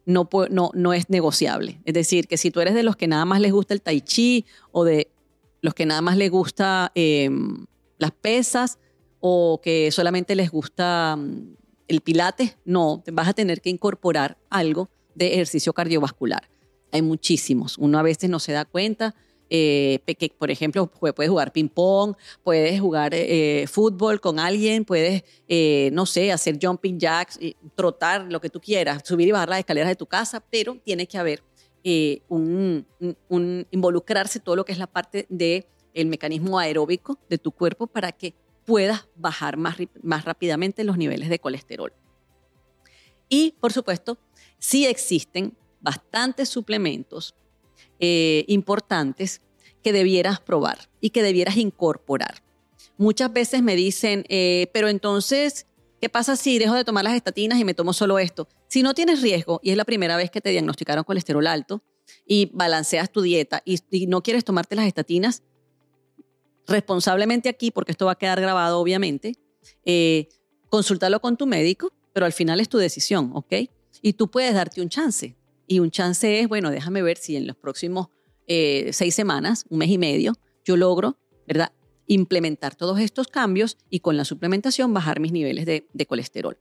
no, 0.05 0.29
no, 0.49 0.71
no 0.73 0.93
es 0.93 1.09
negociable. 1.09 1.81
Es 1.85 1.93
decir, 1.93 2.27
que 2.27 2.37
si 2.37 2.51
tú 2.51 2.59
eres 2.59 2.73
de 2.73 2.83
los 2.83 2.95
que 2.95 3.07
nada 3.07 3.25
más 3.25 3.39
les 3.39 3.51
gusta 3.51 3.73
el 3.73 3.81
tai 3.81 4.01
chi 4.01 4.45
o 4.71 4.83
de 4.83 5.11
los 5.61 5.73
que 5.73 5.85
nada 5.85 6.01
más 6.01 6.17
les 6.17 6.31
gusta 6.31 6.91
em, 6.95 7.65
las 7.97 8.11
pesas, 8.11 8.79
o 9.21 9.61
que 9.63 9.91
solamente 9.91 10.35
les 10.35 10.51
gusta 10.51 11.15
mm, 11.15 11.55
el 11.87 12.01
pilate, 12.01 12.57
no, 12.65 13.03
vas 13.13 13.29
a 13.29 13.33
tener 13.33 13.61
que 13.61 13.69
incorporar 13.69 14.37
algo 14.49 14.89
de 15.15 15.33
ejercicio 15.33 15.73
cardiovascular. 15.73 16.49
Hay 16.91 17.01
muchísimos, 17.01 17.77
uno 17.77 17.99
a 17.99 18.01
veces 18.01 18.29
no 18.29 18.39
se 18.39 18.51
da 18.51 18.65
cuenta. 18.65 19.15
Eh, 19.53 19.99
por 20.37 20.49
ejemplo, 20.49 20.87
puedes 20.87 21.29
jugar 21.29 21.51
ping-pong, 21.51 22.15
puedes 22.41 22.79
jugar 22.79 23.11
eh, 23.13 23.65
fútbol 23.67 24.21
con 24.21 24.39
alguien, 24.39 24.85
puedes, 24.85 25.25
eh, 25.49 25.89
no 25.91 26.05
sé, 26.05 26.31
hacer 26.31 26.57
jumping 26.59 26.97
jacks, 26.97 27.37
trotar, 27.75 28.31
lo 28.31 28.39
que 28.39 28.49
tú 28.49 28.61
quieras, 28.61 29.01
subir 29.03 29.27
y 29.27 29.31
bajar 29.33 29.49
las 29.49 29.59
escaleras 29.59 29.89
de 29.89 29.97
tu 29.97 30.05
casa, 30.05 30.39
pero 30.39 30.77
tiene 30.85 31.05
que 31.05 31.17
haber 31.17 31.43
un, 32.29 32.87
un, 33.27 33.67
involucrarse 33.71 34.39
todo 34.39 34.55
lo 34.55 34.63
que 34.63 34.71
es 34.71 34.77
la 34.77 34.87
parte 34.87 35.25
del 35.27 35.65
el 35.93 36.07
mecanismo 36.07 36.57
aeróbico 36.57 37.19
de 37.27 37.37
tu 37.37 37.51
cuerpo 37.51 37.87
para 37.87 38.13
que 38.13 38.33
puedas 38.65 39.09
bajar 39.15 39.57
más, 39.57 39.75
más 40.01 40.23
rápidamente 40.23 40.85
los 40.85 40.97
niveles 40.97 41.27
de 41.27 41.39
colesterol. 41.39 41.91
Y, 43.27 43.55
por 43.59 43.73
supuesto, 43.73 44.17
sí 44.59 44.85
existen 44.85 45.57
bastantes 45.81 46.47
suplementos 46.47 47.35
eh, 48.01 48.45
importantes 48.47 49.41
que 49.83 49.93
debieras 49.93 50.39
probar 50.39 50.89
y 50.99 51.11
que 51.11 51.23
debieras 51.23 51.57
incorporar. 51.57 52.43
Muchas 52.97 53.31
veces 53.31 53.61
me 53.61 53.75
dicen, 53.75 54.25
eh, 54.27 54.67
pero 54.73 54.89
entonces, 54.89 55.67
¿qué 55.99 56.09
pasa 56.09 56.35
si 56.35 56.59
dejo 56.59 56.75
de 56.75 56.83
tomar 56.83 57.03
las 57.03 57.13
estatinas 57.15 57.59
y 57.59 57.63
me 57.63 57.73
tomo 57.73 57.93
solo 57.93 58.19
esto? 58.19 58.47
Si 58.67 58.83
no 58.83 58.93
tienes 58.93 59.21
riesgo 59.21 59.59
y 59.63 59.71
es 59.71 59.77
la 59.77 59.85
primera 59.85 60.17
vez 60.17 60.31
que 60.31 60.41
te 60.41 60.49
diagnosticaron 60.49 61.03
colesterol 61.03 61.45
alto 61.45 61.83
y 62.25 62.49
balanceas 62.53 63.11
tu 63.11 63.21
dieta 63.21 63.61
y, 63.65 63.79
no 64.07 64.23
quieres 64.23 64.43
tomarte 64.43 64.75
las 64.75 64.87
estatinas, 64.87 65.43
responsablemente 66.67 67.49
aquí, 67.49 67.71
porque 67.71 67.91
esto 67.91 68.05
va 68.05 68.13
a 68.13 68.17
quedar 68.17 68.41
grabado 68.41 68.79
obviamente, 68.79 69.35
eh, 69.85 70.29
consultarlo 70.69 71.21
con 71.21 71.37
tu 71.37 71.45
médico, 71.45 71.91
pero 72.13 72.25
al 72.25 72.33
final 72.33 72.59
es 72.59 72.69
tu 72.69 72.77
decisión, 72.77 73.31
¿ok? 73.33 73.53
Y 74.01 74.13
tú 74.13 74.29
puedes 74.29 74.53
darte 74.53 74.81
un 74.81 74.89
chance. 74.89 75.35
Y 75.71 75.79
un 75.79 75.89
chance 75.89 76.41
es, 76.41 76.49
bueno, 76.49 76.69
déjame 76.69 77.01
ver 77.01 77.15
si 77.15 77.37
en 77.37 77.47
los 77.47 77.55
próximos 77.55 78.07
eh, 78.45 78.89
seis 78.91 79.15
semanas, 79.15 79.63
un 79.69 79.77
mes 79.77 79.89
y 79.89 79.97
medio, 79.97 80.33
yo 80.65 80.75
logro, 80.75 81.17
¿verdad? 81.47 81.71
Implementar 82.07 82.75
todos 82.75 82.99
estos 82.99 83.27
cambios 83.27 83.77
y 83.89 84.01
con 84.01 84.17
la 84.17 84.25
suplementación 84.25 84.93
bajar 84.93 85.21
mis 85.21 85.31
niveles 85.31 85.65
de, 85.65 86.05
colesterol. 86.09 86.57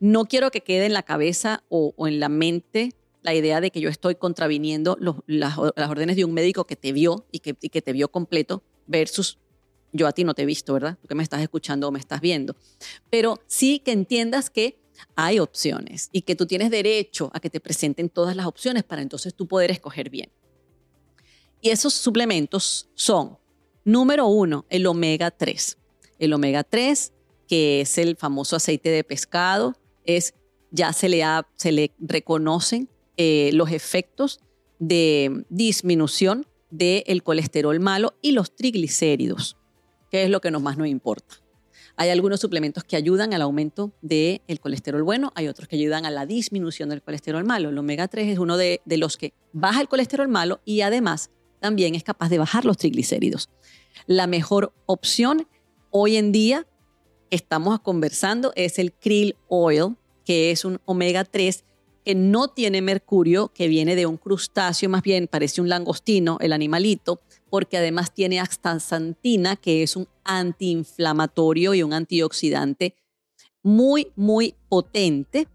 No 0.00 0.24
quiero 0.24 0.50
que 0.50 0.62
quede 0.62 0.86
en 0.86 0.94
la 0.94 1.02
cabeza 1.02 1.62
o, 1.68 1.94
en 2.08 2.20
la 2.20 2.30
mente 2.30 2.94
la 3.20 3.34
idea 3.34 3.60
de 3.60 3.70
que 3.70 3.82
yo 3.82 3.90
estoy 3.90 4.14
contraviniendo 4.14 4.96
las, 5.26 5.58
órdenes 5.58 6.16
de 6.16 6.24
un 6.24 6.32
médico 6.32 6.66
que 6.66 6.76
te 6.76 6.92
vio 6.92 7.26
y 7.30 7.40
que, 7.40 7.54
y 7.60 7.68
que 7.68 7.82
te 7.82 7.92
vio 7.92 8.10
completo 8.10 8.62
versus 8.86 9.38
yo 9.92 10.06
a 10.06 10.12
ti 10.12 10.24
no 10.24 10.32
te 10.32 10.44
he 10.44 10.46
visto, 10.46 10.72
¿verdad? 10.72 10.96
Tú 11.02 11.06
que 11.06 11.14
me 11.14 11.22
estás 11.22 11.42
escuchando 11.42 11.86
o 11.86 11.90
me 11.90 11.98
estás 11.98 12.22
viendo. 12.22 12.56
Pero 13.10 13.42
sí 13.46 13.80
que 13.80 13.92
entiendas 13.92 14.48
que 14.48 14.78
hay 15.14 15.38
opciones 15.38 16.08
y 16.12 16.22
que 16.22 16.36
tú 16.36 16.46
tienes 16.46 16.70
derecho 16.70 17.30
a 17.34 17.40
que 17.40 17.50
te 17.50 17.60
presenten 17.60 18.08
todas 18.08 18.36
las 18.36 18.46
opciones 18.46 18.84
para 18.84 19.02
entonces 19.02 19.34
tú 19.34 19.46
poder 19.46 19.70
escoger 19.70 20.10
bien. 20.10 20.30
Y 21.60 21.70
esos 21.70 21.94
suplementos 21.94 22.90
son 22.94 23.38
Número 23.84 24.26
uno, 24.26 24.64
el 24.70 24.86
omega 24.86 25.30
3. 25.30 25.76
El 26.18 26.32
omega 26.32 26.64
3, 26.64 27.12
que 27.46 27.82
es 27.82 27.98
el 27.98 28.16
famoso 28.16 28.56
aceite 28.56 28.88
de 28.88 29.04
pescado, 29.04 29.76
es, 30.04 30.34
ya 30.70 30.92
se 30.94 31.08
le, 31.10 31.92
reconocen 31.98 32.88
eh, 33.18 33.50
los 33.52 33.70
efectos 33.70 34.40
de 34.78 35.44
disminución 35.50 36.46
del 36.70 37.22
colesterol 37.22 37.78
malo 37.78 38.14
y 38.22 38.32
los 38.32 38.56
triglicéridos, 38.56 39.58
que 40.10 40.24
es 40.24 40.30
lo 40.30 40.40
que 40.40 40.50
más 40.50 40.78
nos 40.78 40.88
importa. 40.88 41.43
Hay 41.96 42.10
algunos 42.10 42.40
suplementos 42.40 42.82
que 42.82 42.96
ayudan 42.96 43.34
al 43.34 43.42
aumento 43.42 43.92
del 44.02 44.40
colesterol 44.60 45.02
bueno, 45.02 45.32
hay 45.36 45.48
otros 45.48 45.68
que 45.68 45.76
ayudan 45.76 46.06
a 46.06 46.10
la 46.10 46.26
disminución 46.26 46.88
del 46.88 47.02
colesterol 47.02 47.44
malo. 47.44 47.68
El 47.68 47.78
omega 47.78 48.08
3 48.08 48.32
es 48.32 48.38
uno 48.38 48.56
de, 48.56 48.80
de 48.84 48.96
los 48.96 49.16
que 49.16 49.32
baja 49.52 49.80
el 49.80 49.88
colesterol 49.88 50.28
malo 50.28 50.60
y 50.64 50.80
además 50.80 51.30
también 51.60 51.94
es 51.94 52.02
capaz 52.02 52.28
de 52.28 52.38
bajar 52.38 52.64
los 52.64 52.76
triglicéridos. 52.76 53.48
La 54.06 54.26
mejor 54.26 54.72
opción 54.86 55.46
hoy 55.90 56.16
en 56.16 56.32
día 56.32 56.66
estamos 57.30 57.80
conversando 57.80 58.52
es 58.56 58.78
el 58.78 58.92
krill 58.92 59.36
oil, 59.48 59.96
que 60.24 60.50
es 60.50 60.64
un 60.64 60.80
omega 60.84 61.24
3 61.24 61.64
que 62.04 62.14
no 62.14 62.48
tiene 62.48 62.82
mercurio, 62.82 63.52
que 63.54 63.66
viene 63.66 63.96
de 63.96 64.06
un 64.06 64.18
crustáceo, 64.18 64.90
más 64.90 65.02
bien 65.02 65.26
parece 65.26 65.60
un 65.60 65.68
langostino, 65.68 66.36
el 66.40 66.52
animalito, 66.52 67.20
porque 67.54 67.76
además 67.76 68.12
tiene 68.12 68.40
astaxantina, 68.40 69.54
que 69.54 69.84
es 69.84 69.94
un 69.94 70.08
antiinflamatorio 70.24 71.72
y 71.74 71.84
un 71.84 71.92
antioxidante 71.92 72.96
muy, 73.62 74.08
muy 74.16 74.56
potente 74.68 75.46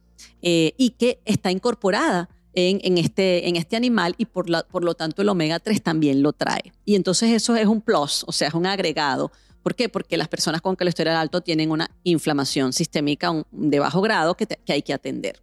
eh, 0.41 0.73
y 0.77 0.91
que 0.91 1.19
está 1.25 1.51
incorporada 1.51 2.29
en, 2.53 2.97
este, 2.97 3.49
en 3.49 3.57
este 3.57 3.75
animal 3.75 4.15
y 4.17 4.27
por, 4.27 4.45
por 4.67 4.85
lo 4.85 4.93
tanto 4.93 5.21
el 5.21 5.27
omega 5.27 5.59
3 5.59 5.83
también 5.83 6.23
lo 6.23 6.31
trae. 6.31 6.71
Y 6.85 6.95
entonces 6.95 7.31
eso 7.33 7.57
es 7.57 7.67
un 7.67 7.81
plus, 7.81 8.23
o 8.25 8.31
sea, 8.31 8.47
es 8.47 8.53
un 8.53 8.65
agregado. 8.65 9.33
¿Por 9.61 9.75
qué? 9.75 9.89
Porque 9.89 10.15
las 10.15 10.29
personas 10.29 10.61
con 10.61 10.77
colesterol 10.77 11.15
alto 11.15 11.41
tienen 11.41 11.69
una 11.69 11.91
inflamación 12.05 12.71
sistémica 12.71 13.45
de 13.51 13.79
bajo 13.79 13.99
grado 13.99 14.35
que 14.35 14.47
hay 14.69 14.83
que 14.83 14.93
atender. 14.93 15.41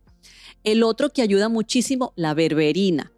El 0.65 0.83
otro 0.85 1.11
que 1.11 1.21
ayuda 1.21 1.51
muchísimo, 1.51 2.15
la 2.17 2.33
berberina, 2.33 3.13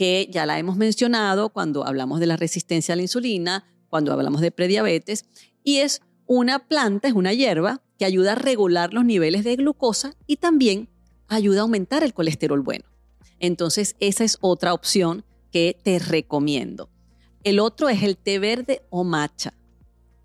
que 0.00 0.28
ya 0.30 0.46
la 0.46 0.58
hemos 0.58 0.78
mencionado 0.78 1.50
cuando 1.50 1.86
hablamos 1.86 2.20
de 2.20 2.26
la 2.26 2.38
resistencia 2.38 2.94
a 2.94 2.96
la 2.96 3.02
insulina, 3.02 3.66
cuando 3.90 4.14
hablamos 4.14 4.40
de 4.40 4.50
prediabetes, 4.50 5.26
y 5.62 5.80
es 5.80 6.00
una 6.24 6.58
planta, 6.58 7.08
es 7.08 7.12
una 7.12 7.34
hierba 7.34 7.82
que 7.98 8.06
ayuda 8.06 8.32
a 8.32 8.34
regular 8.34 8.94
los 8.94 9.04
niveles 9.04 9.44
de 9.44 9.56
glucosa 9.56 10.16
y 10.26 10.36
también 10.36 10.88
ayuda 11.28 11.58
a 11.58 11.62
aumentar 11.64 12.02
el 12.02 12.14
colesterol 12.14 12.62
bueno. 12.62 12.86
Entonces, 13.40 13.94
esa 14.00 14.24
es 14.24 14.38
otra 14.40 14.72
opción 14.72 15.22
que 15.52 15.78
te 15.82 15.98
recomiendo. 15.98 16.88
El 17.44 17.60
otro 17.60 17.90
es 17.90 18.02
el 18.02 18.16
té 18.16 18.38
verde 18.38 18.80
o 18.88 19.04
matcha. 19.04 19.52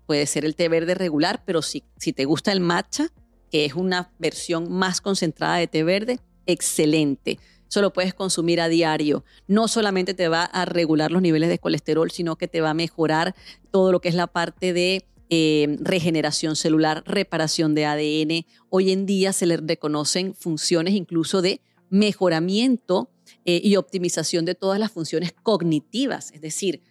Puede 0.06 0.24
ser 0.26 0.46
el 0.46 0.56
té 0.56 0.70
verde 0.70 0.94
regular, 0.94 1.42
pero 1.44 1.60
si, 1.60 1.84
si 1.98 2.14
te 2.14 2.24
gusta 2.24 2.50
el 2.50 2.60
matcha, 2.60 3.12
que 3.50 3.66
es 3.66 3.74
una 3.74 4.10
versión 4.18 4.72
más 4.72 5.02
concentrada 5.02 5.56
de 5.56 5.66
té 5.66 5.84
verde, 5.84 6.18
excelente. 6.46 7.38
Eso 7.68 7.82
lo 7.82 7.92
puedes 7.92 8.14
consumir 8.14 8.60
a 8.60 8.68
diario. 8.68 9.24
No 9.48 9.68
solamente 9.68 10.14
te 10.14 10.28
va 10.28 10.44
a 10.44 10.64
regular 10.64 11.10
los 11.10 11.22
niveles 11.22 11.48
de 11.48 11.58
colesterol, 11.58 12.10
sino 12.10 12.36
que 12.36 12.48
te 12.48 12.60
va 12.60 12.70
a 12.70 12.74
mejorar 12.74 13.34
todo 13.70 13.92
lo 13.92 14.00
que 14.00 14.08
es 14.08 14.14
la 14.14 14.26
parte 14.26 14.72
de 14.72 15.04
eh, 15.28 15.76
regeneración 15.80 16.54
celular, 16.54 17.02
reparación 17.06 17.74
de 17.74 17.86
ADN. 17.86 18.46
Hoy 18.70 18.92
en 18.92 19.06
día 19.06 19.32
se 19.32 19.46
le 19.46 19.56
reconocen 19.56 20.34
funciones 20.34 20.94
incluso 20.94 21.42
de 21.42 21.60
mejoramiento 21.90 23.10
eh, 23.44 23.60
y 23.62 23.76
optimización 23.76 24.44
de 24.44 24.54
todas 24.54 24.78
las 24.78 24.92
funciones 24.92 25.32
cognitivas, 25.32 26.30
es 26.32 26.40
decir, 26.40 26.82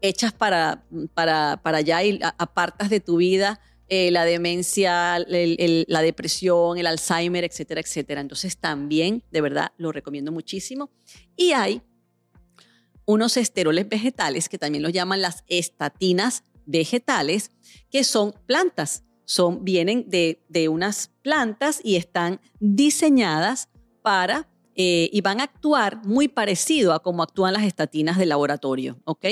hechas 0.00 0.32
para, 0.32 0.84
para, 1.14 1.60
para 1.62 1.78
allá 1.78 2.02
y 2.04 2.20
apartas 2.38 2.90
de 2.90 3.00
tu 3.00 3.16
vida 3.16 3.60
eh, 3.94 4.10
la 4.10 4.24
demencia, 4.24 5.18
la 5.18 6.02
depresión, 6.02 6.78
el 6.78 6.86
Alzheimer, 6.86 7.44
etcétera, 7.44 7.80
etcétera. 7.80 8.20
Entonces 8.20 8.56
también, 8.58 9.22
de 9.30 9.40
verdad, 9.40 9.72
lo 9.76 9.92
recomiendo 9.92 10.32
muchísimo. 10.32 10.90
Y 11.36 11.52
hay 11.52 11.82
unos 13.06 13.36
esteroles 13.36 13.88
vegetales 13.88 14.48
que 14.48 14.58
también 14.58 14.82
los 14.82 14.92
llaman 14.92 15.20
las 15.20 15.44
estatinas 15.46 16.44
vegetales, 16.66 17.50
que 17.90 18.04
son 18.04 18.34
plantas. 18.46 19.04
Son, 19.26 19.64
vienen 19.64 20.08
de, 20.08 20.44
de 20.48 20.68
unas 20.68 21.10
plantas 21.22 21.80
y 21.82 21.96
están 21.96 22.40
diseñadas 22.60 23.68
para 24.02 24.48
eh, 24.76 25.08
y 25.12 25.20
van 25.20 25.40
a 25.40 25.44
actuar 25.44 26.04
muy 26.04 26.26
parecido 26.26 26.92
a 26.92 27.02
cómo 27.02 27.22
actúan 27.22 27.52
las 27.52 27.62
estatinas 27.62 28.18
de 28.18 28.26
laboratorio, 28.26 29.00
¿ok? 29.04 29.26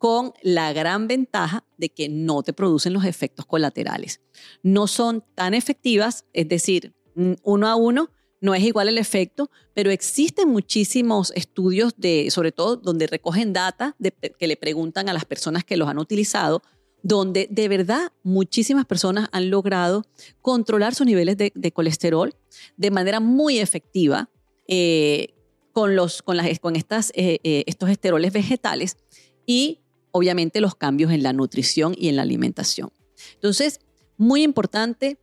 Con 0.00 0.32
la 0.42 0.72
gran 0.72 1.08
ventaja 1.08 1.66
de 1.76 1.90
que 1.90 2.08
no 2.08 2.42
te 2.42 2.54
producen 2.54 2.94
los 2.94 3.04
efectos 3.04 3.44
colaterales. 3.44 4.22
No 4.62 4.86
son 4.86 5.22
tan 5.34 5.52
efectivas, 5.52 6.24
es 6.32 6.48
decir, 6.48 6.94
uno 7.42 7.68
a 7.68 7.76
uno 7.76 8.08
no 8.40 8.54
es 8.54 8.62
igual 8.62 8.88
el 8.88 8.96
efecto, 8.96 9.50
pero 9.74 9.90
existen 9.90 10.48
muchísimos 10.48 11.32
estudios 11.36 11.92
de, 11.98 12.30
sobre 12.30 12.50
todo 12.50 12.76
donde 12.76 13.06
recogen 13.06 13.52
data 13.52 13.94
que 14.38 14.46
le 14.46 14.56
preguntan 14.56 15.10
a 15.10 15.12
las 15.12 15.26
personas 15.26 15.64
que 15.64 15.76
los 15.76 15.86
han 15.90 15.98
utilizado, 15.98 16.62
donde 17.02 17.48
de 17.50 17.68
verdad 17.68 18.12
muchísimas 18.22 18.86
personas 18.86 19.28
han 19.32 19.50
logrado 19.50 20.06
controlar 20.40 20.94
sus 20.94 21.06
niveles 21.06 21.36
de, 21.36 21.52
de 21.54 21.72
colesterol 21.72 22.34
de 22.78 22.90
manera 22.90 23.20
muy 23.20 23.58
efectiva 23.58 24.30
eh, 24.66 25.34
con, 25.72 25.96
los, 25.96 26.22
con, 26.22 26.36
las, 26.36 26.58
con 26.60 26.76
estas, 26.76 27.10
eh, 27.14 27.40
eh, 27.42 27.64
estos 27.66 27.90
esteroles 27.90 28.32
vegetales 28.32 28.96
y 29.44 29.80
obviamente 30.12 30.60
los 30.60 30.74
cambios 30.74 31.12
en 31.12 31.22
la 31.22 31.32
nutrición 31.32 31.94
y 31.96 32.08
en 32.08 32.16
la 32.16 32.22
alimentación. 32.22 32.92
Entonces, 33.34 33.80
muy 34.16 34.42
importante 34.42 35.18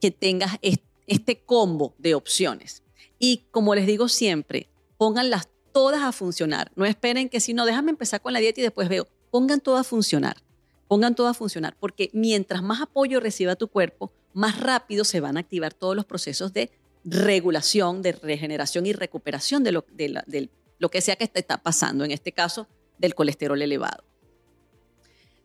que 0.00 0.10
tengas 0.10 0.58
este 1.06 1.40
combo 1.40 1.94
de 1.98 2.14
opciones. 2.14 2.82
Y 3.18 3.46
como 3.50 3.74
les 3.74 3.86
digo 3.86 4.08
siempre, 4.08 4.68
pónganlas 4.96 5.48
todas 5.72 6.02
a 6.02 6.12
funcionar. 6.12 6.72
No 6.76 6.84
esperen 6.84 7.28
que 7.28 7.40
si 7.40 7.54
no, 7.54 7.66
déjame 7.66 7.90
empezar 7.90 8.20
con 8.20 8.32
la 8.32 8.38
dieta 8.38 8.60
y 8.60 8.64
después 8.64 8.88
veo. 8.88 9.06
Pongan 9.30 9.60
todas 9.60 9.86
a 9.86 9.88
funcionar. 9.88 10.36
Pongan 10.86 11.14
todas 11.14 11.32
a 11.32 11.38
funcionar, 11.38 11.76
porque 11.78 12.08
mientras 12.14 12.62
más 12.62 12.80
apoyo 12.80 13.20
reciba 13.20 13.56
tu 13.56 13.68
cuerpo, 13.68 14.10
más 14.32 14.58
rápido 14.58 15.04
se 15.04 15.20
van 15.20 15.36
a 15.36 15.40
activar 15.40 15.74
todos 15.74 15.94
los 15.94 16.06
procesos 16.06 16.54
de 16.54 16.70
regulación, 17.04 18.00
de 18.00 18.12
regeneración 18.12 18.86
y 18.86 18.92
recuperación 18.92 19.64
de 19.64 19.72
lo, 19.72 19.84
que 20.90 21.00
sea 21.00 21.16
que 21.16 21.28
te 21.28 21.40
está 21.40 21.62
pasando, 21.62 22.04
en 22.04 22.10
este 22.10 22.32
caso 22.32 22.66
del 22.98 23.14
colesterol 23.14 23.60
elevado. 23.60 24.04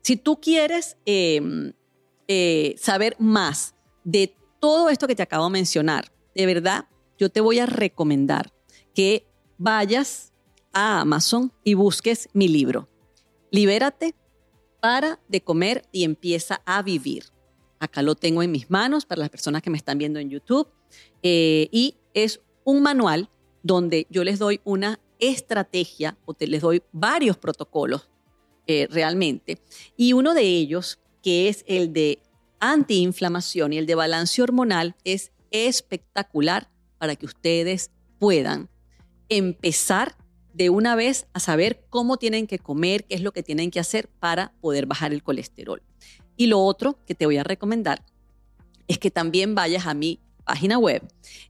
Si 0.03 0.17
tú 0.17 0.41
quieres 0.41 0.97
em, 1.05 1.71
eh, 2.27 2.75
saber 2.77 3.15
más 3.19 3.73
de 4.03 4.35
todo 4.59 4.89
esto 4.89 5.07
que 5.07 5.15
te 5.15 5.23
acabo 5.23 5.45
de 5.45 5.51
mencionar, 5.51 6.11
de 6.35 6.45
verdad, 6.45 6.89
yo 7.17 7.29
te 7.29 7.39
voy 7.39 7.59
a 7.59 7.65
recomendar 7.65 8.53
que 8.93 9.25
vayas 9.57 10.33
a 10.73 10.99
Amazon 10.99 11.53
y 11.63 11.75
busques 11.75 12.27
mi 12.33 12.49
libro. 12.49 12.89
Libérate, 13.49 14.13
para 14.81 15.21
de 15.29 15.41
comer 15.41 15.87
y 15.93 16.03
empieza 16.03 16.61
a 16.65 16.81
vivir. 16.81 17.23
Acá 17.79 18.01
lo 18.01 18.15
tengo 18.15 18.43
en 18.43 18.51
mis 18.51 18.69
manos 18.69 19.05
para 19.05 19.21
las 19.21 19.29
personas 19.29 19.61
que 19.61 19.69
me 19.69 19.77
están 19.77 19.97
viendo 19.97 20.19
en 20.19 20.29
YouTube. 20.29 20.67
Eh, 21.21 21.69
y 21.71 21.95
es 22.13 22.41
un 22.65 22.83
manual 22.83 23.29
donde 23.61 24.05
yo 24.09 24.25
les 24.25 24.37
doy 24.37 24.59
una 24.65 24.99
estrategia 25.19 26.17
o 26.25 26.33
te 26.33 26.47
les 26.47 26.61
doy 26.61 26.83
varios 26.91 27.37
protocolos 27.37 28.09
eh, 28.67 28.87
realmente. 28.89 29.59
Y 29.97 30.13
uno 30.13 30.33
de 30.33 30.43
ellos, 30.43 30.99
que 31.21 31.49
es 31.49 31.63
el 31.67 31.93
de 31.93 32.19
antiinflamación 32.59 33.73
y 33.73 33.77
el 33.77 33.85
de 33.85 33.95
balance 33.95 34.41
hormonal, 34.41 34.95
es 35.03 35.31
espectacular 35.51 36.69
para 36.97 37.15
que 37.15 37.25
ustedes 37.25 37.91
puedan 38.19 38.69
empezar 39.29 40.15
de 40.53 40.69
una 40.69 40.95
vez 40.95 41.27
a 41.33 41.39
saber 41.39 41.83
cómo 41.89 42.17
tienen 42.17 42.47
que 42.47 42.59
comer, 42.59 43.05
qué 43.05 43.15
es 43.15 43.21
lo 43.21 43.33
que 43.33 43.43
tienen 43.43 43.71
que 43.71 43.79
hacer 43.79 44.07
para 44.07 44.53
poder 44.61 44.85
bajar 44.85 45.13
el 45.13 45.23
colesterol. 45.23 45.81
Y 46.37 46.47
lo 46.47 46.59
otro 46.59 46.99
que 47.05 47.15
te 47.15 47.25
voy 47.25 47.37
a 47.37 47.43
recomendar 47.43 48.05
es 48.87 48.97
que 48.97 49.11
también 49.11 49.55
vayas 49.55 49.87
a 49.87 49.93
mi 49.93 50.19
página 50.45 50.77
web 50.77 51.01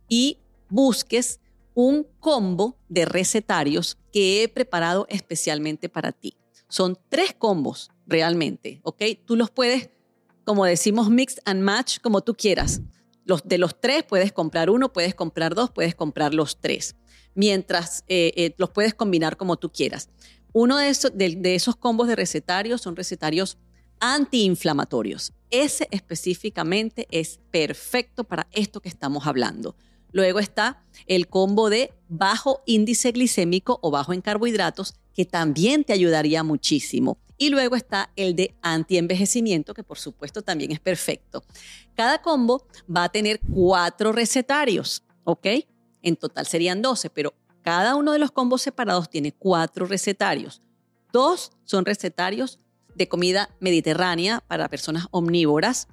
y 0.07 0.39
busques 0.69 1.39
un 1.73 2.07
combo 2.19 2.77
de 2.89 3.05
recetarios 3.05 3.97
que 4.11 4.43
he 4.43 4.47
preparado 4.47 5.05
especialmente 5.09 5.89
para 5.89 6.11
ti. 6.11 6.35
Son 6.73 6.97
tres 7.07 7.35
combos 7.37 7.91
realmente, 8.07 8.79
¿ok? 8.81 9.03
Tú 9.25 9.35
los 9.35 9.51
puedes, 9.51 9.91
como 10.43 10.65
decimos, 10.65 11.11
mix 11.11 11.39
and 11.45 11.61
match 11.61 11.99
como 11.99 12.21
tú 12.21 12.33
quieras. 12.33 12.81
Los, 13.25 13.43
de 13.43 13.59
los 13.59 13.79
tres 13.79 14.03
puedes 14.03 14.33
comprar 14.33 14.71
uno, 14.71 14.91
puedes 14.91 15.13
comprar 15.13 15.53
dos, 15.53 15.69
puedes 15.69 15.93
comprar 15.93 16.33
los 16.33 16.59
tres. 16.59 16.95
Mientras 17.35 18.03
eh, 18.07 18.31
eh, 18.35 18.55
los 18.57 18.71
puedes 18.71 18.95
combinar 18.95 19.37
como 19.37 19.57
tú 19.57 19.71
quieras. 19.71 20.09
Uno 20.51 20.77
de 20.77 20.89
esos, 20.89 21.11
de 21.15 21.53
esos 21.53 21.75
combos 21.75 22.07
de 22.07 22.15
recetarios 22.15 22.81
son 22.81 22.95
recetarios 22.95 23.59
antiinflamatorios. 23.99 25.31
Ese 25.51 25.87
específicamente 25.91 27.07
es 27.11 27.39
perfecto 27.51 28.23
para 28.23 28.47
esto 28.51 28.81
que 28.81 28.89
estamos 28.89 29.27
hablando. 29.27 29.75
Luego 30.13 30.39
está 30.39 30.83
el 31.07 31.27
combo 31.27 31.69
de 31.69 31.91
bajo 32.07 32.61
índice 32.65 33.11
glicémico 33.11 33.79
o 33.81 33.91
bajo 33.91 34.13
en 34.13 34.21
carbohidratos, 34.21 34.93
que 35.13 35.25
también 35.25 35.83
te 35.83 35.91
ayudaría 35.91 36.43
muchísimo. 36.43 37.17
Y 37.37 37.49
luego 37.49 37.75
está 37.75 38.11
el 38.15 38.35
de 38.35 38.55
anti-envejecimiento, 38.61 39.73
que 39.73 39.83
por 39.83 39.97
supuesto 39.97 40.43
también 40.43 40.71
es 40.71 40.79
perfecto. 40.79 41.43
Cada 41.95 42.21
combo 42.21 42.65
va 42.95 43.05
a 43.05 43.09
tener 43.09 43.41
cuatro 43.53 44.11
recetarios, 44.11 45.03
¿ok? 45.23 45.47
En 46.03 46.15
total 46.15 46.45
serían 46.45 46.81
12, 46.81 47.09
pero 47.09 47.33
cada 47.63 47.95
uno 47.95 48.13
de 48.13 48.19
los 48.19 48.31
combos 48.31 48.61
separados 48.61 49.09
tiene 49.09 49.31
cuatro 49.31 49.87
recetarios. 49.87 50.61
Dos 51.11 51.51
son 51.63 51.85
recetarios 51.85 52.59
de 52.95 53.07
comida 53.07 53.49
mediterránea 53.59 54.43
para 54.47 54.69
personas 54.69 55.07
omnívoras 55.11 55.87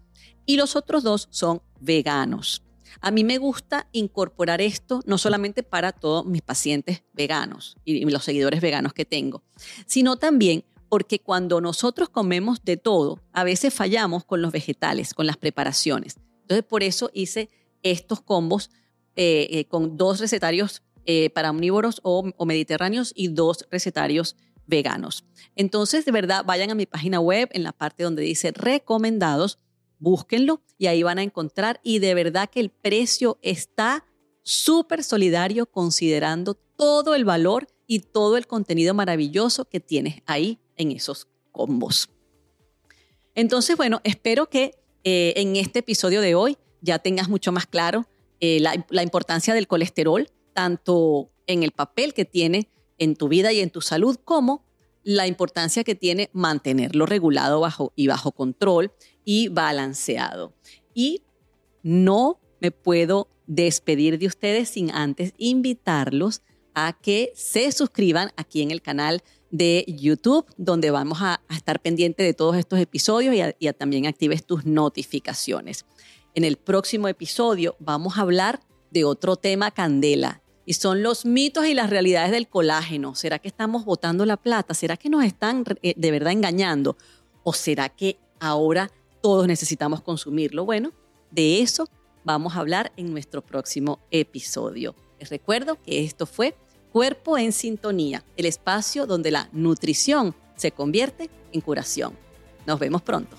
y 0.45 0.57
los 0.57 0.77
otros 0.77 1.03
dos 1.03 1.29
son 1.31 1.63
veganos. 1.81 2.63
A 3.01 3.11
mí 3.11 3.25
me 3.25 3.39
gusta 3.39 3.89
incorporar 3.93 4.61
esto 4.61 5.01
no 5.07 5.19
solamente 5.19 5.63
para 5.63 5.93
todos 5.93 6.27
mis 6.27 6.43
pacientes 6.43 7.03
veganos 7.13 7.77
y 7.85 8.05
los 8.05 8.25
seguidores 8.25 8.61
veganos 8.61 8.93
que 8.93 9.05
tengo, 9.05 9.43
sino 9.87 10.17
también 10.17 10.65
porque 10.89 11.21
cuando 11.21 11.61
nosotros 11.61 12.09
comemos 12.09 12.65
de 12.65 12.77
todo, 12.77 13.21
a 13.33 13.45
veces 13.45 13.73
fallamos 13.73 14.25
con 14.25 14.43
los 14.43 14.51
vegetales, 14.51 15.15
con 15.15 15.27
las 15.27 15.37
preparaciones. 15.37 16.19
Entonces, 16.43 16.65
por 16.65 16.83
eso 16.83 17.11
hice 17.15 17.49
estos 17.83 18.21
combos 18.21 18.71
eh, 19.15 19.47
eh, 19.51 19.65
con 19.67 19.97
dos 19.97 20.19
recetarios 20.19 20.83
eh, 21.07 21.31
para 21.31 21.51
omnívoros 21.51 22.01
o, 22.03 22.31
o 22.37 22.45
mediterráneos 22.45 23.13
y 23.15 23.29
dos 23.29 23.67
recetarios 23.71 24.37
veganos. 24.67 25.25
Entonces, 25.55 26.05
de 26.05 26.13
verdad, 26.13 26.45
vayan 26.45 26.71
a 26.71 26.75
mi 26.75 26.87
página 26.87 27.21
web 27.21 27.49
en 27.53 27.63
la 27.63 27.73
parte 27.73 28.03
donde 28.03 28.23
dice 28.23 28.51
recomendados 28.53 29.59
búsquenlo 30.01 30.63
y 30.79 30.89
ahí 30.89 31.03
van 31.05 31.19
a 31.19 31.23
encontrar 31.23 31.81
y 31.85 32.01
de 32.01 32.15
verdad 32.15 32.51
que 32.51 32.61
el 32.61 32.71
precio 32.71 33.39
está 33.43 34.05
súper 34.43 35.05
solidario 35.05 35.67
considerando 35.67 36.55
todo 36.55 37.15
el 37.15 37.25
valor 37.25 37.69
y 37.87 38.01
todo 38.01 38.37
el 38.37 38.47
contenido 38.47 38.95
maravilloso 38.95 39.67
que 39.67 39.81
tienes 39.81 40.23
ahí 40.27 40.59
en 40.77 40.93
esos 40.93 41.29
combos. 41.53 42.09
Entonces, 43.35 43.77
bueno, 43.77 44.01
espero 44.03 44.49
que 44.49 44.75
eh, 45.05 45.35
en 45.37 45.57
este 45.57 45.81
episodio 45.81 46.21
de 46.21 46.35
hoy 46.35 46.57
ya 46.81 46.99
tengas 46.99 47.29
mucho 47.29 47.53
más 47.53 47.67
claro 47.67 48.07
eh, 48.41 48.59
la, 48.61 48.87
la 48.89 49.03
importancia 49.03 49.55
del 49.55 49.69
colesterol, 49.69 50.29
tanto 50.55 51.31
en 51.47 51.63
el 51.63 51.73
papel 51.73 52.15
que 52.15 52.25
tiene 52.25 52.69
en 52.99 53.17
tu 53.17 53.29
vida 53.29 53.53
y 53.53 53.61
en 53.61 53.71
tu 53.71 53.81
salud, 53.81 54.17
como 54.25 54.65
la 55.03 55.27
importancia 55.27 55.85
que 55.85 55.95
tiene 55.95 56.31
mantenerlo 56.33 57.07
regulado 57.07 57.61
bajo 57.61 57.93
y 57.97 58.07
bajo 58.07 58.33
control 58.33 58.93
y 59.25 59.49
balanceado. 59.49 60.53
Y 60.95 61.23
no 61.83 62.39
me 62.61 62.71
puedo 62.71 63.29
despedir 63.47 64.19
de 64.19 64.27
ustedes 64.27 64.71
sin 64.71 64.91
antes 64.91 65.35
invitarlos 65.39 66.43
a 66.75 66.97
que 67.01 67.33
se 67.35 67.73
suscriban 67.73 68.33
aquí 68.37 68.63
en 68.63 68.71
el 68.71 68.83
canal 68.83 69.23
de 69.51 69.85
YouTube, 69.89 70.47
donde 70.57 70.91
vamos 70.91 71.19
a, 71.21 71.41
estar 71.51 71.81
pendiente 71.81 72.23
de 72.23 72.35
todos 72.35 72.57
estos 72.57 72.79
episodios 72.79 73.35
y, 73.35 73.67
y 73.67 73.73
también 73.73 74.07
actives 74.07 74.45
tus 74.45 74.65
notificaciones. 74.65 75.85
En 76.35 76.45
el 76.45 76.57
próximo 76.57 77.09
episodio 77.09 77.77
vamos 77.81 78.17
a 78.17 78.21
hablar 78.21 78.61
de 78.93 79.05
otro 79.05 79.37
tema 79.37 79.73
candela 79.73 80.43
y 80.65 80.75
son 80.75 81.03
los 81.03 81.25
mitos 81.25 81.67
y 81.67 81.75
las 81.75 81.91
realidades 81.91 82.31
del 82.31 82.49
colágeno. 82.49 83.17
¿Será 83.17 83.41
que 83.41 83.49
estamos 83.49 83.85
botando 83.85 84.25
la 84.25 84.37
plata? 84.37 84.75
¿Será 84.75 84.97
que 84.97 85.11
nos 85.11 85.25
están 85.25 85.65
eh, 85.83 85.95
de 85.97 86.11
verdad 86.13 86.33
engañando? 86.33 86.97
¿O 87.43 87.53
será 87.53 87.89
que 87.89 88.19
ahora 88.39 88.93
todos 89.21 89.47
necesitamos 89.47 90.03
consumirlo? 90.03 90.65
Bueno, 90.65 90.93
de 91.31 91.61
eso 91.61 91.89
vamos 92.25 92.57
a 92.57 92.61
hablar 92.61 92.93
en 92.97 93.13
nuestro 93.13 93.43
próximo 93.43 94.01
episodio. 94.11 94.95
Les 95.19 95.31
recuerdo 95.31 95.81
que 95.83 96.05
esto 96.05 96.27
fue 96.27 96.57
Cuerpo 96.93 97.39
en 97.39 97.53
Sintonía, 97.53 98.25
el 98.37 98.47
espacio 98.47 99.07
donde 99.07 99.31
la 99.31 99.49
nutrición 99.53 100.35
se 100.57 100.73
convierte 100.73 101.31
en 101.53 101.61
curación. 101.61 102.15
Nos 102.67 102.81
vemos 102.81 103.03
pronto. 103.03 103.37